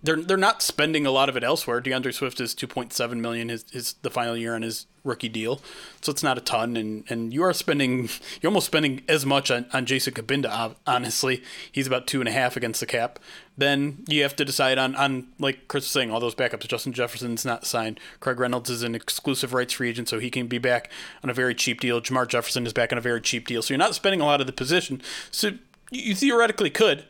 they're 0.02 0.22
they're 0.22 0.38
not 0.38 0.62
spending 0.62 1.06
a 1.06 1.12
lot 1.12 1.30
of 1.30 1.36
it 1.36 1.44
elsewhere. 1.44 1.82
DeAndre 1.82 2.14
Swift 2.14 2.40
is 2.40 2.54
two 2.54 2.68
point 2.68 2.94
seven 2.94 3.22
million 3.22 3.50
is, 3.50 3.66
is 3.74 3.96
the 4.02 4.10
final 4.10 4.38
year 4.38 4.56
on 4.56 4.62
his 4.62 4.86
rookie 5.04 5.30
deal, 5.30 5.62
so 6.02 6.12
it's 6.12 6.24
not 6.24 6.38
a 6.38 6.42
ton. 6.42 6.78
And, 6.78 7.04
and 7.10 7.34
you 7.34 7.44
are 7.44 7.54
spending 7.54 8.10
you're 8.42 8.50
almost 8.50 8.68
spending 8.68 9.02
as 9.10 9.26
much 9.26 9.52
on, 9.52 9.66
on 9.74 9.86
Jason 9.86 10.14
Cabinda. 10.14 10.76
Honestly, 10.88 11.44
he's 11.72 11.88
about 11.88 12.08
two 12.08 12.22
and 12.22 12.30
a 12.30 12.32
half 12.32 12.56
against 12.56 12.80
the 12.80 12.86
cap. 12.86 13.20
Then 13.58 14.06
you 14.08 14.24
have 14.24 14.36
to 14.38 14.46
decide 14.46 14.78
on 14.78 14.96
on 14.96 15.28
like 15.38 15.68
Chris 15.68 15.84
was 15.84 15.92
saying, 15.92 16.12
all 16.12 16.22
those 16.22 16.36
backups. 16.36 16.68
Justin 16.68 16.94
Jefferson's 16.94 17.44
not 17.44 17.66
signed. 17.66 18.00
Craig 18.22 18.40
Reynolds 18.40 18.70
is 18.70 18.84
an 18.84 18.96
exclusive 18.96 19.54
rights 19.54 19.74
free 19.74 19.90
agent, 19.90 20.08
so 20.08 20.20
he 20.20 20.30
can 20.30 20.48
be 20.48 20.60
back 20.60 20.90
on 21.24 21.30
a 21.30 21.34
very 21.34 21.54
cheap 21.54 21.82
deal. 21.82 22.00
Jermar 22.00 22.26
Jefferson 22.26 22.66
is 22.66 22.72
back 22.72 22.94
on 22.94 22.98
a 22.98 23.02
very 23.02 23.20
cheap 23.20 23.48
deal, 23.48 23.62
so 23.62 23.74
you're 23.74 23.80
not 23.80 23.96
spending 23.96 24.22
a 24.22 24.26
lot 24.26 24.40
of 24.40 24.48
the 24.48 24.54
position. 24.54 25.02
So 25.30 25.52
you 25.92 26.16
theoretically 26.16 26.70
could, 26.70 27.04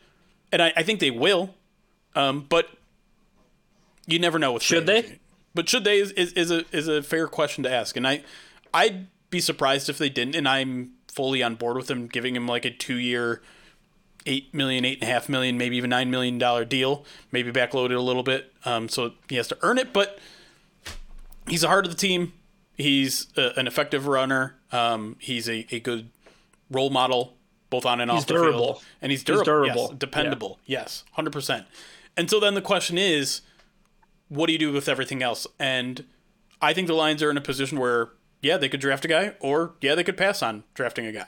and 0.51 0.61
I, 0.61 0.73
I 0.75 0.81
think 0.81 0.99
they 0.99 1.11
will. 1.11 1.53
Um, 2.15 2.47
but 2.49 2.69
you 4.15 4.19
never 4.19 4.39
know 4.39 4.53
with 4.53 4.63
should 4.63 4.85
they? 4.85 5.19
But 5.53 5.67
should 5.67 5.83
they 5.83 5.97
is, 5.99 6.11
is, 6.11 6.33
is 6.33 6.51
a 6.51 6.65
is 6.71 6.87
a 6.87 7.01
fair 7.01 7.27
question 7.27 7.63
to 7.63 7.71
ask, 7.71 7.97
and 7.97 8.07
I 8.07 8.23
I'd 8.73 9.07
be 9.29 9.39
surprised 9.39 9.89
if 9.89 9.97
they 9.97 10.09
didn't, 10.09 10.35
and 10.35 10.47
I'm 10.47 10.91
fully 11.07 11.43
on 11.43 11.55
board 11.55 11.75
with 11.75 11.87
them 11.87 12.07
giving 12.07 12.35
him 12.35 12.47
like 12.47 12.65
a 12.65 12.71
two 12.71 12.95
year, 12.95 13.41
eight 14.25 14.53
million, 14.53 14.85
eight 14.85 14.99
and 15.01 15.09
a 15.09 15.11
half 15.11 15.27
million, 15.29 15.57
maybe 15.57 15.75
even 15.77 15.89
nine 15.89 16.11
million 16.11 16.37
dollar 16.37 16.65
deal, 16.65 17.05
maybe 17.31 17.51
backloaded 17.51 17.95
a 17.95 18.01
little 18.01 18.23
bit, 18.23 18.53
um, 18.65 18.87
so 18.89 19.13
he 19.27 19.35
has 19.35 19.47
to 19.47 19.57
earn 19.61 19.77
it. 19.77 19.91
But 19.91 20.19
he's 21.47 21.63
a 21.63 21.67
heart 21.67 21.85
of 21.85 21.91
the 21.91 21.97
team. 21.97 22.33
He's 22.75 23.27
a, 23.35 23.51
an 23.57 23.67
effective 23.67 24.07
runner. 24.07 24.55
Um, 24.71 25.17
he's 25.19 25.49
a, 25.49 25.67
a 25.71 25.79
good 25.79 26.09
role 26.71 26.89
model, 26.89 27.33
both 27.69 27.85
on 27.85 27.99
and 27.99 28.09
he's 28.11 28.21
off 28.21 28.27
the 28.27 28.33
durable. 28.35 28.73
field, 28.73 28.83
and 29.01 29.11
he's 29.11 29.23
durable. 29.23 29.41
He's 29.41 29.45
durable. 29.45 29.87
Yes, 29.89 29.99
dependable. 29.99 30.59
Yeah. 30.65 30.79
Yes, 30.81 31.03
hundred 31.13 31.33
percent. 31.33 31.65
And 32.15 32.29
so 32.29 32.39
then 32.39 32.53
the 32.53 32.61
question 32.61 32.97
is 32.97 33.41
what 34.29 34.47
do 34.47 34.53
you 34.53 34.59
do 34.59 34.71
with 34.71 34.87
everything 34.87 35.21
else? 35.21 35.45
And 35.59 36.05
I 36.61 36.73
think 36.73 36.87
the 36.87 36.93
Lions 36.93 37.21
are 37.21 37.29
in 37.29 37.37
a 37.37 37.41
position 37.41 37.79
where, 37.79 38.09
yeah, 38.41 38.57
they 38.57 38.69
could 38.69 38.79
draft 38.79 39.05
a 39.05 39.07
guy, 39.07 39.33
or 39.39 39.75
yeah, 39.81 39.95
they 39.95 40.03
could 40.03 40.17
pass 40.17 40.41
on 40.41 40.63
drafting 40.73 41.05
a 41.05 41.11
guy 41.11 41.27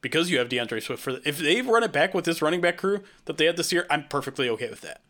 because 0.00 0.30
you 0.30 0.38
have 0.38 0.48
D'Andre 0.48 0.80
Swift. 0.80 1.02
For 1.02 1.18
if 1.24 1.38
they 1.38 1.60
run 1.62 1.82
it 1.82 1.92
back 1.92 2.14
with 2.14 2.24
this 2.24 2.42
running 2.42 2.60
back 2.60 2.76
crew 2.76 3.02
that 3.26 3.36
they 3.36 3.46
had 3.46 3.56
this 3.56 3.72
year, 3.72 3.86
I'm 3.90 4.08
perfectly 4.08 4.48
okay 4.50 4.68
with 4.70 4.82
that. 4.82 5.00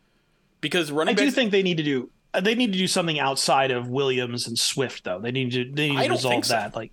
Because 0.61 0.91
running, 0.91 1.15
I 1.15 1.17
do 1.17 1.31
think 1.31 1.51
they 1.51 1.63
need 1.63 1.77
to 1.77 1.83
do 1.83 2.09
uh, 2.33 2.41
they 2.41 2.55
need 2.55 2.71
to 2.71 2.77
do 2.77 2.87
something 2.87 3.19
outside 3.19 3.71
of 3.71 3.89
Williams 3.89 4.47
and 4.47 4.57
Swift 4.57 5.03
though. 5.03 5.19
They 5.19 5.31
need 5.31 5.51
to 5.51 5.69
they 5.69 5.89
need 5.89 6.05
to 6.05 6.09
resolve 6.11 6.45
so. 6.45 6.53
that. 6.53 6.75
Like, 6.75 6.91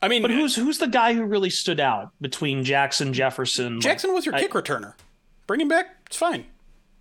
I 0.00 0.08
mean, 0.08 0.22
but 0.22 0.30
who's 0.30 0.56
who's 0.56 0.78
the 0.78 0.88
guy 0.88 1.14
who 1.14 1.24
really 1.24 1.50
stood 1.50 1.80
out 1.80 2.12
between 2.20 2.64
Jackson 2.64 3.12
Jefferson? 3.12 3.80
Jackson 3.80 4.12
was 4.12 4.26
your 4.26 4.34
I, 4.34 4.40
kick 4.40 4.52
returner. 4.52 4.94
Bring 5.46 5.60
him 5.60 5.68
back. 5.68 5.86
It's 6.06 6.16
fine. 6.16 6.46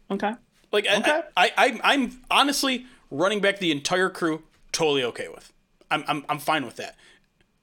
Okay. 0.10 0.34
Like 0.72 0.86
okay. 0.86 1.22
I, 1.36 1.52
I, 1.58 1.80
I 1.84 1.94
am 1.94 2.22
honestly 2.30 2.86
running 3.10 3.42
back 3.42 3.60
the 3.60 3.72
entire 3.72 4.10
crew 4.10 4.44
totally 4.72 5.04
okay 5.04 5.28
with. 5.28 5.52
I'm 5.90 6.04
I'm 6.08 6.26
I'm 6.30 6.40
fine 6.40 6.66
with 6.66 6.78
that. 6.78 6.96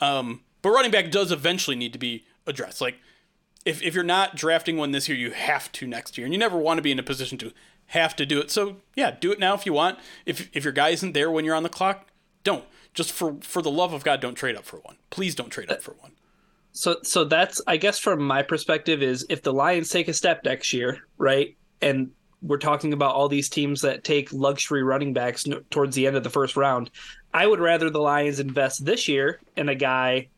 Um, 0.01 0.43
but 0.63 0.71
running 0.71 0.91
back 0.91 1.11
does 1.11 1.33
eventually 1.33 1.77
need 1.77 1.93
to 1.93 1.99
be 1.99 2.25
addressed. 2.47 2.81
Like 2.81 2.97
if 3.65 3.83
if 3.83 3.95
you're 3.95 4.05
not 4.05 4.37
drafting 4.37 4.77
one 4.77 4.93
this 4.93 5.09
year, 5.09 5.17
you 5.17 5.31
have 5.31 5.73
to 5.73 5.87
next 5.87 6.19
year, 6.19 6.25
and 6.25 6.35
you 6.35 6.39
never 6.39 6.59
want 6.59 6.79
to 6.79 6.83
be 6.83 6.93
in 6.93 6.99
a 6.99 7.03
position 7.03 7.39
to 7.39 7.53
have 7.87 8.15
to 8.17 8.27
do 8.27 8.39
it. 8.39 8.51
So 8.51 8.77
yeah, 8.95 9.11
do 9.11 9.33
it 9.33 9.39
now 9.39 9.55
if 9.55 9.67
you 9.67 9.73
want. 9.73 9.99
If 10.27 10.49
if 10.55 10.65
your 10.65 10.73
guy 10.73 10.91
isn't 10.91 11.13
there 11.13 11.31
when 11.31 11.45
you're 11.45 11.55
on 11.55 11.63
the 11.63 11.69
clock, 11.69 12.09
don't. 12.45 12.65
Just 12.95 13.13
for 13.13 13.37
for 13.41 13.63
the 13.63 13.71
love 13.71 13.93
of 13.93 14.05
God, 14.05 14.21
don't 14.21 14.35
trade 14.35 14.57
up 14.57 14.65
for 14.65 14.79
one. 14.79 14.97
Please 15.11 15.35
don't 15.35 15.51
trade 15.51 15.71
up 15.71 15.83
for 15.83 15.93
one. 16.01 16.13
So 16.73 16.99
so 17.03 17.25
that's 17.25 17.61
I 17.67 17.77
guess 17.77 17.99
from 17.99 18.23
my 18.23 18.43
perspective 18.43 19.03
is 19.03 19.27
if 19.29 19.43
the 19.43 19.53
Lions 19.53 19.91
take 19.91 20.09
a 20.09 20.15
step 20.15 20.45
next 20.45 20.73
year, 20.73 20.99
right, 21.17 21.57
and 21.81 22.11
we're 22.43 22.59
talking 22.59 22.93
about 22.93 23.15
all 23.15 23.29
these 23.29 23.49
teams 23.49 23.81
that 23.81 24.05
take 24.05 24.33
luxury 24.33 24.83
running 24.83 25.13
backs 25.13 25.45
towards 25.71 25.97
the 25.97 26.07
end 26.07 26.17
of 26.17 26.23
the 26.23 26.31
first 26.31 26.57
round. 26.57 26.91
I 27.35 27.47
would 27.47 27.61
rather 27.61 27.91
the 27.91 28.01
Lions 28.01 28.41
invest 28.41 28.85
this 28.85 29.09
year 29.09 29.41
in 29.57 29.69
a 29.69 29.75
guy 29.75 30.29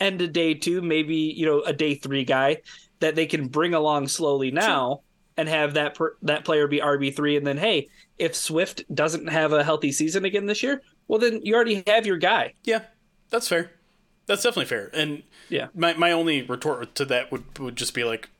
end 0.00 0.22
of 0.22 0.32
day 0.32 0.54
two, 0.54 0.80
maybe 0.82 1.16
you 1.16 1.46
know 1.46 1.62
a 1.62 1.72
day 1.72 1.94
three 1.94 2.24
guy 2.24 2.58
that 3.00 3.14
they 3.14 3.26
can 3.26 3.48
bring 3.48 3.74
along 3.74 4.08
slowly 4.08 4.50
now 4.50 4.88
sure. 4.88 5.00
and 5.36 5.48
have 5.48 5.74
that 5.74 5.94
per, 5.94 6.16
that 6.22 6.44
player 6.44 6.66
be 6.66 6.80
RB 6.80 7.14
three, 7.14 7.36
and 7.36 7.46
then 7.46 7.58
hey, 7.58 7.88
if 8.18 8.34
Swift 8.34 8.82
doesn't 8.94 9.28
have 9.28 9.52
a 9.52 9.64
healthy 9.64 9.92
season 9.92 10.24
again 10.24 10.46
this 10.46 10.62
year, 10.62 10.82
well 11.06 11.18
then 11.18 11.40
you 11.42 11.54
already 11.54 11.82
have 11.86 12.06
your 12.06 12.16
guy. 12.16 12.54
Yeah, 12.64 12.82
that's 13.30 13.48
fair. 13.48 13.72
That's 14.26 14.42
definitely 14.42 14.66
fair. 14.66 14.90
And 14.92 15.22
yeah, 15.48 15.68
my 15.74 15.94
my 15.94 16.12
only 16.12 16.42
retort 16.42 16.94
to 16.96 17.04
that 17.06 17.32
would 17.32 17.58
would 17.58 17.76
just 17.76 17.94
be 17.94 18.04
like 18.04 18.30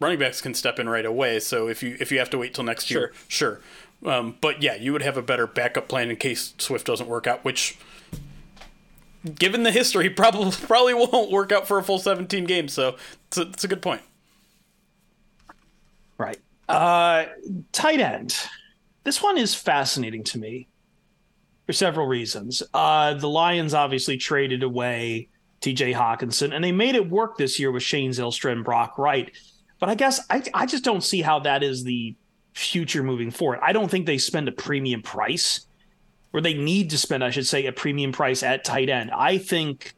running 0.00 0.18
backs 0.18 0.40
can 0.40 0.54
step 0.54 0.78
in 0.78 0.88
right 0.88 1.06
away. 1.06 1.40
So 1.40 1.68
if 1.68 1.82
you 1.82 1.96
if 2.00 2.12
you 2.12 2.18
have 2.18 2.30
to 2.30 2.38
wait 2.38 2.54
till 2.54 2.64
next 2.64 2.86
sure. 2.86 3.00
year, 3.00 3.12
sure. 3.28 3.60
Um, 4.04 4.36
but 4.40 4.62
yeah, 4.62 4.74
you 4.74 4.92
would 4.92 5.02
have 5.02 5.16
a 5.16 5.22
better 5.22 5.46
backup 5.46 5.88
plan 5.88 6.10
in 6.10 6.16
case 6.16 6.54
Swift 6.58 6.86
doesn't 6.86 7.08
work 7.08 7.26
out, 7.26 7.44
which, 7.44 7.78
given 9.34 9.62
the 9.62 9.70
history, 9.70 10.10
probably 10.10 10.50
probably 10.50 10.94
won't 10.94 11.30
work 11.30 11.52
out 11.52 11.66
for 11.66 11.78
a 11.78 11.82
full 11.82 11.98
17 11.98 12.44
games. 12.44 12.72
So 12.72 12.96
it's 13.28 13.38
a, 13.38 13.42
it's 13.42 13.64
a 13.64 13.68
good 13.68 13.82
point. 13.82 14.02
Right. 16.18 16.38
Uh, 16.68 17.26
tight 17.72 18.00
end. 18.00 18.36
This 19.04 19.22
one 19.22 19.36
is 19.36 19.54
fascinating 19.54 20.24
to 20.24 20.38
me 20.38 20.68
for 21.66 21.72
several 21.72 22.06
reasons. 22.06 22.62
Uh, 22.72 23.14
the 23.14 23.28
Lions 23.28 23.74
obviously 23.74 24.16
traded 24.16 24.62
away 24.62 25.28
TJ 25.60 25.94
Hockenson, 25.94 26.54
and 26.54 26.62
they 26.62 26.72
made 26.72 26.94
it 26.94 27.10
work 27.10 27.36
this 27.36 27.58
year 27.58 27.70
with 27.70 27.82
Shane 27.82 28.10
Zylstra 28.10 28.52
and 28.52 28.64
Brock 28.64 28.98
Wright. 28.98 29.30
But 29.84 29.90
I 29.90 29.96
guess 29.96 30.18
I 30.30 30.42
I 30.54 30.64
just 30.64 30.82
don't 30.82 31.04
see 31.04 31.20
how 31.20 31.40
that 31.40 31.62
is 31.62 31.84
the 31.84 32.14
future 32.54 33.02
moving 33.02 33.30
forward. 33.30 33.58
I 33.62 33.74
don't 33.74 33.90
think 33.90 34.06
they 34.06 34.16
spend 34.16 34.48
a 34.48 34.52
premium 34.52 35.02
price, 35.02 35.66
or 36.32 36.40
they 36.40 36.54
need 36.54 36.88
to 36.88 36.96
spend, 36.96 37.22
I 37.22 37.28
should 37.28 37.46
say, 37.46 37.66
a 37.66 37.72
premium 37.72 38.10
price 38.10 38.42
at 38.42 38.64
tight 38.64 38.88
end. 38.88 39.10
I 39.10 39.36
think, 39.36 39.92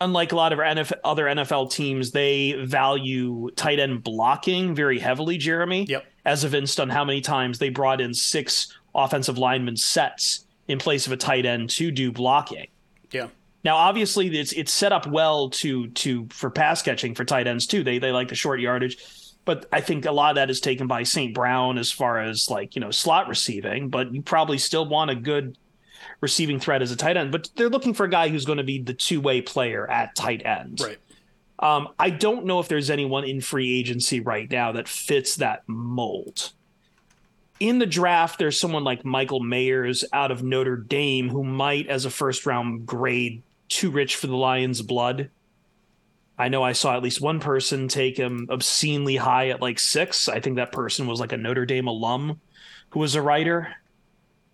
unlike 0.00 0.32
a 0.32 0.34
lot 0.34 0.52
of 0.52 0.58
NFL, 0.58 0.94
other 1.04 1.26
NFL 1.26 1.70
teams, 1.70 2.10
they 2.10 2.54
value 2.64 3.50
tight 3.54 3.78
end 3.78 4.02
blocking 4.02 4.74
very 4.74 4.98
heavily. 4.98 5.36
Jeremy, 5.38 5.84
Yep. 5.88 6.04
as 6.24 6.42
evinced 6.42 6.80
on 6.80 6.88
how 6.88 7.04
many 7.04 7.20
times 7.20 7.60
they 7.60 7.68
brought 7.68 8.00
in 8.00 8.14
six 8.14 8.76
offensive 8.96 9.38
lineman 9.38 9.76
sets 9.76 10.44
in 10.66 10.80
place 10.80 11.06
of 11.06 11.12
a 11.12 11.16
tight 11.16 11.46
end 11.46 11.70
to 11.70 11.92
do 11.92 12.10
blocking. 12.10 12.66
Yeah. 13.12 13.28
Now, 13.64 13.76
obviously, 13.76 14.28
it's 14.38 14.52
it's 14.52 14.72
set 14.72 14.92
up 14.92 15.06
well 15.06 15.50
to 15.50 15.88
to 15.88 16.26
for 16.30 16.50
pass 16.50 16.82
catching 16.82 17.14
for 17.14 17.24
tight 17.24 17.46
ends 17.46 17.66
too. 17.66 17.82
They 17.82 17.98
they 17.98 18.12
like 18.12 18.28
the 18.28 18.34
short 18.34 18.60
yardage, 18.60 18.98
but 19.44 19.66
I 19.72 19.80
think 19.80 20.04
a 20.04 20.12
lot 20.12 20.30
of 20.30 20.34
that 20.36 20.50
is 20.50 20.60
taken 20.60 20.86
by 20.86 21.02
St. 21.02 21.34
Brown 21.34 21.78
as 21.78 21.90
far 21.90 22.20
as 22.20 22.50
like 22.50 22.74
you 22.74 22.80
know 22.80 22.90
slot 22.90 23.28
receiving. 23.28 23.88
But 23.88 24.12
you 24.12 24.20
probably 24.20 24.58
still 24.58 24.86
want 24.86 25.10
a 25.10 25.14
good 25.14 25.56
receiving 26.20 26.60
threat 26.60 26.82
as 26.82 26.90
a 26.90 26.96
tight 26.96 27.16
end. 27.16 27.32
But 27.32 27.50
they're 27.56 27.68
looking 27.68 27.94
for 27.94 28.04
a 28.04 28.10
guy 28.10 28.28
who's 28.28 28.44
going 28.44 28.58
to 28.58 28.64
be 28.64 28.82
the 28.82 28.94
two 28.94 29.20
way 29.20 29.40
player 29.40 29.90
at 29.90 30.14
tight 30.14 30.44
end. 30.44 30.80
Right. 30.80 30.98
Um, 31.58 31.88
I 31.98 32.10
don't 32.10 32.46
know 32.46 32.60
if 32.60 32.68
there's 32.68 32.90
anyone 32.90 33.24
in 33.24 33.40
free 33.40 33.78
agency 33.78 34.20
right 34.20 34.50
now 34.50 34.72
that 34.72 34.88
fits 34.88 35.36
that 35.36 35.62
mold. 35.66 36.50
In 37.60 37.78
the 37.78 37.86
draft, 37.86 38.38
there's 38.38 38.58
someone 38.58 38.82
like 38.84 39.04
Michael 39.04 39.40
Mayers 39.40 40.02
out 40.12 40.32
of 40.32 40.42
Notre 40.42 40.76
Dame 40.76 41.28
who 41.28 41.44
might, 41.44 41.86
as 41.86 42.04
a 42.04 42.10
first 42.10 42.44
round 42.44 42.84
grade, 42.84 43.43
too 43.68 43.90
rich 43.90 44.16
for 44.16 44.26
the 44.26 44.36
Lions' 44.36 44.82
blood. 44.82 45.30
I 46.36 46.48
know 46.48 46.62
I 46.62 46.72
saw 46.72 46.96
at 46.96 47.02
least 47.02 47.20
one 47.20 47.40
person 47.40 47.86
take 47.86 48.16
him 48.16 48.48
obscenely 48.50 49.16
high 49.16 49.50
at 49.50 49.62
like 49.62 49.78
six. 49.78 50.28
I 50.28 50.40
think 50.40 50.56
that 50.56 50.72
person 50.72 51.06
was 51.06 51.20
like 51.20 51.32
a 51.32 51.36
Notre 51.36 51.66
Dame 51.66 51.86
alum 51.86 52.40
who 52.90 53.00
was 53.00 53.14
a 53.14 53.22
writer 53.22 53.68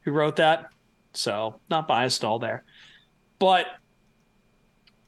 who 0.03 0.13
wrote 0.13 0.37
that. 0.37 0.67
So, 1.13 1.59
not 1.71 1.89
biased 1.89 2.23
at 2.23 2.27
all 2.27 2.39
there. 2.39 2.65
But 3.39 3.67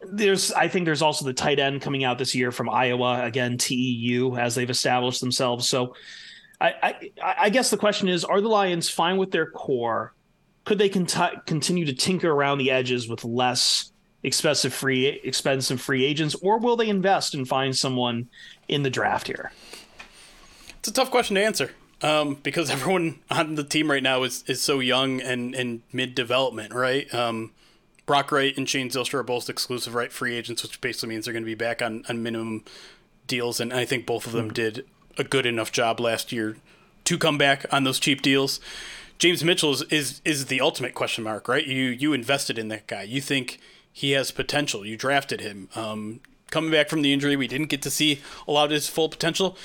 there's 0.04 0.52
I 0.52 0.68
think 0.68 0.84
there's 0.84 1.02
also 1.02 1.24
the 1.24 1.32
tight 1.32 1.58
end 1.58 1.82
coming 1.82 2.04
out 2.04 2.18
this 2.18 2.34
year 2.34 2.50
from 2.50 2.68
Iowa 2.68 3.24
again 3.24 3.58
TEU 3.58 4.36
as 4.36 4.54
they've 4.54 4.68
established 4.68 5.20
themselves. 5.20 5.68
So 5.68 5.94
I 6.60 6.74
I, 7.22 7.34
I 7.42 7.50
guess 7.50 7.70
the 7.70 7.76
question 7.76 8.08
is 8.08 8.24
are 8.24 8.40
the 8.40 8.48
Lions 8.48 8.88
fine 8.88 9.16
with 9.16 9.30
their 9.30 9.50
core? 9.50 10.14
Could 10.64 10.78
they 10.78 10.88
cont- 10.88 11.46
continue 11.46 11.84
to 11.86 11.92
tinker 11.92 12.30
around 12.30 12.58
the 12.58 12.70
edges 12.70 13.08
with 13.08 13.24
less 13.24 13.91
expensive 14.22 14.72
free 14.72 15.06
expensive 15.24 15.80
free 15.80 16.04
agents 16.04 16.34
or 16.36 16.58
will 16.58 16.76
they 16.76 16.88
invest 16.88 17.34
and 17.34 17.48
find 17.48 17.76
someone 17.76 18.28
in 18.68 18.82
the 18.82 18.90
draft 18.90 19.26
here? 19.26 19.52
It's 20.78 20.88
a 20.88 20.92
tough 20.92 21.10
question 21.10 21.36
to 21.36 21.44
answer. 21.44 21.72
Um, 22.02 22.34
because 22.42 22.70
everyone 22.72 23.20
on 23.30 23.54
the 23.54 23.64
team 23.64 23.90
right 23.90 24.02
now 24.02 24.22
is, 24.24 24.44
is 24.46 24.60
so 24.60 24.80
young 24.80 25.20
and, 25.20 25.54
and 25.54 25.82
mid 25.92 26.14
development, 26.14 26.74
right? 26.74 27.12
Um, 27.14 27.52
Brock 28.06 28.32
Wright 28.32 28.56
and 28.56 28.68
Shane 28.68 28.90
Zylstra 28.90 29.20
are 29.20 29.22
both 29.22 29.48
exclusive 29.48 29.94
right 29.94 30.12
free 30.12 30.34
agents, 30.34 30.62
which 30.62 30.80
basically 30.80 31.10
means 31.10 31.24
they're 31.24 31.32
going 31.32 31.44
to 31.44 31.46
be 31.46 31.54
back 31.54 31.80
on, 31.80 32.04
on 32.08 32.22
minimum 32.22 32.64
deals. 33.28 33.60
And 33.60 33.72
I 33.72 33.84
think 33.84 34.06
both 34.06 34.26
of 34.26 34.32
them 34.32 34.52
did 34.52 34.84
a 35.16 35.24
good 35.24 35.46
enough 35.46 35.70
job 35.70 36.00
last 36.00 36.32
year 36.32 36.56
to 37.04 37.18
come 37.18 37.38
back 37.38 37.64
on 37.72 37.84
those 37.84 38.00
cheap 38.00 38.22
deals. 38.22 38.60
James 39.18 39.44
Mitchell 39.44 39.72
is, 39.72 39.82
is, 39.82 40.20
is 40.24 40.46
the 40.46 40.60
ultimate 40.60 40.94
question 40.94 41.22
mark, 41.22 41.46
right? 41.46 41.64
You 41.64 41.84
you 41.84 42.12
invested 42.12 42.58
in 42.58 42.68
that 42.68 42.88
guy. 42.88 43.02
You 43.02 43.20
think 43.20 43.60
he 43.92 44.12
has 44.12 44.30
potential. 44.30 44.86
You 44.86 44.96
drafted 44.96 45.40
him. 45.40 45.68
Um, 45.74 46.20
coming 46.50 46.70
back 46.70 46.88
from 46.88 47.02
the 47.02 47.12
injury, 47.12 47.36
we 47.36 47.48
didn't 47.48 47.68
get 47.68 47.82
to 47.82 47.90
see 47.90 48.20
a 48.48 48.52
lot 48.52 48.66
of 48.66 48.70
his 48.70 48.88
full 48.88 49.08
potential. 49.08 49.56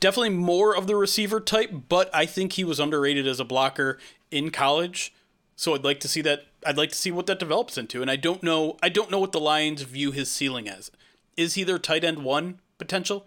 Definitely 0.00 0.30
more 0.30 0.76
of 0.76 0.86
the 0.86 0.96
receiver 0.96 1.40
type, 1.40 1.70
but 1.88 2.10
I 2.14 2.26
think 2.26 2.52
he 2.52 2.64
was 2.64 2.80
underrated 2.80 3.26
as 3.26 3.40
a 3.40 3.44
blocker 3.44 3.98
in 4.30 4.50
college. 4.50 5.12
So 5.56 5.74
I'd 5.74 5.84
like 5.84 6.00
to 6.00 6.08
see 6.08 6.22
that. 6.22 6.46
I'd 6.66 6.78
like 6.78 6.90
to 6.90 6.96
see 6.96 7.10
what 7.10 7.26
that 7.26 7.38
develops 7.38 7.78
into. 7.78 8.02
And 8.02 8.10
I 8.10 8.16
don't 8.16 8.42
know. 8.42 8.76
I 8.82 8.88
don't 8.88 9.10
know 9.10 9.18
what 9.18 9.32
the 9.32 9.40
Lions 9.40 9.82
view 9.82 10.10
his 10.10 10.30
ceiling 10.30 10.68
as. 10.68 10.90
Is 11.36 11.54
he 11.54 11.64
their 11.64 11.78
tight 11.78 12.04
end 12.04 12.24
one 12.24 12.58
potential? 12.78 13.26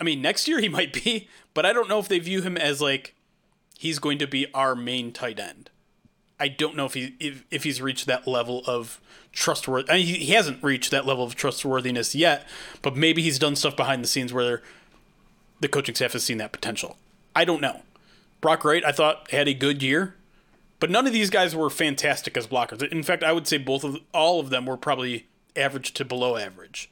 I 0.00 0.04
mean, 0.04 0.22
next 0.22 0.46
year 0.46 0.60
he 0.60 0.68
might 0.68 0.92
be, 0.92 1.28
but 1.54 1.66
I 1.66 1.72
don't 1.72 1.88
know 1.88 1.98
if 1.98 2.08
they 2.08 2.18
view 2.18 2.42
him 2.42 2.56
as 2.56 2.80
like 2.80 3.14
he's 3.78 3.98
going 3.98 4.18
to 4.18 4.26
be 4.26 4.46
our 4.52 4.74
main 4.74 5.12
tight 5.12 5.40
end. 5.40 5.70
I 6.40 6.48
don't 6.48 6.76
know 6.76 6.86
if 6.86 6.94
he 6.94 7.14
if, 7.18 7.44
if 7.50 7.64
he's 7.64 7.80
reached 7.82 8.06
that 8.06 8.26
level 8.26 8.62
of 8.66 9.00
trustworthy. 9.32 9.90
I 9.90 9.96
mean, 9.96 10.06
he, 10.06 10.14
he 10.14 10.32
hasn't 10.32 10.62
reached 10.62 10.90
that 10.90 11.06
level 11.06 11.24
of 11.24 11.34
trustworthiness 11.34 12.14
yet, 12.14 12.46
but 12.82 12.96
maybe 12.96 13.22
he's 13.22 13.38
done 13.38 13.56
stuff 13.56 13.76
behind 13.76 14.02
the 14.02 14.08
scenes 14.08 14.32
where 14.32 14.62
the 15.60 15.68
coaching 15.68 15.94
staff 15.94 16.12
has 16.12 16.24
seen 16.24 16.38
that 16.38 16.52
potential. 16.52 16.96
I 17.34 17.44
don't 17.44 17.60
know. 17.60 17.82
Brock 18.40 18.64
Wright, 18.64 18.84
I 18.84 18.92
thought 18.92 19.30
had 19.30 19.48
a 19.48 19.54
good 19.54 19.82
year, 19.82 20.14
but 20.80 20.90
none 20.90 21.06
of 21.06 21.12
these 21.12 21.30
guys 21.30 21.56
were 21.56 21.70
fantastic 21.70 22.36
as 22.36 22.46
blockers. 22.46 22.86
In 22.90 23.02
fact, 23.02 23.24
I 23.24 23.32
would 23.32 23.48
say 23.48 23.58
both 23.58 23.84
of 23.84 23.98
all 24.14 24.40
of 24.40 24.50
them 24.50 24.66
were 24.66 24.76
probably 24.76 25.26
average 25.56 25.92
to 25.94 26.04
below 26.04 26.36
average. 26.36 26.90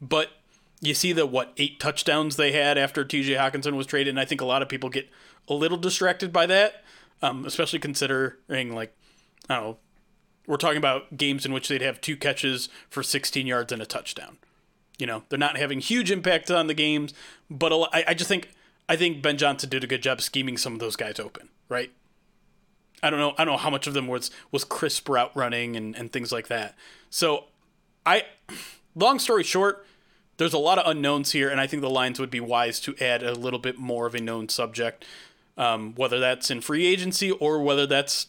But 0.00 0.30
you 0.80 0.94
see 0.94 1.12
the 1.12 1.26
what 1.26 1.52
eight 1.58 1.78
touchdowns 1.78 2.36
they 2.36 2.52
had 2.52 2.76
after 2.78 3.04
T.J. 3.04 3.34
Hockenson 3.34 3.76
was 3.76 3.86
traded, 3.86 4.10
and 4.10 4.20
I 4.20 4.24
think 4.24 4.40
a 4.40 4.46
lot 4.46 4.62
of 4.62 4.68
people 4.68 4.88
get 4.88 5.08
a 5.48 5.54
little 5.54 5.78
distracted 5.78 6.32
by 6.32 6.46
that, 6.46 6.82
um, 7.22 7.44
especially 7.44 7.78
considering 7.78 8.74
like 8.74 8.94
I 9.48 9.56
don't 9.56 9.64
know, 9.64 9.78
we're 10.46 10.56
talking 10.56 10.78
about 10.78 11.16
games 11.16 11.46
in 11.46 11.52
which 11.52 11.68
they'd 11.68 11.82
have 11.82 12.00
two 12.00 12.16
catches 12.16 12.68
for 12.90 13.02
16 13.02 13.46
yards 13.46 13.72
and 13.72 13.80
a 13.80 13.86
touchdown. 13.86 14.38
You 14.98 15.06
know, 15.06 15.22
they're 15.28 15.38
not 15.38 15.56
having 15.56 15.80
huge 15.80 16.10
impact 16.10 16.50
on 16.50 16.66
the 16.66 16.74
games, 16.74 17.14
but 17.50 17.72
a 17.72 17.76
lo- 17.76 17.88
I, 17.92 18.04
I 18.08 18.14
just 18.14 18.28
think 18.28 18.50
I 18.88 18.96
think 18.96 19.22
Ben 19.22 19.38
Johnson 19.38 19.70
did 19.70 19.84
a 19.84 19.86
good 19.86 20.02
job 20.02 20.20
scheming 20.20 20.56
some 20.56 20.74
of 20.74 20.78
those 20.78 20.96
guys 20.96 21.18
open, 21.18 21.48
right? 21.68 21.90
I 23.02 23.10
don't 23.10 23.18
know. 23.18 23.32
I 23.36 23.44
don't 23.44 23.54
know 23.54 23.58
how 23.58 23.70
much 23.70 23.86
of 23.86 23.94
them 23.94 24.06
was 24.06 24.30
was 24.50 24.64
crisp 24.64 25.08
route 25.08 25.34
running 25.34 25.76
and, 25.76 25.96
and 25.96 26.12
things 26.12 26.30
like 26.30 26.48
that. 26.48 26.76
So, 27.10 27.46
I, 28.06 28.24
long 28.94 29.18
story 29.18 29.42
short, 29.42 29.86
there's 30.36 30.52
a 30.52 30.58
lot 30.58 30.78
of 30.78 30.88
unknowns 30.88 31.32
here, 31.32 31.48
and 31.48 31.60
I 31.60 31.66
think 31.66 31.82
the 31.82 31.90
Lions 31.90 32.20
would 32.20 32.30
be 32.30 32.40
wise 32.40 32.80
to 32.80 32.94
add 33.00 33.22
a 33.22 33.34
little 33.34 33.58
bit 33.58 33.78
more 33.78 34.06
of 34.06 34.14
a 34.14 34.20
known 34.20 34.48
subject, 34.48 35.04
um, 35.56 35.94
whether 35.94 36.18
that's 36.18 36.50
in 36.50 36.60
free 36.60 36.86
agency 36.86 37.30
or 37.30 37.62
whether 37.62 37.86
that's 37.86 38.28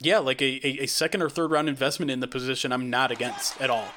yeah, 0.00 0.18
like 0.18 0.42
a, 0.42 0.60
a, 0.66 0.84
a 0.84 0.86
second 0.86 1.22
or 1.22 1.30
third 1.30 1.50
round 1.50 1.68
investment 1.68 2.10
in 2.10 2.20
the 2.20 2.28
position. 2.28 2.72
I'm 2.72 2.90
not 2.90 3.10
against 3.10 3.60
at 3.60 3.70
all. 3.70 3.88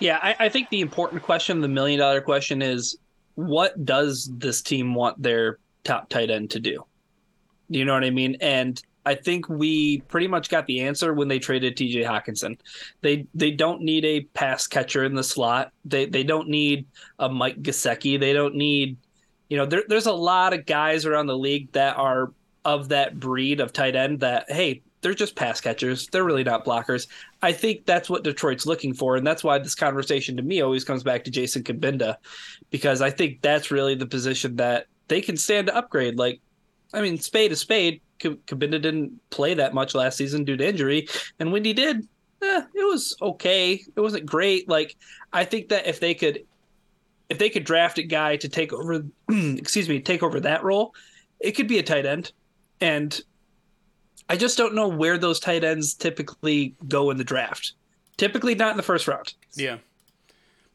Yeah, 0.00 0.18
I, 0.22 0.36
I 0.40 0.48
think 0.48 0.68
the 0.68 0.80
important 0.80 1.22
question, 1.22 1.60
the 1.60 1.68
million 1.68 1.98
dollar 1.98 2.20
question 2.20 2.60
is 2.60 2.98
what 3.34 3.84
does 3.84 4.30
this 4.36 4.62
team 4.62 4.94
want 4.94 5.22
their 5.22 5.58
top 5.84 6.08
tight 6.08 6.30
end 6.30 6.50
to 6.50 6.60
do? 6.60 6.84
You 7.68 7.84
know 7.84 7.94
what 7.94 8.04
I 8.04 8.10
mean? 8.10 8.36
And 8.40 8.80
I 9.06 9.14
think 9.14 9.48
we 9.48 10.00
pretty 10.02 10.28
much 10.28 10.48
got 10.48 10.66
the 10.66 10.82
answer 10.82 11.14
when 11.14 11.28
they 11.28 11.38
traded 11.38 11.76
TJ 11.76 12.04
Hockenson. 12.04 12.58
They 13.00 13.26
they 13.34 13.52
don't 13.52 13.82
need 13.82 14.04
a 14.04 14.22
pass 14.22 14.66
catcher 14.66 15.04
in 15.04 15.14
the 15.14 15.24
slot. 15.24 15.72
They 15.84 16.06
they 16.06 16.24
don't 16.24 16.48
need 16.48 16.86
a 17.18 17.28
Mike 17.28 17.62
Gesicki. 17.62 18.18
They 18.18 18.32
don't 18.32 18.56
need 18.56 18.96
you 19.48 19.56
know, 19.56 19.66
there, 19.66 19.84
there's 19.88 20.06
a 20.06 20.12
lot 20.12 20.52
of 20.52 20.66
guys 20.66 21.06
around 21.06 21.26
the 21.26 21.38
league 21.38 21.70
that 21.72 21.96
are 21.96 22.32
of 22.64 22.88
that 22.88 23.18
breed 23.20 23.60
of 23.60 23.72
tight 23.72 23.94
end 23.94 24.20
that, 24.20 24.50
hey, 24.50 24.82
they're 25.00 25.14
just 25.14 25.36
pass 25.36 25.60
catchers. 25.60 26.08
They're 26.08 26.24
really 26.24 26.42
not 26.42 26.64
blockers. 26.64 27.06
I 27.40 27.52
think 27.52 27.86
that's 27.86 28.10
what 28.10 28.24
Detroit's 28.24 28.66
looking 28.66 28.92
for. 28.92 29.14
And 29.14 29.24
that's 29.24 29.44
why 29.44 29.58
this 29.58 29.74
conversation 29.74 30.36
to 30.36 30.42
me 30.42 30.62
always 30.62 30.84
comes 30.84 31.04
back 31.04 31.22
to 31.24 31.30
Jason 31.30 31.62
Cabinda, 31.62 32.16
because 32.70 33.00
I 33.00 33.10
think 33.10 33.40
that's 33.40 33.70
really 33.70 33.94
the 33.94 34.06
position 34.06 34.56
that 34.56 34.86
they 35.06 35.20
can 35.20 35.36
stand 35.36 35.68
to 35.68 35.76
upgrade. 35.76 36.18
Like, 36.18 36.40
I 36.92 37.02
mean, 37.02 37.18
spade 37.18 37.50
to 37.50 37.56
spade, 37.56 38.00
Kabinda 38.18 38.82
didn't 38.82 39.20
play 39.30 39.54
that 39.54 39.74
much 39.74 39.94
last 39.94 40.16
season 40.16 40.44
due 40.44 40.56
to 40.56 40.66
injury. 40.66 41.06
And 41.38 41.52
when 41.52 41.64
he 41.64 41.72
did, 41.72 42.08
eh, 42.42 42.62
it 42.74 42.84
was 42.84 43.16
okay. 43.22 43.74
It 43.74 44.00
wasn't 44.00 44.26
great. 44.26 44.68
Like, 44.68 44.96
I 45.32 45.44
think 45.44 45.68
that 45.68 45.86
if 45.86 46.00
they 46.00 46.14
could, 46.14 46.44
if 47.28 47.38
they 47.38 47.50
could 47.50 47.64
draft 47.64 47.98
a 47.98 48.02
guy 48.02 48.36
to 48.36 48.48
take 48.48 48.72
over, 48.72 49.04
excuse 49.28 49.88
me, 49.88 50.00
take 50.00 50.22
over 50.22 50.40
that 50.40 50.64
role, 50.64 50.94
it 51.40 51.52
could 51.52 51.68
be 51.68 51.78
a 51.78 51.82
tight 51.82 52.06
end. 52.06 52.32
And 52.80 53.20
I 54.28 54.36
just 54.36 54.58
don't 54.58 54.74
know 54.74 54.88
where 54.88 55.18
those 55.18 55.40
tight 55.40 55.64
ends 55.64 55.94
typically 55.94 56.74
go 56.88 57.10
in 57.10 57.16
the 57.16 57.24
draft. 57.24 57.72
Typically 58.16 58.54
not 58.54 58.72
in 58.72 58.76
the 58.76 58.82
first 58.82 59.06
round. 59.08 59.34
Yeah. 59.54 59.78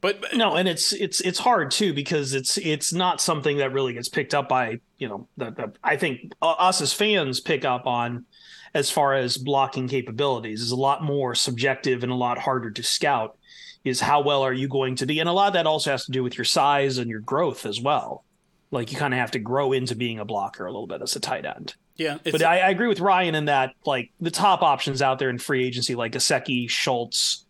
But 0.01 0.35
no, 0.35 0.55
and 0.55 0.67
it's 0.67 0.93
it's 0.93 1.21
it's 1.21 1.37
hard 1.37 1.69
too 1.69 1.93
because 1.93 2.33
it's 2.33 2.57
it's 2.57 2.91
not 2.91 3.21
something 3.21 3.57
that 3.57 3.71
really 3.71 3.93
gets 3.93 4.09
picked 4.09 4.33
up 4.33 4.49
by 4.49 4.79
you 4.97 5.07
know 5.07 5.27
the, 5.37 5.51
the 5.51 5.73
I 5.83 5.95
think 5.95 6.33
us 6.41 6.81
as 6.81 6.91
fans 6.91 7.39
pick 7.39 7.65
up 7.65 7.85
on 7.85 8.25
as 8.73 8.89
far 8.89 9.13
as 9.13 9.37
blocking 9.37 9.87
capabilities 9.87 10.61
is 10.61 10.71
a 10.71 10.75
lot 10.75 11.03
more 11.03 11.35
subjective 11.35 12.01
and 12.01 12.11
a 12.11 12.15
lot 12.15 12.39
harder 12.39 12.71
to 12.71 12.81
scout. 12.81 13.37
Is 13.83 13.99
how 13.99 14.21
well 14.21 14.43
are 14.43 14.53
you 14.53 14.67
going 14.67 14.95
to 14.97 15.05
be, 15.05 15.19
and 15.19 15.27
a 15.27 15.31
lot 15.31 15.47
of 15.47 15.53
that 15.53 15.65
also 15.65 15.91
has 15.91 16.05
to 16.05 16.11
do 16.11 16.21
with 16.21 16.37
your 16.37 16.45
size 16.45 16.97
and 16.97 17.09
your 17.09 17.19
growth 17.19 17.65
as 17.65 17.81
well. 17.81 18.23
Like 18.69 18.91
you 18.91 18.97
kind 18.97 19.13
of 19.13 19.19
have 19.19 19.31
to 19.31 19.39
grow 19.39 19.73
into 19.73 19.95
being 19.95 20.19
a 20.19 20.25
blocker 20.25 20.65
a 20.65 20.71
little 20.71 20.87
bit 20.87 21.01
as 21.01 21.15
a 21.15 21.19
tight 21.19 21.45
end. 21.45 21.75
Yeah, 21.97 22.17
but 22.23 22.41
I, 22.41 22.59
I, 22.59 22.69
agree 22.69 22.87
with 22.87 22.99
Ryan 22.99 23.35
in 23.35 23.45
that 23.45 23.73
like 23.85 24.11
the 24.19 24.31
top 24.31 24.61
options 24.61 25.01
out 25.01 25.19
there 25.19 25.29
in 25.29 25.37
free 25.37 25.65
agency, 25.65 25.93
like 25.93 26.13
Gesicki, 26.13 26.69
Schultz, 26.69 27.45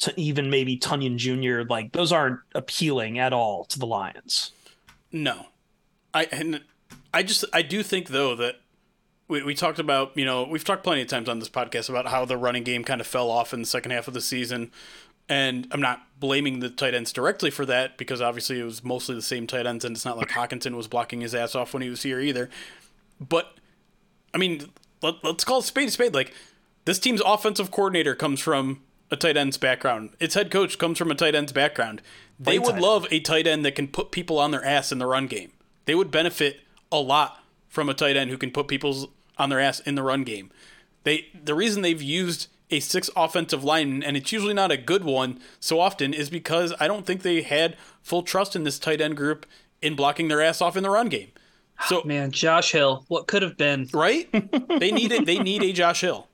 to 0.00 0.18
even 0.18 0.50
maybe 0.50 0.78
Tonyan 0.78 1.16
Jr. 1.16 1.68
Like 1.68 1.92
those 1.92 2.10
aren't 2.10 2.40
appealing 2.54 3.18
at 3.18 3.32
all 3.32 3.64
to 3.66 3.78
the 3.78 3.86
Lions. 3.86 4.50
No, 5.12 5.46
I 6.14 6.24
and 6.32 6.62
I 7.14 7.22
just 7.22 7.44
I 7.52 7.62
do 7.62 7.82
think 7.82 8.08
though 8.08 8.34
that 8.36 8.56
we, 9.28 9.42
we 9.42 9.54
talked 9.54 9.78
about 9.78 10.16
you 10.16 10.24
know 10.24 10.44
we've 10.44 10.64
talked 10.64 10.82
plenty 10.82 11.02
of 11.02 11.08
times 11.08 11.28
on 11.28 11.38
this 11.38 11.48
podcast 11.48 11.88
about 11.88 12.08
how 12.08 12.24
the 12.24 12.36
running 12.36 12.64
game 12.64 12.82
kind 12.82 13.00
of 13.00 13.06
fell 13.06 13.30
off 13.30 13.54
in 13.54 13.60
the 13.60 13.66
second 13.66 13.92
half 13.92 14.08
of 14.08 14.14
the 14.14 14.20
season, 14.20 14.72
and 15.28 15.66
I'm 15.70 15.80
not 15.80 16.02
blaming 16.18 16.60
the 16.60 16.70
tight 16.70 16.94
ends 16.94 17.12
directly 17.12 17.50
for 17.50 17.66
that 17.66 17.98
because 17.98 18.20
obviously 18.20 18.60
it 18.60 18.64
was 18.64 18.84
mostly 18.84 19.14
the 19.14 19.22
same 19.22 19.46
tight 19.46 19.66
ends 19.66 19.84
and 19.84 19.96
it's 19.96 20.04
not 20.04 20.16
like 20.16 20.30
Hockenson 20.30 20.76
was 20.76 20.88
blocking 20.88 21.20
his 21.20 21.34
ass 21.34 21.54
off 21.54 21.72
when 21.72 21.82
he 21.82 21.88
was 21.88 22.02
here 22.02 22.20
either, 22.20 22.48
but 23.20 23.56
I 24.34 24.38
mean 24.38 24.70
let, 25.02 25.16
let's 25.22 25.44
call 25.44 25.60
it 25.60 25.64
spade 25.64 25.88
a 25.88 25.90
spade 25.90 26.14
like 26.14 26.32
this 26.84 26.98
team's 26.98 27.20
offensive 27.24 27.70
coordinator 27.70 28.14
comes 28.14 28.40
from 28.40 28.82
a 29.10 29.16
tight 29.16 29.36
end's 29.36 29.58
background. 29.58 30.10
Its 30.18 30.34
head 30.34 30.50
coach 30.50 30.78
comes 30.78 30.98
from 30.98 31.10
a 31.10 31.14
tight 31.14 31.34
end's 31.34 31.52
background. 31.52 32.02
They 32.40 32.58
would 32.58 32.78
love 32.78 33.06
a 33.10 33.20
tight 33.20 33.46
end 33.46 33.64
that 33.64 33.74
can 33.74 33.86
put 33.86 34.10
people 34.10 34.38
on 34.38 34.50
their 34.50 34.64
ass 34.64 34.90
in 34.90 34.98
the 34.98 35.06
run 35.06 35.26
game. 35.26 35.52
They 35.84 35.94
would 35.94 36.10
benefit 36.10 36.60
a 36.90 36.96
lot 36.96 37.40
from 37.68 37.88
a 37.88 37.94
tight 37.94 38.16
end 38.16 38.30
who 38.30 38.38
can 38.38 38.50
put 38.50 38.68
people 38.68 39.12
on 39.38 39.48
their 39.48 39.60
ass 39.60 39.80
in 39.80 39.94
the 39.94 40.02
run 40.02 40.24
game. 40.24 40.50
They 41.04 41.26
the 41.34 41.54
reason 41.54 41.82
they've 41.82 42.02
used 42.02 42.48
a 42.72 42.80
six 42.80 43.10
offensive 43.14 43.62
line 43.62 44.02
and 44.02 44.16
it's 44.16 44.32
usually 44.32 44.54
not 44.54 44.72
a 44.72 44.76
good 44.76 45.04
one 45.04 45.40
so 45.60 45.78
often 45.78 46.12
is 46.14 46.30
because 46.30 46.74
I 46.80 46.88
don't 46.88 47.06
think 47.06 47.22
they 47.22 47.42
had 47.42 47.76
full 48.00 48.22
trust 48.22 48.56
in 48.56 48.64
this 48.64 48.78
tight 48.78 49.00
end 49.00 49.16
group 49.16 49.46
in 49.80 49.94
blocking 49.94 50.28
their 50.28 50.40
ass 50.40 50.60
off 50.60 50.76
in 50.76 50.82
the 50.82 50.90
run 50.90 51.08
game. 51.08 51.30
So 51.86 52.02
Man, 52.06 52.30
Josh 52.30 52.72
Hill, 52.72 53.04
what 53.08 53.26
could 53.26 53.42
have 53.42 53.56
been? 53.56 53.88
right? 53.92 54.30
they 54.32 54.90
need 54.92 55.12
it. 55.12 55.26
They 55.26 55.38
need 55.38 55.62
a 55.62 55.72
Josh 55.72 56.00
Hill, 56.00 56.28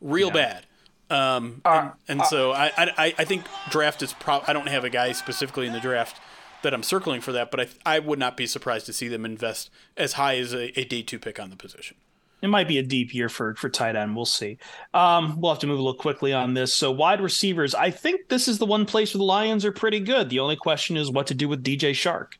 real 0.00 0.30
bad. 0.30 0.66
Um, 1.10 1.62
and, 1.64 1.92
and 2.06 2.22
so 2.26 2.52
I, 2.52 2.70
I 2.76 3.14
I 3.16 3.24
think 3.24 3.44
draft 3.70 4.02
is 4.02 4.12
pro. 4.12 4.42
I 4.46 4.52
don't 4.52 4.68
have 4.68 4.84
a 4.84 4.90
guy 4.90 5.12
specifically 5.12 5.66
in 5.66 5.72
the 5.72 5.80
draft 5.80 6.20
that 6.62 6.74
I'm 6.74 6.82
circling 6.82 7.22
for 7.22 7.32
that, 7.32 7.50
but 7.50 7.60
I 7.60 7.68
I 7.86 7.98
would 7.98 8.18
not 8.18 8.36
be 8.36 8.46
surprised 8.46 8.84
to 8.86 8.92
see 8.92 9.08
them 9.08 9.24
invest 9.24 9.70
as 9.96 10.14
high 10.14 10.36
as 10.36 10.52
a, 10.52 10.78
a 10.78 10.84
day 10.84 11.02
two 11.02 11.18
pick 11.18 11.40
on 11.40 11.48
the 11.48 11.56
position. 11.56 11.96
It 12.40 12.48
might 12.48 12.68
be 12.68 12.78
a 12.78 12.82
deep 12.82 13.14
year 13.14 13.28
for 13.28 13.54
for 13.56 13.68
tight 13.68 13.96
end. 13.96 14.14
We'll 14.14 14.24
see. 14.24 14.58
Um, 14.94 15.40
we'll 15.40 15.52
have 15.52 15.60
to 15.60 15.66
move 15.66 15.78
a 15.78 15.82
little 15.82 15.98
quickly 15.98 16.32
on 16.32 16.54
this. 16.54 16.72
So 16.72 16.92
wide 16.92 17.20
receivers, 17.20 17.74
I 17.74 17.90
think 17.90 18.28
this 18.28 18.46
is 18.46 18.58
the 18.58 18.66
one 18.66 18.86
place 18.86 19.12
where 19.12 19.18
the 19.18 19.24
Lions 19.24 19.64
are 19.64 19.72
pretty 19.72 20.00
good. 20.00 20.30
The 20.30 20.38
only 20.38 20.56
question 20.56 20.96
is 20.96 21.10
what 21.10 21.26
to 21.28 21.34
do 21.34 21.48
with 21.48 21.64
DJ 21.64 21.90
Chark. 21.90 22.34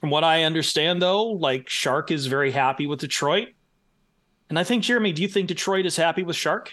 From 0.00 0.10
what 0.10 0.24
I 0.24 0.44
understand, 0.44 1.02
though, 1.02 1.24
like 1.24 1.66
Chark 1.66 2.10
is 2.10 2.26
very 2.26 2.52
happy 2.52 2.86
with 2.86 3.00
Detroit, 3.00 3.48
and 4.48 4.58
I 4.58 4.64
think 4.64 4.82
Jeremy, 4.82 5.12
do 5.12 5.22
you 5.22 5.28
think 5.28 5.48
Detroit 5.48 5.86
is 5.86 5.96
happy 5.96 6.22
with 6.22 6.36
Chark? 6.36 6.68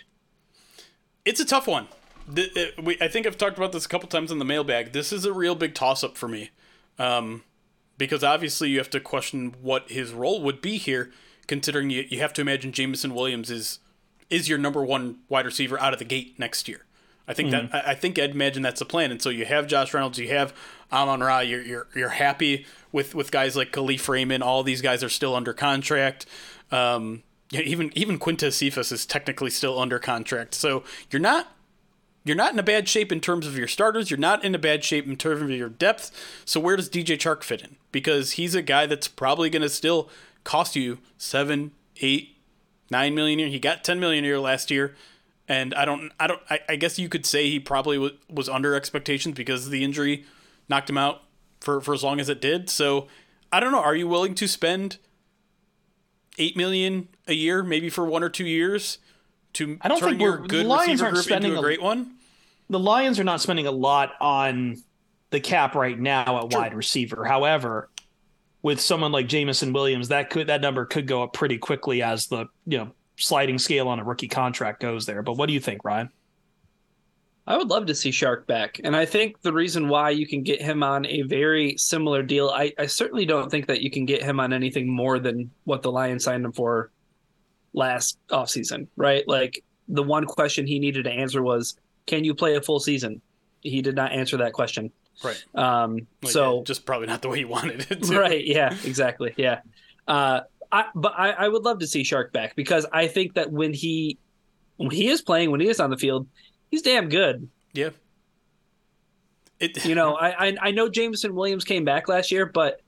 It's 1.25 1.39
a 1.39 1.45
tough 1.45 1.67
one. 1.67 1.88
The, 2.27 2.49
the, 2.53 2.81
we, 2.81 2.97
I 2.99 3.07
think 3.07 3.27
I've 3.27 3.38
talked 3.38 3.57
about 3.57 3.71
this 3.71 3.85
a 3.85 3.89
couple 3.89 4.09
times 4.09 4.31
in 4.31 4.39
the 4.39 4.45
mailbag. 4.45 4.93
This 4.93 5.13
is 5.13 5.25
a 5.25 5.31
real 5.31 5.55
big 5.55 5.75
toss 5.75 6.03
up 6.03 6.17
for 6.17 6.27
me, 6.27 6.49
um, 6.97 7.43
because 7.97 8.23
obviously 8.23 8.69
you 8.69 8.79
have 8.79 8.89
to 8.91 8.99
question 8.99 9.55
what 9.61 9.91
his 9.91 10.11
role 10.11 10.41
would 10.41 10.61
be 10.61 10.77
here, 10.77 11.11
considering 11.47 11.89
you, 11.89 12.05
you 12.09 12.19
have 12.19 12.33
to 12.33 12.41
imagine 12.41 12.71
Jameson 12.71 13.13
Williams 13.13 13.49
is 13.49 13.79
is 14.29 14.49
your 14.49 14.57
number 14.57 14.83
one 14.83 15.19
wide 15.29 15.45
receiver 15.45 15.79
out 15.79 15.93
of 15.93 15.99
the 15.99 16.05
gate 16.05 16.37
next 16.37 16.67
year. 16.67 16.81
I 17.27 17.33
think 17.33 17.51
that 17.51 17.69
I 17.73 17.93
think 17.93 18.17
I'd 18.17 18.31
imagine 18.31 18.61
that's 18.61 18.79
the 18.79 18.85
plan. 18.85 19.11
And 19.11 19.21
so 19.21 19.29
you 19.29 19.45
have 19.45 19.67
Josh 19.67 19.93
Reynolds, 19.93 20.17
you 20.17 20.29
have 20.29 20.53
Amon 20.91 21.19
Ra. 21.19 21.39
You're 21.39 21.61
you're 21.61 21.87
you're 21.93 22.09
happy 22.09 22.65
with 22.93 23.13
with 23.13 23.31
guys 23.31 23.55
like 23.55 23.71
Kalif 23.73 24.07
Raymond. 24.07 24.43
All 24.43 24.63
these 24.63 24.81
guys 24.81 25.03
are 25.03 25.09
still 25.09 25.35
under 25.35 25.53
contract. 25.53 26.25
Um, 26.71 27.23
even 27.51 27.91
even 27.95 28.17
Quintez 28.17 28.53
Cephas 28.53 28.93
is 28.93 29.05
technically 29.05 29.49
still 29.49 29.77
under 29.77 29.99
contract. 29.99 30.53
So 30.53 30.83
you're 31.11 31.21
not 31.21 31.51
you're 32.23 32.35
not 32.35 32.53
in 32.53 32.59
a 32.59 32.63
bad 32.63 32.87
shape 32.87 33.11
in 33.11 33.19
terms 33.19 33.45
of 33.45 33.57
your 33.57 33.67
starters. 33.67 34.09
You're 34.09 34.19
not 34.19 34.43
in 34.43 34.55
a 34.55 34.59
bad 34.59 34.83
shape 34.83 35.05
in 35.05 35.15
terms 35.15 35.41
of 35.41 35.49
your 35.49 35.69
depth. 35.69 36.11
So 36.45 36.59
where 36.59 36.75
does 36.75 36.89
DJ 36.89 37.17
Chark 37.17 37.43
fit 37.43 37.61
in? 37.61 37.77
Because 37.91 38.33
he's 38.33 38.55
a 38.55 38.61
guy 38.61 38.85
that's 38.85 39.07
probably 39.07 39.49
going 39.49 39.61
to 39.61 39.69
still 39.69 40.09
cost 40.47 40.77
you 40.77 40.97
seven, 41.17 41.71
eight, 42.01 42.37
nine 42.89 43.13
million 43.13 43.37
a 43.39 43.41
year. 43.43 43.51
He 43.51 43.59
got 43.59 43.83
ten 43.83 43.99
million 43.99 44.23
a 44.23 44.27
year 44.27 44.39
last 44.39 44.71
year, 44.71 44.95
and 45.47 45.73
I 45.73 45.83
don't, 45.83 46.09
I 46.19 46.25
don't, 46.27 46.41
I, 46.49 46.59
I 46.69 46.75
guess 46.77 46.97
you 46.97 47.09
could 47.09 47.25
say 47.25 47.49
he 47.49 47.59
probably 47.59 47.97
w- 47.97 48.15
was 48.29 48.47
under 48.47 48.73
expectations 48.73 49.35
because 49.35 49.69
the 49.69 49.83
injury 49.83 50.25
knocked 50.69 50.89
him 50.89 50.97
out 50.97 51.23
for 51.59 51.81
for 51.81 51.93
as 51.93 52.01
long 52.01 52.21
as 52.21 52.29
it 52.29 52.39
did. 52.39 52.69
So 52.69 53.07
I 53.51 53.59
don't 53.59 53.73
know. 53.73 53.81
Are 53.81 53.95
you 53.95 54.07
willing 54.07 54.35
to 54.35 54.47
spend 54.47 54.97
eight 56.37 56.55
million 56.55 57.09
a 57.27 57.33
year, 57.33 57.61
maybe 57.61 57.89
for 57.89 58.05
one 58.05 58.23
or 58.23 58.29
two 58.29 58.45
years, 58.45 58.99
to 59.53 59.77
I 59.81 59.89
don't 59.89 59.99
turn 59.99 60.09
think 60.11 60.21
your 60.21 60.37
good 60.37 60.65
Lions 60.65 61.01
receiver 61.01 61.11
group 61.11 61.25
spending 61.25 61.51
into 61.51 61.57
a 61.57 61.61
a- 61.61 61.63
great 61.63 61.81
one? 61.81 62.13
the 62.69 62.79
Lions 62.79 63.19
are 63.19 63.23
not 63.25 63.41
spending 63.41 63.67
a 63.67 63.71
lot 63.71 64.13
on 64.21 64.77
the 65.29 65.39
cap 65.39 65.75
right 65.75 65.99
now 65.99 66.39
at 66.39 66.53
wide 66.53 66.73
receiver. 66.73 67.25
However, 67.25 67.89
with 68.68 68.82
someone 68.82 69.13
like 69.13 69.30
Jameson 69.30 69.72
Williams, 69.72 70.09
that 70.09 70.30
could 70.30 70.47
that 70.47 70.59
number 70.59 70.86
could 70.86 71.07
go 71.07 71.24
up 71.24 71.32
pretty 71.32 71.57
quickly 71.57 72.03
as 72.03 72.28
the 72.28 72.47
you 72.65 72.78
know 72.78 72.91
sliding 73.15 73.57
scale 73.57 73.88
on 73.88 73.97
a 73.97 74.03
rookie 74.03 74.28
contract 74.28 74.82
goes 74.82 75.05
there. 75.05 75.24
But 75.24 75.38
what 75.38 75.45
do 75.45 75.53
you 75.53 75.61
think, 75.61 75.86
Ryan? 75.86 76.09
I 77.47 77.55
would 77.55 77.70
love 77.70 77.86
to 77.86 77.95
see 77.95 78.09
Chark 78.09 78.45
back. 78.45 78.82
And 78.84 78.93
I 78.93 79.05
think 79.05 79.41
the 79.41 79.53
reason 79.53 79.88
why 79.88 80.09
you 80.09 80.28
can 80.28 80.43
get 80.43 80.61
him 80.61 80.84
on 80.84 81.05
a 81.05 81.22
very 81.22 81.78
similar 81.78 82.22
deal, 82.22 82.49
I, 82.49 82.74
I 82.78 82.88
certainly 82.88 83.26
don't 83.26 83.49
think 83.49 83.68
that 83.68 83.80
you 83.80 83.89
can 83.89 84.05
get 84.05 84.22
him 84.22 84.41
on 84.41 84.51
anything 84.51 84.93
more 84.93 85.18
than 85.18 85.49
what 85.63 85.82
the 85.82 85.89
Lions 85.89 86.26
signed 86.26 86.43
him 86.43 86.51
for 86.51 86.91
last 87.72 88.20
offseason, 88.32 88.88
right? 88.97 89.26
Like 89.30 89.63
the 89.88 90.03
one 90.03 90.26
question 90.26 90.68
he 90.68 90.78
needed 90.78 91.05
to 91.05 91.11
answer 91.11 91.41
was, 91.41 91.78
can 92.05 92.26
you 92.26 92.36
play 92.36 92.57
a 92.57 92.61
full 92.61 92.82
season? 92.82 93.22
He 93.61 93.82
did 93.82 93.95
not 93.95 94.11
answer 94.11 94.36
that 94.36 94.51
question. 94.51 94.91
Right. 95.24 95.43
Um, 95.55 96.07
Like, 96.22 96.32
so 96.32 96.63
just 96.63 96.86
probably 96.86 97.07
not 97.07 97.22
the 97.22 97.30
way 97.30 97.39
he 97.39 97.45
wanted 97.45 97.88
it. 97.91 98.03
To. 98.03 98.20
right 98.20 98.45
yeah 98.45 98.76
exactly 98.86 99.34
yeah 99.38 99.61
uh 100.07 100.41
I, 100.72 100.86
but 100.93 101.13
I, 101.18 101.32
I 101.32 101.47
would 101.47 101.63
love 101.63 101.80
to 101.80 101.88
see 101.88 102.03
Chark 102.03 102.32
back 102.34 102.55
because 102.55 102.86
i 102.91 103.07
think 103.07 103.36
that 103.36 103.51
when 103.51 103.74
he 103.74 104.18
when 104.76 104.91
he 104.91 105.07
is 105.07 105.22
playing 105.22 105.49
when 105.51 105.59
he 105.61 105.68
is 105.70 105.80
on 105.80 105.89
the 105.89 105.97
field 105.97 106.28
he's 106.70 106.82
damn 106.82 107.07
good 107.09 107.47
Yeah. 107.74 107.91
It, 109.59 109.86
you 109.86 109.95
know 109.95 110.15
I, 110.20 110.47
I 110.49 110.57
i 110.61 110.72
know 110.72 110.88
jameson 110.89 111.34
williams 111.36 111.63
came 111.63 111.84
back 111.86 112.07
last 112.07 112.32
year 112.32 112.45
but 112.45 112.82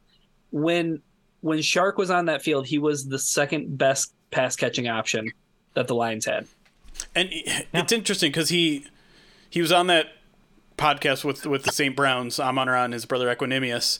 when 0.51 1.01
when 1.41 1.59
Chark 1.59 1.95
was 1.97 2.11
on 2.11 2.25
that 2.25 2.41
field 2.41 2.67
he 2.67 2.77
was 2.79 3.07
the 3.07 3.17
second 3.19 3.77
best 3.77 4.13
pass 4.31 4.55
catching 4.55 4.87
option 4.87 5.31
that 5.73 5.87
the 5.87 5.95
lions 5.95 6.25
had 6.25 6.45
And 7.15 7.29
it's 7.31 7.91
interesting 7.93 8.29
because 8.31 8.49
he 8.49 8.85
he 9.49 9.61
was 9.61 9.71
on 9.71 9.87
that 9.87 10.07
podcast 10.79 11.23
with 11.23 11.45
with 11.45 11.63
the 11.63 11.71
St. 11.71 11.95
Browns, 11.95 12.39
Amon 12.39 12.69
Ra 12.69 12.85
and 12.85 12.93
his 12.93 13.05
brother 13.05 13.33
Equanimous, 13.33 13.99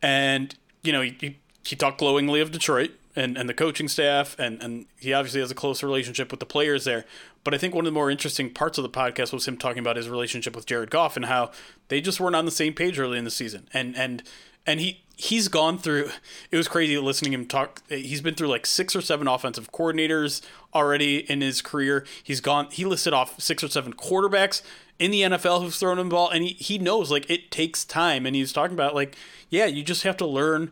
and 0.00 0.54
you 0.82 0.92
know 0.92 1.02
he, 1.02 1.38
he, 1.64 1.76
talked 1.76 1.98
glowingly 1.98 2.40
of 2.40 2.50
Detroit 2.50 2.92
and, 3.16 3.36
and 3.36 3.48
the 3.48 3.54
coaching 3.54 3.88
staff, 3.88 4.36
and, 4.38 4.62
and 4.62 4.86
he 4.98 5.12
obviously 5.12 5.40
has 5.40 5.50
a 5.50 5.54
close 5.54 5.82
relationship 5.82 6.30
with 6.30 6.40
the 6.40 6.46
players 6.46 6.84
there. 6.84 7.04
But 7.42 7.54
I 7.54 7.58
think 7.58 7.74
one 7.74 7.84
of 7.84 7.92
the 7.92 7.98
more 7.98 8.10
interesting 8.10 8.50
parts 8.50 8.78
of 8.78 8.82
the 8.82 8.90
podcast 8.90 9.32
was 9.32 9.48
him 9.48 9.56
talking 9.56 9.80
about 9.80 9.96
his 9.96 10.08
relationship 10.08 10.54
with 10.54 10.66
Jared 10.66 10.90
Goff 10.90 11.16
and 11.16 11.26
how 11.26 11.50
they 11.88 12.00
just 12.00 12.20
weren't 12.20 12.36
on 12.36 12.44
the 12.44 12.50
same 12.50 12.72
page 12.72 12.98
early 12.98 13.18
in 13.18 13.24
the 13.24 13.30
season, 13.30 13.68
and 13.74 13.96
and 13.96 14.22
and 14.66 14.80
he 14.80 15.02
he's 15.16 15.48
gone 15.48 15.76
through 15.76 16.10
it 16.50 16.56
was 16.56 16.68
crazy 16.68 16.96
listening 16.98 17.32
him 17.32 17.46
talk. 17.46 17.82
He's 17.88 18.20
been 18.20 18.34
through 18.34 18.48
like 18.48 18.66
six 18.66 18.94
or 18.94 19.00
seven 19.00 19.26
offensive 19.26 19.72
coordinators 19.72 20.40
already 20.74 21.18
in 21.30 21.40
his 21.40 21.60
career. 21.60 22.06
He's 22.22 22.40
gone 22.40 22.68
he 22.70 22.84
listed 22.84 23.12
off 23.12 23.40
six 23.40 23.64
or 23.64 23.68
seven 23.68 23.94
quarterbacks 23.94 24.62
in 25.00 25.10
the 25.10 25.22
NFL 25.22 25.62
who've 25.62 25.74
thrown 25.74 25.98
him 25.98 26.10
the 26.10 26.14
ball 26.14 26.28
and 26.28 26.44
he, 26.44 26.50
he 26.50 26.78
knows 26.78 27.10
like 27.10 27.28
it 27.28 27.50
takes 27.50 27.84
time 27.84 28.26
and 28.26 28.36
he's 28.36 28.52
talking 28.52 28.74
about 28.74 28.94
like 28.94 29.16
yeah 29.48 29.66
you 29.66 29.82
just 29.82 30.04
have 30.04 30.16
to 30.18 30.26
learn. 30.26 30.70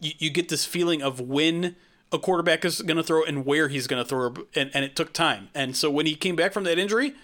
You, 0.00 0.12
you 0.18 0.30
get 0.30 0.48
this 0.48 0.64
feeling 0.66 1.00
of 1.00 1.20
when 1.20 1.76
a 2.10 2.18
quarterback 2.18 2.64
is 2.64 2.82
going 2.82 2.96
to 2.96 3.04
throw 3.04 3.22
and 3.24 3.46
where 3.46 3.68
he's 3.68 3.86
going 3.86 4.02
to 4.02 4.08
throw 4.08 4.34
and, 4.54 4.70
and 4.74 4.84
it 4.84 4.96
took 4.96 5.12
time. 5.12 5.48
And 5.54 5.76
so 5.76 5.90
when 5.90 6.04
he 6.04 6.16
came 6.16 6.36
back 6.36 6.52
from 6.52 6.64
that 6.64 6.78
injury 6.78 7.14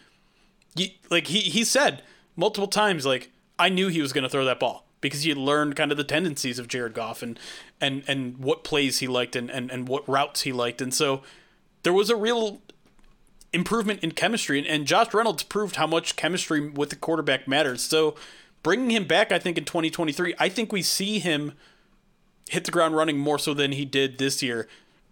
you, 0.76 0.89
like 1.11 1.26
he, 1.26 1.41
he 1.41 1.64
said 1.64 2.03
multiple 2.36 2.68
times 2.68 3.05
like 3.05 3.30
I 3.59 3.68
knew 3.68 3.89
he 3.89 4.01
was 4.01 4.12
going 4.12 4.22
to 4.22 4.30
throw 4.30 4.45
that 4.45 4.61
ball 4.61 4.84
because 5.01 5.22
he 5.22 5.28
had 5.28 5.39
learned 5.39 5.76
kind 5.76 5.91
of 5.91 5.97
the 5.97 6.05
tendencies 6.05 6.59
of 6.59 6.68
Jared 6.68 6.95
Goff 6.95 7.22
and 7.22 7.39
and 7.80 8.05
and 8.07 8.39
what 8.39 8.64
plays 8.64 9.01
he 9.01 9.09
liked 9.09 9.34
and 9.34 9.51
and, 9.51 9.70
and 9.70 9.89
what 9.89 10.09
routes 10.09 10.43
he 10.43 10.53
liked. 10.53 10.80
And 10.80 10.95
so 10.95 11.22
there 11.82 11.93
was 11.93 12.11
a 12.11 12.16
real 12.16 12.61
improvement 13.53 14.03
in 14.03 14.12
chemistry 14.12 14.59
and, 14.59 14.66
and 14.66 14.86
Josh 14.86 15.12
Reynolds 15.14 15.42
proved 15.42 15.76
how 15.76 15.86
much 15.86 16.16
chemistry 16.16 16.68
with 16.68 16.90
the 16.90 16.96
quarterback 16.96 17.49
matters 17.49 17.82
so 17.82 18.14
bringing 18.62 18.90
him 18.90 19.05
back 19.05 19.32
I 19.32 19.38
think 19.38 19.59
in 19.59 19.64
2023 19.64 20.34
I 20.38 20.49
think 20.49 20.72
we 20.72 20.82
see 20.82 21.18
him 21.18 21.53
hit 22.49 22.64
the 22.64 22.70
ground 22.70 22.96
running 22.96 23.18
more 23.18 23.38
so 23.38 23.55
than 23.55 23.72
he 23.72 23.84
did 23.84 24.18
this 24.18 24.42
year 24.42 24.68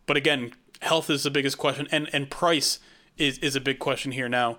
but 0.06 0.16
again 0.16 0.52
health 0.82 1.08
is 1.08 1.22
the 1.22 1.30
biggest 1.30 1.58
question 1.58 1.88
and 1.90 2.08
and 2.12 2.30
price 2.30 2.78
is 3.16 3.38
is 3.38 3.56
a 3.56 3.60
big 3.60 3.78
question 3.78 4.12
here 4.12 4.28
now 4.28 4.58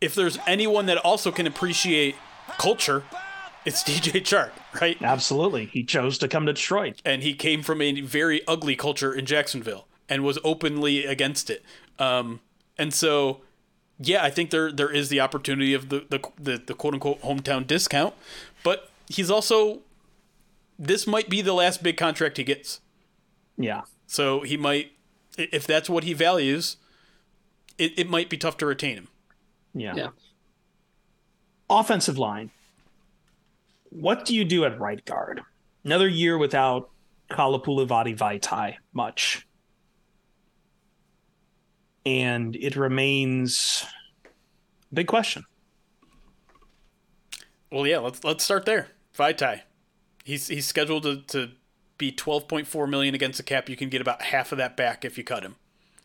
if 0.00 0.14
there's 0.14 0.38
anyone 0.46 0.86
that 0.86 0.96
also 0.98 1.30
can 1.30 1.46
appreciate 1.46 2.16
culture 2.58 3.04
it's 3.64 3.84
DJ 3.84 4.22
Chark, 4.22 4.52
right? 4.80 4.96
Absolutely, 5.02 5.66
he 5.66 5.84
chose 5.84 6.16
to 6.18 6.28
come 6.28 6.46
to 6.46 6.52
Detroit. 6.52 7.02
And 7.04 7.22
he 7.22 7.34
came 7.34 7.62
from 7.62 7.82
a 7.82 8.00
very 8.00 8.46
ugly 8.46 8.74
culture 8.74 9.12
in 9.12 9.26
Jacksonville 9.26 9.86
and 10.08 10.24
was 10.24 10.38
openly 10.42 11.04
against 11.04 11.50
it. 11.50 11.62
Um, 11.98 12.40
and 12.80 12.94
so 12.94 13.42
yeah, 13.98 14.24
I 14.24 14.30
think 14.30 14.50
there 14.50 14.72
there 14.72 14.90
is 14.90 15.10
the 15.10 15.20
opportunity 15.20 15.74
of 15.74 15.90
the 15.90 16.06
the 16.08 16.20
the, 16.40 16.62
the 16.66 16.74
quote 16.74 16.94
unquote 16.94 17.20
hometown 17.20 17.66
discount, 17.66 18.14
but 18.64 18.90
he's 19.08 19.30
also 19.30 19.80
this 20.78 21.06
might 21.06 21.28
be 21.28 21.42
the 21.42 21.52
last 21.52 21.82
big 21.82 21.98
contract 21.98 22.38
he 22.38 22.44
gets. 22.44 22.80
Yeah. 23.58 23.82
So 24.06 24.40
he 24.40 24.56
might 24.56 24.92
if 25.36 25.66
that's 25.66 25.90
what 25.90 26.04
he 26.04 26.14
values, 26.14 26.78
it, 27.76 27.92
it 27.98 28.08
might 28.08 28.30
be 28.30 28.38
tough 28.38 28.56
to 28.58 28.66
retain 28.66 28.96
him. 28.96 29.08
Yeah. 29.74 29.94
Yeah. 29.94 30.08
Offensive 31.68 32.16
line. 32.18 32.50
What 33.90 34.24
do 34.24 34.34
you 34.34 34.44
do 34.44 34.64
at 34.64 34.80
right 34.80 35.04
guard? 35.04 35.42
Another 35.84 36.08
year 36.08 36.38
without 36.38 36.90
Halapoulivaati 37.30 38.16
Vaitai 38.16 38.76
much. 38.92 39.46
And 42.06 42.56
it 42.56 42.76
remains 42.76 43.84
a 44.24 44.94
big 44.94 45.06
question. 45.06 45.44
Well, 47.70 47.86
yeah, 47.86 47.98
let's 47.98 48.24
let's 48.24 48.42
start 48.42 48.64
there. 48.64 48.88
Vaitai, 49.16 49.60
he's 50.24 50.48
he's 50.48 50.66
scheduled 50.66 51.02
to, 51.02 51.22
to 51.28 51.50
be 51.98 52.10
twelve 52.10 52.48
point 52.48 52.66
four 52.66 52.86
million 52.86 53.14
against 53.14 53.36
the 53.36 53.42
cap. 53.42 53.68
You 53.68 53.76
can 53.76 53.90
get 53.90 54.00
about 54.00 54.22
half 54.22 54.50
of 54.50 54.58
that 54.58 54.76
back 54.76 55.04
if 55.04 55.18
you 55.18 55.24
cut 55.24 55.42
him. 55.42 55.56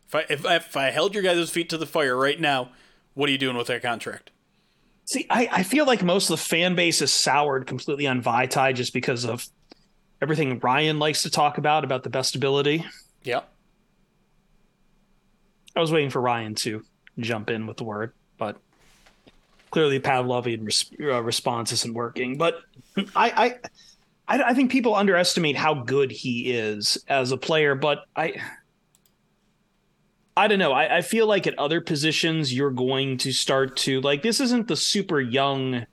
If 0.08 0.16
I 0.16 0.26
if, 0.30 0.46
if 0.46 0.78
I 0.78 0.92
held 0.92 1.14
your 1.14 1.24
guys' 1.24 1.50
feet 1.50 1.70
to 1.70 1.78
the 1.78 1.86
fire 1.86 2.16
right 2.16 2.40
now, 2.40 2.72
what 3.14 3.30
are 3.30 3.32
you 3.32 3.38
doing 3.38 3.58
with 3.58 3.68
that 3.68 3.82
contract? 3.82 4.32
See, 5.06 5.26
I, 5.30 5.48
I 5.52 5.64
feel 5.64 5.86
like 5.86 6.04
most 6.04 6.30
of 6.30 6.38
the 6.38 6.44
fan 6.44 6.76
base 6.76 7.02
is 7.02 7.12
soured 7.12 7.68
completely 7.68 8.08
on 8.08 8.22
Vaitai 8.22 8.76
just 8.76 8.92
because 8.92 9.24
of 9.24 9.48
everything 10.22 10.60
Ryan 10.60 11.00
likes 11.00 11.24
to 11.24 11.30
talk 11.30 11.58
about 11.58 11.84
about 11.84 12.04
the 12.04 12.10
best 12.10 12.36
ability. 12.36 12.86
Yeah. 13.24 13.42
I 15.76 15.82
was 15.82 15.92
waiting 15.92 16.10
for 16.10 16.22
Ryan 16.22 16.56
to 16.56 16.84
jump 17.20 17.50
in 17.50 17.68
with 17.68 17.78
the 17.78 17.84
word, 17.84 18.14
but 18.38 18.58
clearly 19.72 20.00
Pavlovian 20.00 20.66
res- 20.66 20.92
uh, 21.02 21.22
response 21.22 21.72
isn't 21.72 21.94
working. 21.94 22.38
But 22.38 22.62
I, 23.16 23.58
I, 24.28 24.44
I, 24.44 24.54
think 24.54 24.72
people 24.72 24.96
underestimate 24.96 25.56
how 25.56 25.74
good 25.74 26.12
he 26.12 26.52
is 26.52 26.98
as 27.08 27.32
a 27.32 27.38
player. 27.38 27.76
But 27.76 28.06
I, 28.16 28.42
I 30.38 30.48
don't 30.48 30.60
know. 30.60 30.72
I, 30.72 30.98
I 30.98 31.02
feel 31.02 31.28
like 31.28 31.48
at 31.48 31.60
other 31.60 31.82
positions 31.82 32.54
you're 32.54 32.72
going 32.72 33.18
to 33.20 33.32
start 33.32 33.76
to 33.78 34.02
like 34.02 34.22
this 34.22 34.40
isn't 34.40 34.68
the 34.68 34.78
super 34.78 35.20
young 35.20 35.86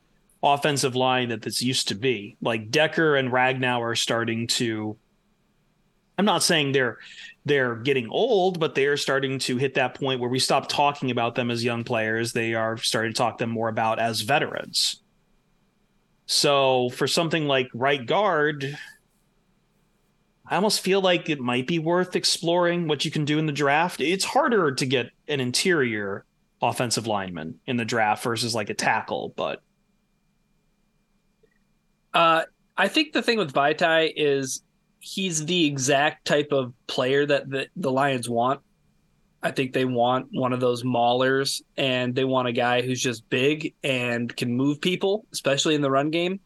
offensive 0.43 0.97
line 0.97 1.28
that 1.30 1.43
this 1.43 1.62
used 1.62 1.89
to 1.89 1.95
be. 1.95 2.37
Like 2.41 2.70
Decker 2.70 3.16
and 3.16 3.30
Ragnow 3.30 3.80
are 3.80 3.97
starting 3.97 4.47
to. 4.49 4.97
I'm 6.22 6.26
not 6.26 6.44
saying 6.44 6.70
they're 6.70 6.98
they're 7.46 7.74
getting 7.74 8.08
old, 8.08 8.60
but 8.60 8.76
they 8.76 8.86
are 8.86 8.96
starting 8.96 9.40
to 9.40 9.56
hit 9.56 9.74
that 9.74 9.94
point 9.94 10.20
where 10.20 10.30
we 10.30 10.38
stop 10.38 10.68
talking 10.68 11.10
about 11.10 11.34
them 11.34 11.50
as 11.50 11.64
young 11.64 11.82
players. 11.82 12.32
They 12.32 12.54
are 12.54 12.76
starting 12.76 13.12
to 13.12 13.18
talk 13.18 13.38
them 13.38 13.50
more 13.50 13.68
about 13.68 13.98
as 13.98 14.20
veterans. 14.20 15.02
So 16.26 16.90
for 16.90 17.08
something 17.08 17.48
like 17.48 17.68
right 17.74 18.06
guard, 18.06 18.78
I 20.46 20.54
almost 20.54 20.82
feel 20.82 21.00
like 21.00 21.28
it 21.28 21.40
might 21.40 21.66
be 21.66 21.80
worth 21.80 22.14
exploring 22.14 22.86
what 22.86 23.04
you 23.04 23.10
can 23.10 23.24
do 23.24 23.40
in 23.40 23.46
the 23.46 23.52
draft. 23.52 24.00
It's 24.00 24.24
harder 24.24 24.70
to 24.70 24.86
get 24.86 25.10
an 25.26 25.40
interior 25.40 26.24
offensive 26.62 27.08
lineman 27.08 27.58
in 27.66 27.78
the 27.78 27.84
draft 27.84 28.22
versus 28.22 28.54
like 28.54 28.70
a 28.70 28.74
tackle, 28.74 29.34
but 29.34 29.60
Uh, 32.14 32.42
I 32.76 32.86
think 32.86 33.12
the 33.12 33.22
thing 33.22 33.38
with 33.38 33.52
Vaitai 33.52 34.12
is 34.14 34.62
he's 35.03 35.44
the 35.44 35.66
exact 35.66 36.24
type 36.24 36.53
of 36.53 36.72
player 36.86 37.26
that 37.26 37.50
the, 37.50 37.66
the 37.76 37.90
Lions 37.90 38.28
want. 38.28 38.61
I 39.42 39.50
think 39.50 39.72
they 39.72 39.84
want 39.84 40.28
one 40.30 40.53
of 40.53 40.61
those 40.61 40.84
maulers 40.84 41.61
and 41.76 42.14
they 42.14 42.24
want 42.24 42.46
a 42.46 42.53
guy 42.53 42.80
who's 42.80 43.03
just 43.03 43.28
big 43.28 43.74
and 43.82 44.34
can 44.34 44.57
move 44.57 44.80
people, 44.80 45.26
especially 45.32 45.74
in 45.74 45.82
the 45.82 45.90
run 45.90 46.11
game. 46.11 46.38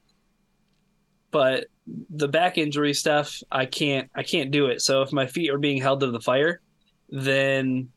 But 1.30 1.66
the 2.08 2.28
back 2.28 2.56
injury 2.56 2.94
stuff, 2.94 3.42
I 3.52 3.66
can't 3.66 4.10
I 4.14 4.22
can't 4.22 4.50
do 4.50 4.66
it. 4.66 4.80
So 4.80 5.02
if 5.02 5.12
my 5.12 5.26
feet 5.26 5.50
are 5.50 5.58
being 5.58 5.80
held 5.80 6.00
to 6.00 6.10
the 6.10 6.20
fire, 6.20 6.62
then 7.10 7.90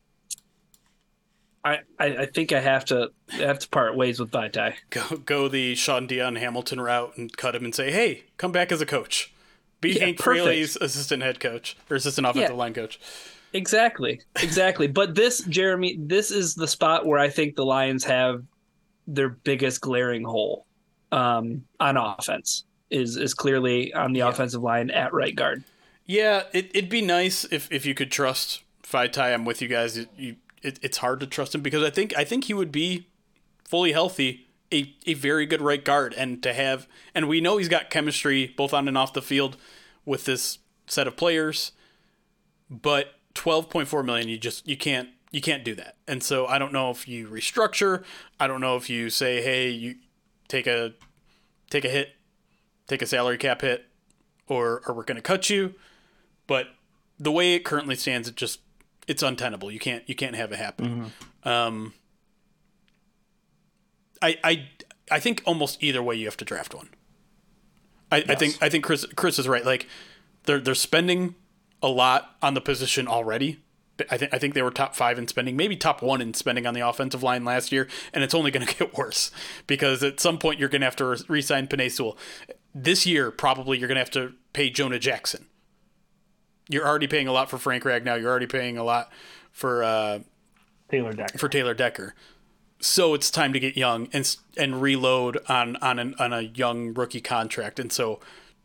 I 1.64 1.80
I, 1.98 2.26
think 2.26 2.52
I 2.52 2.60
have 2.60 2.84
to 2.86 3.12
I 3.32 3.38
have 3.38 3.60
to 3.60 3.70
part 3.70 3.96
ways 3.96 4.20
with 4.20 4.32
Vaitai. 4.32 4.74
Go 4.90 5.18
go 5.18 5.48
the 5.48 5.76
Shaun 5.76 6.08
Dion 6.08 6.36
Hamilton 6.36 6.82
route 6.82 7.14
and 7.16 7.36
cut 7.38 7.56
him 7.56 7.64
and 7.64 7.74
say, 7.74 7.92
hey, 7.92 8.26
come 8.36 8.52
back 8.52 8.74
as 8.74 8.82
a 8.82 8.86
coach. 8.86 9.34
Be 9.82 9.92
Yeah, 9.92 10.06
Hank 10.06 10.18
perfect. 10.20 10.44
Fraley's 10.46 10.76
assistant 10.76 11.24
head 11.24 11.40
coach 11.40 11.78
or 11.90 11.96
assistant 11.96 12.28
offensive 12.28 12.52
Yeah. 12.52 12.56
line 12.58 12.74
coach. 12.74 13.00
Exactly. 13.54 14.22
Exactly. 14.42 14.88
but 14.88 15.16
this, 15.16 15.40
Jeremy, 15.46 15.98
this 16.00 16.30
is 16.32 16.54
the 16.56 16.68
spot 16.68 17.06
where 17.06 17.18
I 17.20 17.30
think 17.30 17.56
the 17.56 17.66
Lions 17.66 18.04
have 18.04 18.44
their 19.08 19.30
biggest 19.30 19.82
glaring 19.82 20.24
hole 20.24 20.66
um, 21.12 21.64
on 21.80 21.98
offense. 21.98 22.66
Is 22.92 23.18
is 23.18 23.36
clearly 23.36 23.94
on 23.94 24.14
the 24.14 24.22
offensive 24.22 24.64
line 24.64 24.90
at 24.90 25.14
right 25.14 25.36
guard. 25.36 25.64
Yeah, 26.08 26.44
it, 26.54 26.72
it'd 26.74 26.90
be 26.90 27.04
nice 27.04 27.44
if, 27.52 27.72
if 27.72 27.86
you 27.86 27.94
could 27.94 28.12
trust 28.12 28.64
Vaitai. 28.84 29.32
I'm 29.32 29.46
with 29.46 29.62
you 29.62 29.68
guys. 29.68 29.96
It, 29.96 30.10
you, 30.18 30.38
it, 30.64 30.80
it's 30.82 30.98
hard 30.98 31.20
to 31.20 31.28
trust 31.28 31.54
him 31.54 31.62
because 31.62 31.84
I 31.84 31.92
think 31.92 32.18
I 32.18 32.24
think 32.24 32.46
he 32.46 32.54
would 32.56 32.72
be 32.72 33.06
fully 33.64 33.92
healthy, 33.92 34.48
a, 34.74 34.96
a 35.06 35.14
very 35.14 35.46
good 35.46 35.62
right 35.62 35.84
guard, 35.84 36.14
and 36.18 36.42
to 36.44 36.54
have 36.54 36.88
and 37.16 37.28
we 37.28 37.42
know 37.42 37.58
he's 37.58 37.70
got 37.70 37.90
chemistry 37.90 38.54
both 38.56 38.74
on 38.74 38.88
and 38.88 38.98
off 38.98 39.14
the 39.14 39.22
field 39.22 39.58
with 40.06 40.26
this 40.26 40.60
set 40.88 41.08
of 41.08 41.16
players, 41.16 41.72
but 42.70 43.16
12.4 43.36 44.04
million, 44.06 44.28
you 44.28 44.38
just 44.38 44.68
you 44.68 44.78
can't 44.78 45.10
you 45.32 45.42
can't 45.42 45.64
do 45.64 45.76
that. 45.76 45.96
And 46.08 46.24
so 46.24 46.48
I 46.48 46.58
don't 46.58 46.74
know 46.74 46.90
if 46.90 47.08
you 47.08 47.28
restructure. 47.28 48.04
I 48.40 48.48
don't 48.48 48.62
know 48.62 48.76
if 48.76 48.90
you 48.90 49.10
say, 49.10 49.42
hey, 49.42 49.70
you 49.70 49.96
take 50.48 50.68
a 50.68 50.94
take 51.70 51.86
a 51.86 51.90
hit, 51.90 52.10
take 52.88 53.02
a 53.02 53.06
salary 53.08 53.38
cap 53.38 53.62
hit, 53.62 53.86
or 54.48 54.82
or 54.88 54.94
we're 54.94 55.04
going 55.04 55.16
to 55.18 55.22
cut 55.22 55.50
you. 55.50 55.76
But 56.48 56.68
the 57.20 57.32
way 57.32 57.54
it 57.54 57.64
currently 57.64 57.96
stands, 57.96 58.28
it 58.28 58.36
just 58.36 58.60
it's 59.08 59.24
untenable. 59.24 59.72
You 59.72 59.80
can't 59.80 60.04
you 60.08 60.16
can't 60.16 60.36
have 60.36 60.52
it 60.52 60.58
happen. 60.58 61.12
Um, 61.44 61.94
I 64.22 64.38
I 64.44 64.70
I 65.12 65.20
think 65.20 65.42
almost 65.46 65.82
either 65.84 66.02
way 66.04 66.16
you 66.16 66.26
have 66.26 66.38
to 66.38 66.46
draft 66.46 66.74
one. 66.74 66.90
I, 68.12 68.24
I 68.28 68.36
think 68.36 68.58
I 68.62 68.70
think 68.70 68.84
Chris 68.84 69.06
Chris 69.16 69.40
is 69.40 69.48
right. 69.48 69.66
Like 69.66 69.88
they're 70.44 70.60
they're 70.60 70.76
spending 70.76 71.36
a 71.82 71.88
lot 71.88 72.36
on 72.42 72.54
the 72.54 72.62
position 72.62 73.08
already. 73.08 73.60
I 74.10 74.18
think 74.18 74.34
I 74.34 74.38
think 74.38 74.54
they 74.54 74.62
were 74.62 74.72
top 74.72 74.96
five 74.96 75.20
in 75.20 75.28
spending, 75.28 75.58
maybe 75.58 75.76
top 75.76 76.02
one 76.02 76.22
in 76.22 76.34
spending 76.34 76.66
on 76.66 76.74
the 76.74 76.88
offensive 76.88 77.22
line 77.22 77.44
last 77.44 77.72
year, 77.72 77.88
and 78.14 78.24
it's 78.24 78.34
only 78.34 78.50
going 78.52 78.66
to 78.68 78.76
get 78.76 78.98
worse 78.98 79.32
because 79.68 80.04
at 80.04 80.20
some 80.20 80.38
point 80.38 80.60
you're 80.60 80.70
going 80.70 80.82
to 80.82 80.88
have 80.88 80.96
to 80.98 81.06
re- 81.06 81.18
re-sign 81.28 81.68
Penei 81.68 81.92
Sewell. 81.92 82.18
This 82.74 83.06
year, 83.06 83.32
probably 83.32 83.78
you're 83.78 83.88
going 83.88 83.96
to 83.96 84.02
have 84.02 84.12
to 84.12 84.34
pay 84.54 84.70
Jonah 84.70 85.00
Jackson. 85.00 85.48
You're 86.70 86.88
already 86.88 87.08
paying 87.08 87.28
a 87.28 87.32
lot 87.32 87.50
for 87.50 87.58
Frank 87.58 87.84
Ragnow. 87.84 88.20
You're 88.22 88.30
already 88.30 88.48
paying 88.48 88.78
a 88.78 88.84
lot 88.84 89.12
for 89.52 89.84
uh, 89.84 90.20
Taylor 90.90 91.14
Decker. 91.14 91.38
for 91.38 91.50
Taylor 91.50 91.74
Decker. 91.74 92.14
So 92.80 93.14
it's 93.14 93.30
time 93.30 93.54
to 93.54 93.60
get 93.60 93.76
young 93.76 94.08
and 94.14 94.36
and 94.58 94.82
reload 94.82 95.40
on 95.50 95.76
on 95.78 96.00
an, 96.00 96.16
on 96.18 96.34
a 96.34 96.42
young 96.42 96.94
rookie 96.94 97.22
contract. 97.22 97.80
And 97.80 97.92
so 97.92 98.20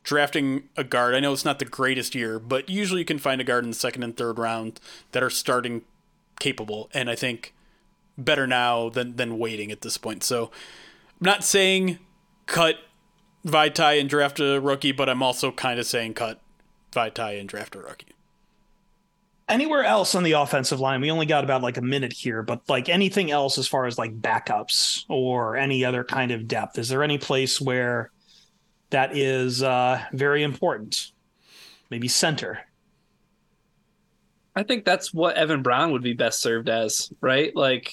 drafting 0.05 0.69
a 0.77 0.85
guard, 0.85 1.15
I 1.15 1.21
know 1.21 1.33
it's 1.33 1.45
not 1.45 1.59
the 1.59 1.65
greatest 1.65 2.15
year, 2.15 2.39
but 2.39 2.69
usually 2.69 3.01
you 3.01 3.05
can 3.05 3.19
find 3.19 3.41
a 3.41 3.45
guard 3.45 3.65
in 3.65 3.71
the 3.71 3.77
second 3.77 4.03
and 4.03 4.17
third 4.17 4.39
round 4.39 4.81
that 5.13 5.23
are 5.23 5.31
starting 5.31 5.83
capable. 6.39 6.91
And 6.95 7.11
I 7.11 7.17
think 7.17 7.55
better 8.17 8.47
now 8.47 8.89
than 8.89 9.17
than 9.17 9.39
waiting 9.39 9.73
at 9.73 9.81
this 9.81 9.99
point. 9.99 10.23
So 10.23 10.45
I'm 11.21 11.25
not 11.25 11.43
saying 11.43 11.99
cut 12.47 12.77
Vaitai 13.45 14.01
and 14.01 14.09
draft 14.09 14.41
a 14.41 14.61
rookie, 14.61 14.93
but 14.93 15.09
I'm 15.09 15.23
also 15.23 15.51
kind 15.51 15.81
of 15.81 15.87
saying 15.87 16.15
cut 16.15 16.41
Vaitai 16.93 17.41
and 17.41 17.49
draft 17.49 17.75
a 17.75 17.81
rookie. 17.81 18.14
Anywhere 19.49 19.85
else 19.85 20.15
on 20.15 20.23
the 20.23 20.33
offensive 20.33 20.81
line, 20.81 21.03
we 21.03 21.11
only 21.11 21.27
got 21.27 21.45
about 21.45 21.63
like 21.63 21.77
a 21.77 21.83
minute 21.83 22.13
here, 22.13 22.43
but 22.43 22.63
like 22.69 22.89
anything 22.89 23.31
else 23.31 23.59
as 23.59 23.69
far 23.69 23.85
as 23.85 23.99
like 23.99 24.21
backups 24.21 25.05
or 25.09 25.57
any 25.57 25.85
other 25.85 26.03
kind 26.03 26.31
of 26.31 26.49
depth, 26.49 26.79
is 26.79 26.89
there 26.89 27.03
any 27.03 27.19
place 27.19 27.61
where 27.61 28.11
that 28.91 29.17
is 29.17 29.63
uh, 29.63 30.03
very 30.13 30.43
important? 30.43 31.11
Maybe 31.91 32.09
center. 32.09 32.61
I 34.57 34.63
think 34.63 34.85
that's 34.85 35.13
what 35.13 35.37
Evan 35.37 35.63
Brown 35.63 35.93
would 35.93 36.03
be 36.03 36.15
best 36.15 36.41
served 36.41 36.69
as, 36.69 37.13
right? 37.21 37.55
Like, 37.55 37.93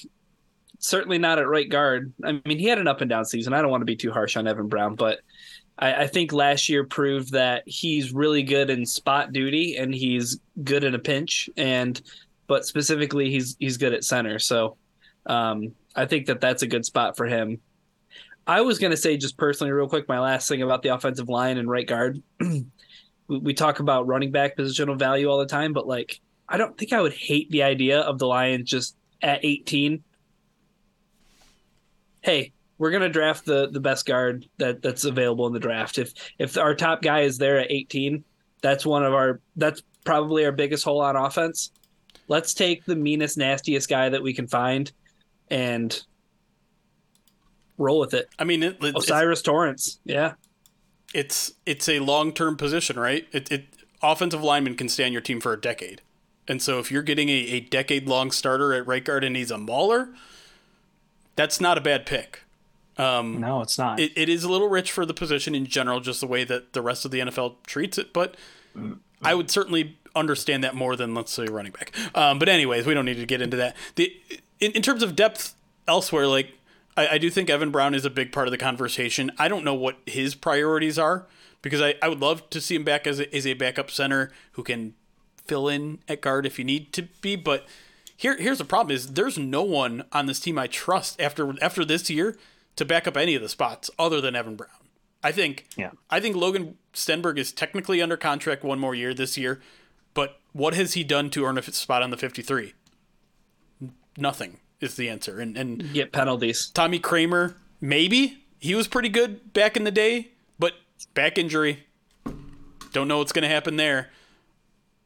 certainly 0.78 1.18
not 1.18 1.38
at 1.38 1.48
right 1.48 1.68
guard. 1.68 2.12
I 2.24 2.40
mean, 2.44 2.58
he 2.58 2.66
had 2.66 2.78
an 2.78 2.88
up 2.88 3.00
and 3.00 3.10
down 3.10 3.24
season. 3.24 3.52
I 3.52 3.60
don't 3.60 3.70
want 3.70 3.82
to 3.82 3.86
be 3.86 3.96
too 3.96 4.12
harsh 4.12 4.36
on 4.36 4.46
Evan 4.46 4.68
Brown, 4.68 4.94
but 4.94 5.20
I, 5.78 6.02
I 6.02 6.06
think 6.06 6.32
last 6.32 6.68
year 6.68 6.84
proved 6.84 7.32
that 7.32 7.62
he's 7.66 8.12
really 8.12 8.42
good 8.42 8.70
in 8.70 8.86
spot 8.86 9.32
duty 9.32 9.76
and 9.76 9.94
he's 9.94 10.40
good 10.62 10.84
in 10.84 10.94
a 10.94 10.98
pinch, 10.98 11.48
and 11.56 12.00
but 12.46 12.66
specifically 12.66 13.30
he's 13.30 13.56
he's 13.58 13.76
good 13.76 13.92
at 13.92 14.04
center. 14.04 14.38
So 14.38 14.76
um, 15.26 15.74
I 15.94 16.06
think 16.06 16.26
that 16.26 16.40
that's 16.40 16.62
a 16.62 16.66
good 16.66 16.84
spot 16.84 17.16
for 17.16 17.26
him. 17.26 17.60
I 18.46 18.62
was 18.62 18.78
going 18.78 18.90
to 18.90 18.96
say 18.96 19.16
just 19.16 19.36
personally, 19.36 19.72
real 19.72 19.88
quick, 19.88 20.08
my 20.08 20.18
last 20.18 20.48
thing 20.48 20.62
about 20.62 20.82
the 20.82 20.88
offensive 20.88 21.28
line 21.28 21.58
and 21.58 21.70
right 21.70 21.86
guard. 21.86 22.22
we, 22.40 22.64
we 23.28 23.54
talk 23.54 23.78
about 23.78 24.06
running 24.06 24.32
back 24.32 24.56
positional 24.56 24.98
value 24.98 25.28
all 25.28 25.38
the 25.38 25.46
time, 25.46 25.72
but 25.72 25.86
like 25.86 26.20
I 26.48 26.56
don't 26.56 26.76
think 26.76 26.92
I 26.92 27.00
would 27.00 27.14
hate 27.14 27.50
the 27.50 27.62
idea 27.62 28.00
of 28.00 28.18
the 28.18 28.26
Lions 28.26 28.68
just 28.68 28.96
at 29.22 29.44
18 29.44 30.02
hey, 32.22 32.52
we're 32.82 32.90
gonna 32.90 33.08
draft 33.08 33.44
the 33.44 33.68
the 33.68 33.78
best 33.78 34.06
guard 34.06 34.44
that 34.58 34.82
that's 34.82 35.04
available 35.04 35.46
in 35.46 35.52
the 35.52 35.60
draft. 35.60 35.98
If 35.98 36.14
if 36.40 36.58
our 36.58 36.74
top 36.74 37.00
guy 37.00 37.20
is 37.20 37.38
there 37.38 37.60
at 37.60 37.70
18, 37.70 38.24
that's 38.60 38.84
one 38.84 39.04
of 39.04 39.14
our 39.14 39.40
that's 39.54 39.84
probably 40.04 40.44
our 40.44 40.50
biggest 40.50 40.82
hole 40.82 41.00
on 41.00 41.14
offense. 41.14 41.70
Let's 42.26 42.54
take 42.54 42.84
the 42.84 42.96
meanest, 42.96 43.38
nastiest 43.38 43.88
guy 43.88 44.08
that 44.08 44.20
we 44.20 44.34
can 44.34 44.48
find 44.48 44.90
and 45.48 46.02
roll 47.78 48.00
with 48.00 48.14
it. 48.14 48.28
I 48.36 48.42
mean, 48.42 48.64
it, 48.64 48.78
it's, 48.82 48.96
O'Cyrus 48.96 49.42
Torrence, 49.42 50.00
yeah. 50.04 50.32
it's 51.14 51.52
it's 51.64 51.88
a 51.88 52.00
long 52.00 52.32
term 52.32 52.56
position, 52.56 52.98
right? 52.98 53.28
It, 53.30 53.52
it 53.52 53.64
offensive 54.02 54.42
lineman 54.42 54.74
can 54.74 54.88
stay 54.88 55.04
on 55.04 55.12
your 55.12 55.22
team 55.22 55.40
for 55.40 55.52
a 55.52 55.60
decade, 55.60 56.02
and 56.48 56.60
so 56.60 56.80
if 56.80 56.90
you're 56.90 57.02
getting 57.02 57.28
a, 57.28 57.32
a 57.32 57.60
decade 57.60 58.08
long 58.08 58.32
starter 58.32 58.74
at 58.74 58.84
right 58.88 59.04
guard 59.04 59.22
and 59.22 59.36
he's 59.36 59.52
a 59.52 59.58
mauler, 59.58 60.08
that's 61.36 61.60
not 61.60 61.78
a 61.78 61.80
bad 61.80 62.06
pick. 62.06 62.41
Um, 62.98 63.40
No, 63.40 63.62
it's 63.62 63.78
not. 63.78 63.98
it, 64.00 64.12
it 64.16 64.28
is 64.28 64.44
a 64.44 64.50
little 64.50 64.68
rich 64.68 64.92
for 64.92 65.06
the 65.06 65.14
position 65.14 65.54
in 65.54 65.66
general, 65.66 66.00
just 66.00 66.20
the 66.20 66.26
way 66.26 66.44
that 66.44 66.72
the 66.72 66.82
rest 66.82 67.04
of 67.04 67.10
the 67.10 67.20
NFL 67.20 67.56
treats 67.66 67.98
it. 67.98 68.12
But 68.12 68.36
I 69.22 69.34
would 69.34 69.50
certainly 69.50 69.96
understand 70.14 70.62
that 70.64 70.74
more 70.74 70.94
than 70.96 71.14
let's 71.14 71.32
say 71.32 71.46
running 71.46 71.72
back. 71.72 71.92
Um, 72.14 72.38
but 72.38 72.48
anyways, 72.48 72.86
we 72.86 72.94
don't 72.94 73.04
need 73.04 73.16
to 73.16 73.26
get 73.26 73.40
into 73.40 73.56
that. 73.56 73.76
The 73.94 74.14
in, 74.60 74.72
in 74.72 74.82
terms 74.82 75.02
of 75.02 75.16
depth 75.16 75.54
elsewhere, 75.88 76.26
like 76.26 76.52
I, 76.96 77.08
I 77.08 77.18
do 77.18 77.30
think 77.30 77.48
Evan 77.48 77.70
Brown 77.70 77.94
is 77.94 78.04
a 78.04 78.10
big 78.10 78.32
part 78.32 78.46
of 78.46 78.50
the 78.52 78.58
conversation. 78.58 79.30
I 79.38 79.48
don't 79.48 79.64
know 79.64 79.74
what 79.74 79.96
his 80.06 80.34
priorities 80.34 80.98
are 80.98 81.26
because 81.62 81.80
I, 81.80 81.94
I 82.02 82.08
would 82.08 82.20
love 82.20 82.48
to 82.50 82.60
see 82.60 82.74
him 82.74 82.84
back 82.84 83.06
as 83.06 83.20
a, 83.20 83.34
as 83.34 83.46
a 83.46 83.54
backup 83.54 83.90
center 83.90 84.30
who 84.52 84.62
can 84.62 84.94
fill 85.46 85.68
in 85.68 86.00
at 86.08 86.20
guard 86.20 86.44
if 86.46 86.58
you 86.58 86.64
need 86.64 86.92
to 86.94 87.02
be, 87.20 87.36
but. 87.36 87.66
Here, 88.14 88.36
here's 88.36 88.58
the 88.58 88.64
problem: 88.64 88.94
is 88.94 89.14
there's 89.14 89.36
no 89.36 89.64
one 89.64 90.04
on 90.12 90.26
this 90.26 90.38
team 90.38 90.56
I 90.56 90.68
trust 90.68 91.20
after 91.20 91.54
after 91.60 91.84
this 91.84 92.08
year 92.08 92.36
to 92.76 92.84
back 92.84 93.06
up 93.06 93.16
any 93.16 93.34
of 93.34 93.42
the 93.42 93.48
spots 93.48 93.90
other 93.98 94.20
than 94.20 94.34
Evan 94.34 94.56
Brown. 94.56 94.70
I 95.22 95.32
think 95.32 95.66
Yeah. 95.76 95.90
I 96.10 96.20
think 96.20 96.36
Logan 96.36 96.76
Stenberg 96.94 97.38
is 97.38 97.52
technically 97.52 98.02
under 98.02 98.16
contract 98.16 98.64
one 98.64 98.78
more 98.78 98.94
year 98.94 99.14
this 99.14 99.36
year, 99.38 99.60
but 100.14 100.40
what 100.52 100.74
has 100.74 100.94
he 100.94 101.04
done 101.04 101.30
to 101.30 101.44
earn 101.44 101.58
a 101.58 101.62
spot 101.62 102.02
on 102.02 102.10
the 102.10 102.16
53? 102.16 102.74
Nothing 104.16 104.58
is 104.80 104.96
the 104.96 105.08
answer. 105.08 105.40
And 105.40 105.56
and 105.56 105.92
Get 105.92 106.12
penalties. 106.12 106.70
Tommy 106.74 106.98
Kramer, 106.98 107.56
maybe 107.80 108.44
he 108.58 108.74
was 108.74 108.88
pretty 108.88 109.08
good 109.08 109.52
back 109.52 109.76
in 109.76 109.84
the 109.84 109.90
day, 109.90 110.32
but 110.58 110.74
back 111.14 111.38
injury. 111.38 111.86
Don't 112.92 113.08
know 113.08 113.18
what's 113.18 113.32
going 113.32 113.42
to 113.42 113.48
happen 113.48 113.76
there. 113.76 114.10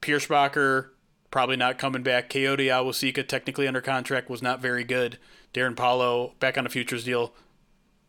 Pierschbacher 0.02 0.88
probably 1.30 1.56
not 1.56 1.78
coming 1.78 2.02
back. 2.02 2.30
Kayode 2.30 2.66
Awosika 2.66 3.26
technically 3.26 3.68
under 3.68 3.80
contract 3.80 4.28
was 4.28 4.42
not 4.42 4.60
very 4.60 4.84
good. 4.84 5.18
Darrin 5.52 5.74
Paulo 5.76 6.34
back 6.40 6.58
on 6.58 6.66
a 6.66 6.68
futures 6.68 7.04
deal. 7.04 7.32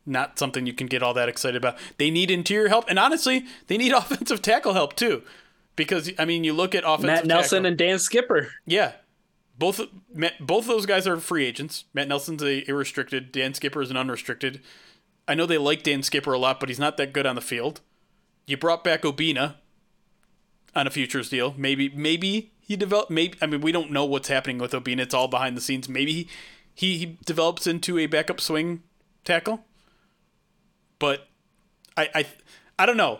Not 0.07 0.39
something 0.39 0.65
you 0.65 0.73
can 0.73 0.87
get 0.87 1.03
all 1.03 1.13
that 1.13 1.29
excited 1.29 1.57
about. 1.57 1.77
They 1.97 2.09
need 2.09 2.31
interior 2.31 2.69
help, 2.69 2.85
and 2.89 2.97
honestly, 2.97 3.45
they 3.67 3.77
need 3.77 3.91
offensive 3.93 4.41
tackle 4.41 4.73
help 4.73 4.95
too, 4.95 5.21
because 5.75 6.11
I 6.17 6.25
mean, 6.25 6.43
you 6.43 6.53
look 6.53 6.73
at 6.73 6.83
offensive 6.83 7.05
Matt 7.05 7.25
Nelson 7.25 7.57
tackle- 7.57 7.65
and 7.67 7.77
Dan 7.77 7.99
Skipper. 7.99 8.49
yeah, 8.65 8.93
both 9.59 9.81
Matt, 10.13 10.33
both 10.39 10.65
those 10.65 10.85
guys 10.85 11.05
are 11.07 11.17
free 11.17 11.45
agents. 11.45 11.83
Matt 11.93 12.07
Nelson's 12.07 12.41
a 12.41 12.67
irrestricted. 12.69 13.31
Dan 13.31 13.53
Skipper 13.53 13.81
is 13.81 13.91
an 13.91 13.97
unrestricted. 13.97 14.61
I 15.27 15.35
know 15.35 15.45
they 15.45 15.57
like 15.57 15.83
Dan 15.83 16.03
Skipper 16.03 16.31
a 16.31 16.39
lot, 16.39 16.59
but 16.59 16.69
he's 16.69 16.79
not 16.79 16.95
that 16.97 17.11
good 17.11 17.25
on 17.25 17.35
the 17.35 17.41
field. 17.41 17.81
You 18.45 18.55
brought 18.55 18.83
back 18.83 19.01
Obinna 19.01 19.55
on 20.73 20.87
a 20.87 20.89
futures 20.89 21.29
deal. 21.29 21.53
Maybe 21.57 21.89
maybe 21.89 22.51
he 22.61 22.77
developed. 22.77 23.11
Maybe 23.11 23.37
I 23.41 23.45
mean 23.45 23.59
we 23.61 23.73
don't 23.73 23.91
know 23.91 24.05
what's 24.05 24.29
happening 24.29 24.57
with 24.57 24.71
Obinna. 24.71 24.99
It's 25.01 25.13
all 25.13 25.27
behind 25.27 25.57
the 25.57 25.61
scenes. 25.61 25.89
Maybe 25.89 26.13
he 26.13 26.27
he, 26.73 26.97
he 26.99 27.17
develops 27.25 27.67
into 27.67 27.97
a 27.97 28.05
backup 28.05 28.39
swing 28.39 28.83
tackle. 29.25 29.65
But 30.99 31.27
I 31.95 32.09
I 32.15 32.25
I 32.79 32.85
don't 32.85 32.97
know. 32.97 33.19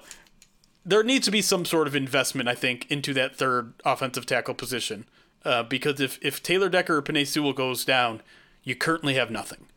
There 0.86 1.04
needs 1.04 1.26
to 1.26 1.32
be 1.32 1.42
some 1.42 1.66
sort 1.66 1.88
of 1.88 1.96
investment, 1.96 2.48
I 2.48 2.56
think, 2.56 2.90
into 2.90 3.14
that 3.14 3.36
third 3.36 3.74
offensive 3.84 4.26
tackle 4.26 4.54
position. 4.54 5.06
Uh, 5.44 5.64
because 5.64 6.00
if, 6.00 6.18
if 6.22 6.42
Taylor 6.42 6.70
Decker 6.70 6.98
or 6.98 7.02
Penei 7.02 7.28
Sewell 7.28 7.52
goes 7.54 7.84
down, 7.84 8.22
you 8.64 8.74
currently 8.76 9.16
have 9.16 9.30
nothing. 9.30 9.68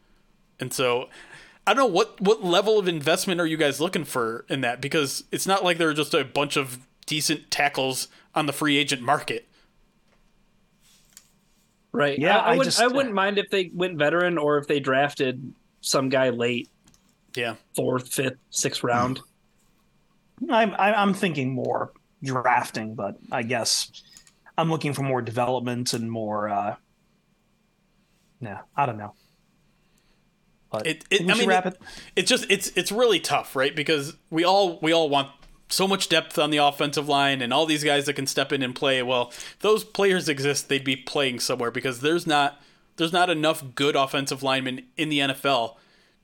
And 0.61 0.73
so 0.73 1.09
I 1.67 1.75
don't 1.75 1.83
know 1.89 1.93
what, 1.95 2.21
what 2.21 2.45
level 2.45 2.79
of 2.79 2.87
investment 2.87 3.41
are 3.41 3.47
you 3.47 3.57
guys 3.57 3.81
looking 3.81 4.05
for 4.05 4.45
in 4.49 4.61
that? 4.61 4.81
Because 4.81 5.25
it's 5.33 5.47
not 5.49 5.65
like 5.65 5.79
there 5.79 5.89
are 5.89 5.95
just 5.95 6.15
a 6.15 6.25
bunch 6.25 6.57
of 6.57 6.79
decent 7.07 7.51
tackles 7.51 8.07
on 8.35 8.47
the 8.47 8.53
free 8.53 8.77
agent 8.79 9.03
market. 9.03 9.49
Right. 11.93 12.19
Yeah, 12.19 12.39
I, 12.39 12.51
I, 12.51 12.55
I 12.55 12.57
would, 12.57 12.65
just- 12.65 12.81
I 12.81 12.87
wouldn't 12.87 13.15
mind 13.15 13.39
if 13.39 13.51
they 13.51 13.71
went 13.75 13.99
veteran 13.99 14.39
or 14.39 14.59
if 14.59 14.67
they 14.69 14.79
drafted 14.81 15.53
some 15.81 16.09
guy 16.09 16.31
late, 16.31 16.69
Yeah. 17.37 17.55
fourth, 17.77 18.13
fifth, 18.13 18.37
sixth 18.51 18.83
round. 18.85 19.21
I'm 20.51 20.73
I'm 20.79 20.95
I'm 20.95 21.15
thinking 21.15 21.55
more 21.55 21.93
drafting, 22.23 22.95
but 22.95 23.17
I 23.31 23.43
guess 23.43 23.91
I'm 24.59 24.71
looking 24.71 24.93
for 24.95 25.03
more 25.03 25.23
development 25.23 25.93
and 25.93 26.11
more. 26.11 26.49
uh 26.49 26.77
Yeah, 28.41 28.61
I 28.77 28.87
don't 28.87 28.99
know. 28.99 29.15
But 30.71 30.87
It, 30.87 31.05
it, 31.11 31.23
I 31.31 31.35
mean, 31.35 31.49
wrap 31.49 31.67
it- 31.67 31.75
it. 31.75 31.81
it's 32.17 32.29
just 32.31 32.47
it's 32.51 32.69
it's 32.77 32.93
really 32.93 33.21
tough, 33.21 33.57
right? 33.57 33.75
Because 33.75 34.15
we 34.31 34.45
all 34.45 34.79
we 34.81 34.93
all 34.93 35.09
want 35.09 35.29
so 35.69 35.87
much 35.87 36.09
depth 36.09 36.39
on 36.39 36.51
the 36.51 36.57
offensive 36.59 37.09
line 37.09 37.43
and 37.43 37.53
all 37.53 37.65
these 37.67 37.85
guys 37.85 38.07
that 38.07 38.15
can 38.15 38.27
step 38.27 38.53
in 38.53 38.63
and 38.63 38.75
play. 38.75 39.03
Well, 39.03 39.29
if 39.31 39.57
those 39.61 39.85
players 39.85 40.29
exist, 40.29 40.69
they'd 40.69 40.85
be 40.85 40.97
playing 40.97 41.41
somewhere 41.41 41.71
because 41.71 42.01
there's 42.01 42.27
not 42.27 42.61
there's 42.97 43.13
not 43.13 43.31
enough 43.31 43.63
good 43.75 43.95
offensive 43.97 44.43
linemen 44.43 44.87
in 44.97 45.09
the 45.11 45.19
NFL 45.21 45.77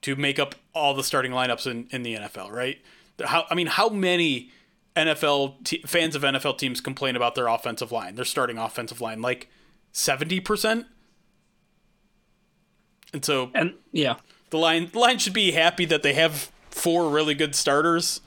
to 0.03 0.17
make 0.17 0.39
up 0.39 0.55
all 0.75 0.95
the 0.95 1.05
starting 1.05 1.33
lineups 1.33 1.67
in, 1.67 1.89
in 1.91 2.03
the 2.03 2.15
NFL, 2.15 2.51
right? 2.51 2.79
How 3.25 3.45
I 3.51 3.55
mean, 3.55 3.67
how 3.67 3.89
many 3.89 4.51
NFL 4.95 5.65
te- 5.65 5.83
fans 5.87 6.15
of 6.15 6.23
NFL 6.23 6.59
teams 6.59 6.81
complain 6.81 7.17
about 7.17 7.35
their 7.35 7.49
offensive 7.49 7.93
line, 7.93 8.15
their 8.15 8.25
starting 8.25 8.59
offensive 8.59 9.01
line, 9.01 9.23
like 9.23 9.49
seventy 9.93 10.41
percent? 10.41 10.87
And 13.13 13.25
so 13.25 13.51
And 13.55 13.75
yeah, 13.93 14.17
the 14.51 14.59
line 14.59 14.91
the 14.93 14.99
line 14.99 15.19
should 15.19 15.33
be 15.33 15.53
happy 15.53 15.85
that 15.87 16.03
they 16.03 16.13
have 16.15 16.51
four 16.71 17.09
really 17.09 17.35
good 17.35 17.55
starters 17.55 18.21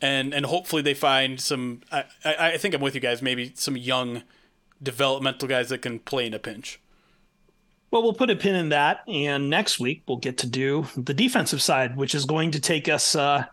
and 0.00 0.32
and 0.32 0.46
hopefully 0.46 0.82
they 0.82 0.94
find 0.94 1.40
some 1.40 1.82
I, 1.92 2.04
I, 2.24 2.52
I 2.52 2.56
think 2.56 2.74
I'm 2.74 2.80
with 2.80 2.94
you 2.94 3.00
guys 3.00 3.20
maybe 3.22 3.52
some 3.54 3.76
young 3.76 4.22
developmental 4.82 5.46
guys 5.48 5.68
that 5.68 5.82
can 5.82 5.98
play 5.98 6.26
in 6.26 6.34
a 6.34 6.38
pinch 6.38 6.80
Well, 7.90 8.02
we'll 8.02 8.12
put 8.14 8.30
a 8.30 8.36
pin 8.36 8.54
in 8.54 8.68
that, 8.68 9.00
and 9.08 9.50
next 9.50 9.80
week 9.80 10.02
we'll 10.06 10.18
get 10.18 10.38
to 10.38 10.46
do 10.46 10.86
the 10.96 11.12
defensive 11.14 11.60
side, 11.60 11.96
which 11.96 12.14
is 12.14 12.24
going 12.24 12.52
to 12.52 12.60
take 12.60 12.88
us. 12.88 13.16
uh 13.16 13.44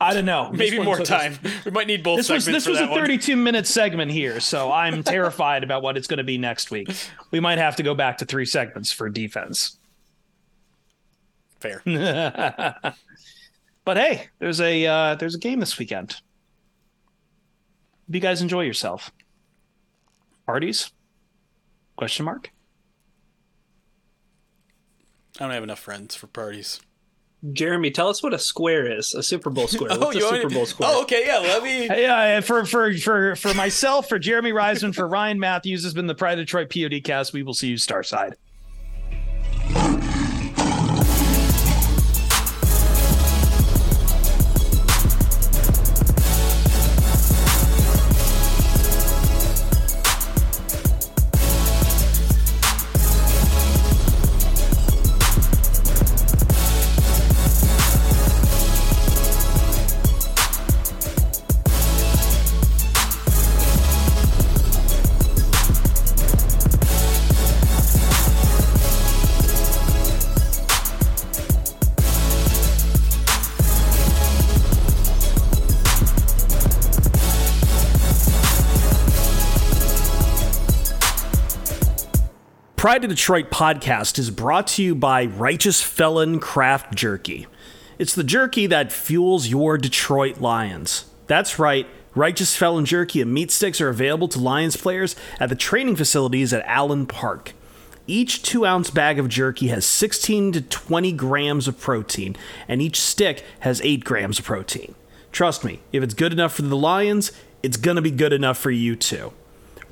I 0.00 0.12
don't 0.12 0.24
know. 0.24 0.50
Maybe 0.52 0.78
more 0.80 0.96
took 0.98 1.10
us- 1.10 1.38
time 1.38 1.38
we 1.64 1.70
might 1.70 1.86
need 1.86 2.02
both 2.02 2.18
This 2.18 2.28
was 2.28 2.44
this 2.44 2.66
was 2.66 2.78
a 2.78 2.82
that 2.82 2.90
one 2.90 3.00
32 3.00 3.36
minute 3.36 3.66
segment 3.66 4.10
here, 4.10 4.38
so 4.40 4.70
I'm 4.70 5.02
terrified 5.16 5.64
about 5.64 5.82
what 5.82 5.96
it's 5.96 6.06
going 6.06 6.18
to 6.18 6.24
be 6.24 6.36
next 6.36 6.70
week. 6.70 6.88
We 7.30 7.40
might 7.40 7.58
have 7.58 7.76
to 7.76 7.82
go 7.82 7.94
back 7.94 8.18
to 8.18 8.24
three 8.24 8.44
segments 8.44 8.92
for 8.92 9.08
defense. 9.08 9.78
fair 11.60 11.80
But 13.84 13.96
hey, 13.98 14.28
there's 14.38 14.60
a 14.60 14.86
uh, 14.86 15.14
there's 15.16 15.34
a 15.34 15.38
game 15.38 15.60
this 15.60 15.78
weekend. 15.78 16.12
Hope 18.06 18.14
you 18.14 18.20
guys 18.20 18.42
enjoy 18.42 18.62
yourself. 18.62 19.10
Parties? 20.46 20.90
Question 21.96 22.24
mark. 22.24 22.50
I 25.38 25.44
don't 25.44 25.52
have 25.52 25.62
enough 25.62 25.80
friends 25.80 26.14
for 26.14 26.26
parties 26.26 26.80
Jeremy, 27.52 27.90
tell 27.90 28.08
us 28.08 28.22
what 28.22 28.32
a 28.32 28.38
square 28.38 28.90
is. 28.90 29.12
A 29.14 29.22
Super 29.22 29.50
Bowl 29.50 29.66
square. 29.66 29.90
Oh, 29.92 29.98
What's 29.98 30.16
a 30.16 30.20
Super 30.20 30.48
Bowl 30.48 30.64
square? 30.64 30.88
oh 30.92 31.02
okay 31.02 31.24
yeah 31.26 31.38
let 31.38 31.62
me 31.62 31.84
Yeah, 31.86 32.40
for 32.40 32.64
for 32.64 32.94
for 32.94 33.36
for 33.36 33.52
myself, 33.54 34.08
for 34.08 34.18
Jeremy 34.18 34.52
Reisman, 34.52 34.94
for 34.94 35.06
Ryan 35.06 35.38
Matthews 35.38 35.84
has 35.84 35.92
been 35.92 36.06
the 36.06 36.14
Pride 36.14 36.38
of 36.38 36.46
Detroit 36.46 36.70
POD 36.70 37.04
cast. 37.04 37.32
We 37.32 37.42
will 37.42 37.54
see 37.54 37.68
you 37.68 37.76
Starside. 37.76 38.34
Pride 82.84 83.02
of 83.02 83.08
Detroit 83.08 83.48
podcast 83.48 84.18
is 84.18 84.30
brought 84.30 84.66
to 84.66 84.82
you 84.82 84.94
by 84.94 85.24
Righteous 85.24 85.80
Felon 85.80 86.38
Craft 86.38 86.94
Jerky. 86.94 87.46
It's 87.98 88.14
the 88.14 88.22
jerky 88.22 88.66
that 88.66 88.92
fuels 88.92 89.48
your 89.48 89.78
Detroit 89.78 90.38
Lions. 90.38 91.06
That's 91.26 91.58
right, 91.58 91.86
Righteous 92.14 92.54
Felon 92.54 92.84
Jerky 92.84 93.22
and 93.22 93.32
meat 93.32 93.50
sticks 93.50 93.80
are 93.80 93.88
available 93.88 94.28
to 94.28 94.38
Lions 94.38 94.76
players 94.76 95.16
at 95.40 95.48
the 95.48 95.54
training 95.54 95.96
facilities 95.96 96.52
at 96.52 96.62
Allen 96.66 97.06
Park. 97.06 97.54
Each 98.06 98.42
two 98.42 98.66
ounce 98.66 98.90
bag 98.90 99.18
of 99.18 99.30
jerky 99.30 99.68
has 99.68 99.86
16 99.86 100.52
to 100.52 100.60
20 100.60 101.10
grams 101.12 101.66
of 101.66 101.80
protein, 101.80 102.36
and 102.68 102.82
each 102.82 103.00
stick 103.00 103.42
has 103.60 103.80
8 103.80 104.04
grams 104.04 104.38
of 104.38 104.44
protein. 104.44 104.94
Trust 105.32 105.64
me, 105.64 105.80
if 105.90 106.02
it's 106.02 106.12
good 106.12 106.34
enough 106.34 106.52
for 106.52 106.60
the 106.60 106.76
Lions, 106.76 107.32
it's 107.62 107.78
gonna 107.78 108.02
be 108.02 108.10
good 108.10 108.34
enough 108.34 108.58
for 108.58 108.70
you 108.70 108.94
too. 108.94 109.32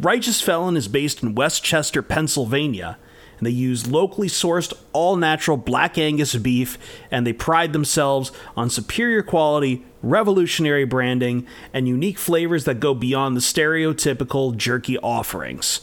Righteous 0.00 0.40
Felon 0.40 0.76
is 0.76 0.88
based 0.88 1.22
in 1.22 1.34
West 1.34 1.62
Chester, 1.62 2.02
Pennsylvania, 2.02 2.98
and 3.38 3.46
they 3.46 3.50
use 3.50 3.90
locally 3.90 4.28
sourced, 4.28 4.72
all 4.92 5.16
natural 5.16 5.56
black 5.56 5.98
Angus 5.98 6.34
beef, 6.36 6.78
and 7.10 7.26
they 7.26 7.32
pride 7.32 7.72
themselves 7.72 8.32
on 8.56 8.70
superior 8.70 9.22
quality, 9.22 9.84
revolutionary 10.02 10.84
branding, 10.84 11.46
and 11.72 11.88
unique 11.88 12.18
flavors 12.18 12.64
that 12.64 12.80
go 12.80 12.94
beyond 12.94 13.36
the 13.36 13.40
stereotypical 13.40 14.56
jerky 14.56 14.96
offerings. 14.98 15.80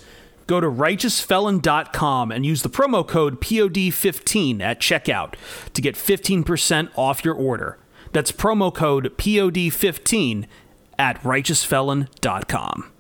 Go 0.48 0.60
to 0.60 0.68
righteousfelon.com 0.68 2.32
and 2.32 2.46
use 2.46 2.64
the 2.64 2.70
promo 2.70 3.08
code 3.08 3.40
POD15 3.40 4.62
at 4.62 4.80
checkout 4.80 5.36
to 5.74 5.82
get 5.82 5.96
15% 5.96 6.90
off 6.96 7.24
your 7.24 7.36
order. 7.36 7.78
That's 8.14 8.32
promo 8.32 8.74
code 8.74 9.16
POD15 9.18 10.48
at 10.98 11.22
righteousfelon.com. 11.22 12.92